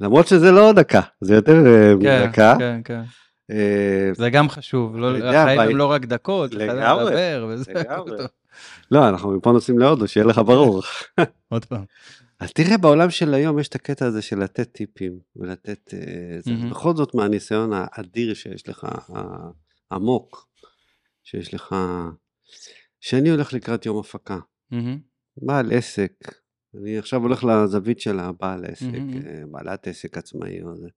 למרות 0.00 0.26
שזה 0.26 0.50
לא 0.50 0.72
דקה, 0.72 1.00
זה 1.20 1.34
יותר 1.34 1.66
אה, 1.66 1.92
כן, 2.00 2.24
מדקה. 2.24 2.54
כן, 2.58 2.80
כן. 2.84 3.02
זה 4.14 4.30
גם 4.30 4.48
חשוב, 4.48 4.96
לא, 4.96 5.28
החיים 5.28 5.60
הם 5.60 5.76
לא 5.76 5.90
רק 5.90 6.04
דקות, 6.04 6.54
לגמרי, 6.54 7.04
לדבר 7.04 7.46
וזה. 7.48 7.72
לא, 8.90 9.08
אנחנו 9.08 9.30
מפה 9.30 9.52
נוסעים 9.52 9.78
להודו, 9.78 10.08
שיהיה 10.08 10.26
לך 10.26 10.38
ברור. 10.38 10.82
עוד 11.48 11.64
פעם. 11.64 11.84
אז 12.42 12.52
תראה, 12.52 12.78
בעולם 12.78 13.10
של 13.10 13.34
היום 13.34 13.58
יש 13.58 13.68
את 13.68 13.74
הקטע 13.74 14.06
הזה 14.06 14.22
של 14.22 14.38
לתת 14.38 14.72
טיפים 14.72 15.18
ולתת... 15.36 15.94
זה, 16.38 16.50
mm-hmm. 16.50 16.70
בכל 16.70 16.96
זאת 16.96 17.14
מהניסיון 17.14 17.70
האדיר 17.72 18.34
שיש 18.34 18.68
לך, 18.68 18.86
העמוק, 19.90 20.48
שיש 21.22 21.54
לך, 21.54 21.74
שאני 23.00 23.30
הולך 23.30 23.52
לקראת 23.52 23.86
יום 23.86 23.98
הפקה. 23.98 24.38
Mm-hmm. 24.72 24.98
בעל 25.36 25.72
עסק, 25.72 26.12
אני 26.78 26.98
עכשיו 26.98 27.22
הולך 27.22 27.44
לזווית 27.44 28.00
של 28.00 28.18
הבעל 28.18 28.64
עסק, 28.64 28.84
mm-hmm. 28.84 29.46
בעלת 29.50 29.86
עסק 29.86 30.18
עצמאי 30.18 30.62
או 30.62 30.76
זה. 30.76 30.88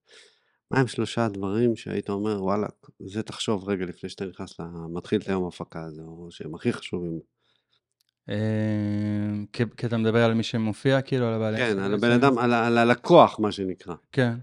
מה 0.72 0.80
הם 0.80 0.88
שלושה 0.88 1.28
דברים 1.28 1.76
שהיית 1.76 2.10
אומר, 2.10 2.44
וואלה, 2.44 2.68
זה 3.06 3.24
תחשוב 3.24 3.70
רגע 3.70 3.86
לפני 3.86 4.10
שאתה 4.10 4.26
נכנס, 4.26 4.58
מתחיל 4.94 5.22
את 5.22 5.28
היום 5.28 5.48
הפקה 5.48 5.84
הזה, 5.84 6.02
או 6.02 6.28
שהם 6.32 6.56
הכי 6.56 6.74
חשובים. 6.74 7.20
אמ, 8.30 9.46
כי 9.52 9.86
אתה 9.86 9.98
מדבר 9.98 10.24
על 10.24 10.34
מי 10.34 10.44
שמופיע 10.44 11.02
כאילו 11.02 11.28
על 11.28 11.34
הבעלי 11.34 11.58
כן 11.58 11.80
על 11.80 11.94
הבן 11.94 12.12
אדם 12.12 12.38
על 12.38 12.78
הלקוח 12.78 13.40
מה 13.40 13.52
שנקרא. 13.52 13.96
כן. 14.12 14.34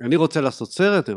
אני 0.00 0.16
רוצה 0.16 0.40
לעשות 0.40 0.72
סרט 0.72 1.08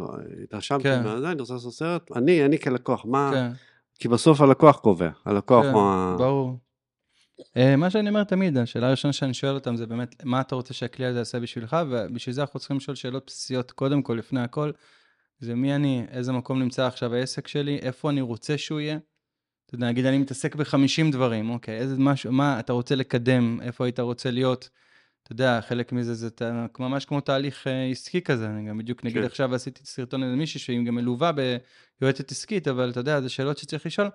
התרשמתי 0.43 0.83
כן. 0.83 1.03
מהזה 1.03 1.31
אני 1.31 1.41
רוצה 1.41 1.53
לעשות 1.53 1.73
סרט 1.73 2.11
אני 2.15 2.45
אני 2.45 2.59
כלקוח 2.59 3.05
מה 3.05 3.31
כן. 3.33 3.51
כי 3.99 4.07
בסוף 4.07 4.41
הלקוח 4.41 4.77
קובע 4.77 5.09
הלקוח 5.25 5.65
כן, 5.65 5.71
הוא 5.71 6.17
ברור. 6.17 6.59
אה, 7.57 7.75
מה 7.75 7.89
שאני 7.89 8.09
אומר 8.09 8.23
תמיד 8.23 8.57
השאלה 8.57 8.87
הראשונה 8.87 9.13
שאני 9.13 9.33
שואל 9.33 9.55
אותם 9.55 9.75
זה 9.75 9.87
באמת 9.87 10.15
מה 10.23 10.41
אתה 10.41 10.55
רוצה 10.55 10.73
שהכלי 10.73 11.05
הזה 11.05 11.19
יעשה 11.19 11.39
בשבילך 11.39 11.77
ובשביל 11.89 12.35
זה 12.35 12.41
אנחנו 12.41 12.59
צריכים 12.59 12.77
לשאול 12.77 12.95
שאלות 12.95 13.23
בסיסיות 13.27 13.71
קודם 13.71 14.01
כל 14.01 14.13
לפני 14.13 14.41
הכל. 14.41 14.71
זה 15.39 15.55
מי 15.55 15.75
אני 15.75 16.05
איזה 16.11 16.31
מקום 16.31 16.59
נמצא 16.59 16.87
עכשיו 16.87 17.13
העסק 17.13 17.47
שלי 17.47 17.77
איפה 17.77 18.09
אני 18.09 18.21
רוצה 18.21 18.57
שהוא 18.57 18.79
יהיה. 18.79 18.97
אתה 19.67 19.75
יודע, 19.75 19.87
נגיד 19.87 20.05
אני 20.05 20.17
מתעסק 20.17 20.55
ב-50 20.55 21.11
דברים, 21.11 21.49
אוקיי, 21.49 21.77
איזה 21.77 21.95
משהו, 21.99 22.31
מה 22.31 22.59
אתה 22.59 22.73
רוצה 22.73 22.95
לקדם, 22.95 23.59
איפה 23.61 23.85
היית 23.85 23.99
רוצה 23.99 24.31
להיות, 24.31 24.69
אתה 25.23 25.31
יודע, 25.31 25.61
חלק 25.61 25.91
מזה 25.91 26.13
זה 26.13 26.29
ממש 26.79 27.05
כמו 27.05 27.21
תהליך 27.21 27.67
אה, 27.67 27.85
עסקי 27.91 28.21
כזה, 28.21 28.49
אני 28.49 28.69
גם 28.69 28.77
בדיוק 28.77 29.03
נגיד 29.03 29.21
כן. 29.21 29.25
עכשיו 29.25 29.55
עשיתי 29.55 29.85
סרטון 29.85 30.23
איזה 30.23 30.35
מישהי 30.35 30.59
שהיא 30.59 30.85
גם 30.85 30.95
מלווה 30.95 31.31
ביועצת 32.01 32.31
עסקית, 32.31 32.67
אבל 32.67 32.89
אתה 32.89 32.99
יודע, 32.99 33.21
זה 33.21 33.29
שאלות 33.29 33.57
שצריך 33.57 33.85
לשאול, 33.85 34.09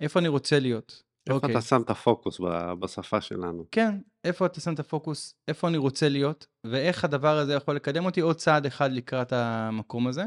איפה 0.00 0.20
אני 0.20 0.28
רוצה 0.28 0.58
להיות. 0.58 1.02
איפה 1.26 1.36
אוקיי. 1.36 1.50
אתה 1.50 1.60
שם 1.60 1.82
את 1.82 1.90
הפוקוס 1.90 2.40
בשפה 2.80 3.20
שלנו. 3.20 3.64
כן, 3.70 3.98
איפה 4.24 4.46
אתה 4.46 4.60
שם 4.60 4.74
את 4.74 4.78
הפוקוס, 4.78 5.34
איפה 5.48 5.68
אני 5.68 5.76
רוצה 5.76 6.08
להיות, 6.08 6.46
ואיך 6.64 7.04
הדבר 7.04 7.38
הזה 7.38 7.54
יכול 7.54 7.76
לקדם 7.76 8.04
אותי 8.04 8.20
עוד 8.20 8.36
צעד 8.36 8.66
אחד 8.66 8.92
לקראת 8.92 9.32
המקום 9.32 10.06
הזה. 10.06 10.24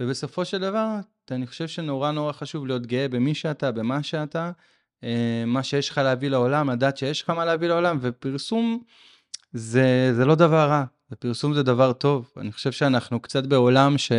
ובסופו 0.00 0.44
של 0.44 0.58
דבר, 0.58 0.96
אני 1.30 1.46
חושב 1.46 1.68
שנורא 1.68 2.10
נורא 2.10 2.32
חשוב 2.32 2.66
להיות 2.66 2.86
גאה 2.86 3.08
במי 3.08 3.34
שאתה, 3.34 3.72
במה 3.72 4.02
שאתה, 4.02 4.50
אה, 5.04 5.44
מה 5.46 5.62
שיש 5.62 5.90
לך 5.90 5.98
להביא 5.98 6.28
לעולם, 6.28 6.70
לדעת 6.70 6.96
שיש 6.96 7.22
לך 7.22 7.30
מה 7.30 7.44
להביא 7.44 7.68
לעולם, 7.68 7.98
ופרסום 8.00 8.82
זה, 9.52 10.10
זה 10.14 10.24
לא 10.24 10.34
דבר 10.34 10.68
רע, 10.68 10.84
ופרסום 11.12 11.54
זה 11.54 11.62
דבר 11.62 11.92
טוב. 11.92 12.32
אני 12.36 12.52
חושב 12.52 12.72
שאנחנו 12.72 13.20
קצת 13.20 13.46
בעולם 13.46 13.98
ש... 13.98 14.12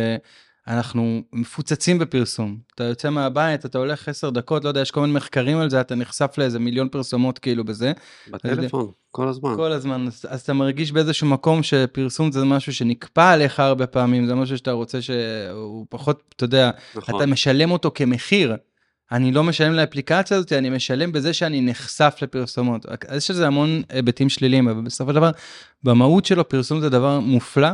אנחנו 0.68 1.22
מפוצצים 1.32 1.98
בפרסום. 1.98 2.56
אתה 2.74 2.84
יוצא 2.84 3.10
מהבית, 3.10 3.66
אתה 3.66 3.78
הולך 3.78 4.08
עשר 4.08 4.30
דקות, 4.30 4.64
לא 4.64 4.68
יודע, 4.68 4.80
יש 4.80 4.90
כל 4.90 5.00
מיני 5.00 5.12
מחקרים 5.12 5.58
על 5.58 5.70
זה, 5.70 5.80
אתה 5.80 5.94
נחשף 5.94 6.34
לאיזה 6.38 6.58
מיליון 6.58 6.88
פרסומות 6.88 7.38
כאילו 7.38 7.64
בזה. 7.64 7.92
בטלפון, 8.30 8.90
כל 9.10 9.28
הזמן. 9.28 9.56
כל 9.56 9.72
הזמן, 9.72 10.06
אז, 10.06 10.26
אז 10.28 10.40
אתה 10.40 10.52
מרגיש 10.52 10.92
באיזשהו 10.92 11.26
מקום 11.26 11.62
שפרסום 11.62 12.32
זה 12.32 12.44
משהו 12.44 12.74
שנקפא 12.74 13.32
עליך 13.32 13.60
הרבה 13.60 13.86
פעמים, 13.86 14.26
זה 14.26 14.34
משהו 14.34 14.58
שאתה 14.58 14.72
רוצה 14.72 15.02
שהוא 15.02 15.86
פחות, 15.88 16.22
אתה 16.36 16.44
יודע, 16.44 16.70
נכון. 16.96 17.16
אתה 17.16 17.26
משלם 17.26 17.70
אותו 17.70 17.90
כמחיר. 17.94 18.56
אני 19.12 19.32
לא 19.32 19.44
משלם 19.44 19.72
לאפליקציה 19.72 20.36
הזאת, 20.36 20.52
אני 20.52 20.70
משלם 20.70 21.12
בזה 21.12 21.32
שאני 21.32 21.60
נחשף 21.60 22.18
לפרסומות. 22.22 22.86
אז 22.86 23.16
יש 23.16 23.30
לזה 23.30 23.46
המון 23.46 23.82
היבטים 23.88 24.28
שליליים, 24.28 24.68
אבל 24.68 24.80
בסופו 24.82 25.10
של 25.10 25.16
דבר, 25.16 25.30
במהות 25.82 26.24
שלו 26.24 26.48
פרסום 26.48 26.80
זה 26.80 26.88
דבר 26.88 27.20
מופלא. 27.20 27.68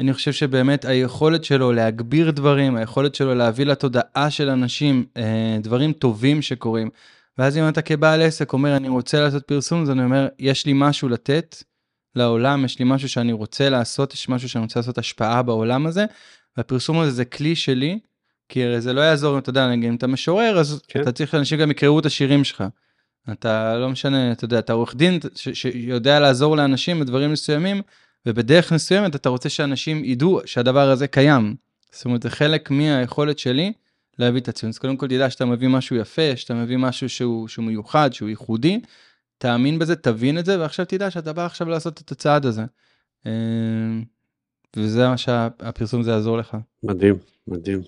אני 0.00 0.12
חושב 0.12 0.32
שבאמת 0.32 0.84
היכולת 0.84 1.44
שלו 1.44 1.72
להגביר 1.72 2.30
דברים, 2.30 2.76
היכולת 2.76 3.14
שלו 3.14 3.34
להביא 3.34 3.66
לתודעה 3.66 4.30
של 4.30 4.48
אנשים 4.48 5.04
אה, 5.16 5.58
דברים 5.62 5.92
טובים 5.92 6.42
שקורים. 6.42 6.90
ואז 7.38 7.56
אם 7.58 7.68
אתה 7.68 7.82
כבעל 7.82 8.22
עסק 8.22 8.52
אומר, 8.52 8.76
אני 8.76 8.88
רוצה 8.88 9.20
לעשות 9.20 9.44
פרסום, 9.44 9.82
אז 9.82 9.90
אני 9.90 10.04
אומר, 10.04 10.28
יש 10.38 10.66
לי 10.66 10.72
משהו 10.74 11.08
לתת 11.08 11.62
לעולם, 12.16 12.64
יש 12.64 12.78
לי 12.78 12.84
משהו 12.84 13.08
שאני 13.08 13.32
רוצה 13.32 13.70
לעשות, 13.70 14.14
יש 14.14 14.28
משהו 14.28 14.48
שאני 14.48 14.64
רוצה 14.64 14.80
לעשות 14.80 14.98
השפעה 14.98 15.42
בעולם 15.42 15.86
הזה, 15.86 16.04
והפרסום 16.56 16.98
הזה 16.98 17.10
זה 17.10 17.24
כלי 17.24 17.56
שלי, 17.56 17.98
כי 18.48 18.64
הרי 18.64 18.80
זה 18.80 18.92
לא 18.92 19.00
יעזור 19.00 19.34
אם 19.34 19.38
אתה 19.38 19.50
יודע, 19.50 19.68
נגיד 19.70 19.88
אם 19.88 19.94
אתה 19.94 20.06
משורר, 20.06 20.58
אז 20.58 20.82
כן. 20.88 21.02
אתה 21.02 21.12
צריך 21.12 21.30
שאנשים 21.30 21.58
גם 21.58 21.70
יקראו 21.70 21.98
את 21.98 22.06
השירים 22.06 22.44
שלך. 22.44 22.64
אתה 23.32 23.78
לא 23.78 23.88
משנה, 23.88 24.32
אתה 24.32 24.44
יודע, 24.44 24.58
אתה 24.58 24.72
עורך 24.72 24.94
דין 24.94 25.18
שיודע 25.34 26.20
לעזור 26.20 26.56
לאנשים 26.56 27.00
בדברים 27.00 27.32
מסוימים, 27.32 27.82
ובדרך 28.26 28.72
מסוימת 28.72 29.16
אתה 29.16 29.28
רוצה 29.28 29.48
שאנשים 29.48 30.04
ידעו 30.04 30.40
שהדבר 30.44 30.90
הזה 30.90 31.06
קיים. 31.06 31.56
זאת 31.92 32.04
אומרת, 32.04 32.22
זה 32.22 32.30
חלק 32.30 32.70
מהיכולת 32.70 33.38
שלי 33.38 33.72
להביא 34.18 34.40
את 34.40 34.48
הציון. 34.48 34.70
אז 34.70 34.78
קודם 34.78 34.96
כל 34.96 35.08
תדע 35.08 35.30
שאתה 35.30 35.44
מביא 35.44 35.68
משהו 35.68 35.96
יפה, 35.96 36.36
שאתה 36.36 36.54
מביא 36.54 36.76
משהו 36.76 37.08
שהוא, 37.08 37.48
שהוא 37.48 37.64
מיוחד, 37.64 38.12
שהוא 38.12 38.28
ייחודי, 38.28 38.80
תאמין 39.38 39.78
בזה, 39.78 39.96
תבין 39.96 40.38
את 40.38 40.44
זה, 40.44 40.60
ועכשיו 40.60 40.86
תדע 40.86 41.10
שאתה 41.10 41.32
בא 41.32 41.46
עכשיו 41.46 41.68
לעשות 41.68 42.00
את 42.00 42.12
הצעד 42.12 42.46
הזה. 42.46 42.64
אה, 43.26 43.32
וזה 44.76 45.08
מה 45.08 45.16
שהפרסום 45.16 46.00
הזה 46.00 46.10
יעזור 46.10 46.38
לך. 46.38 46.56
מדהים, 46.82 47.18
מדהים. 47.48 47.80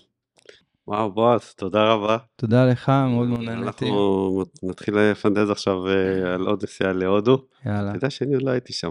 וואו, 0.87 1.13
בועז, 1.13 1.53
תודה 1.57 1.85
רבה. 1.85 2.17
תודה 2.37 2.67
לך, 2.67 2.89
מאוד 2.89 3.29
מאוד 3.29 3.41
נהניתי. 3.41 3.67
אנחנו 3.67 4.45
נתחיל 4.63 4.99
לפנטז 4.99 5.51
עכשיו 5.51 5.89
אה, 5.89 6.35
על 6.35 6.47
עוד 6.47 6.63
נסיעה 6.63 6.93
להודו. 6.93 7.45
יאללה. 7.67 7.89
אתה 7.89 7.97
יודע 7.97 8.11
שאני 8.11 8.35
עוד 8.35 8.43
לא 8.43 8.51
הייתי 8.51 8.73
שם. 8.73 8.91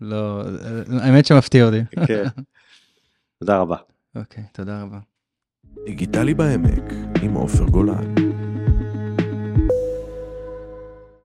לא, 0.00 0.42
האמת 1.00 1.26
שמפתיע 1.26 1.64
אותי. 1.64 1.80
כן. 2.06 2.24
תודה 3.40 3.58
רבה. 3.58 3.76
אוקיי, 4.16 4.44
תודה 4.52 4.82
רבה. 4.82 4.98
דיגיטלי 5.84 6.34
בעמק 6.34 6.92
עם 7.22 7.34
עופר 7.34 7.64
גולן. 7.64 8.25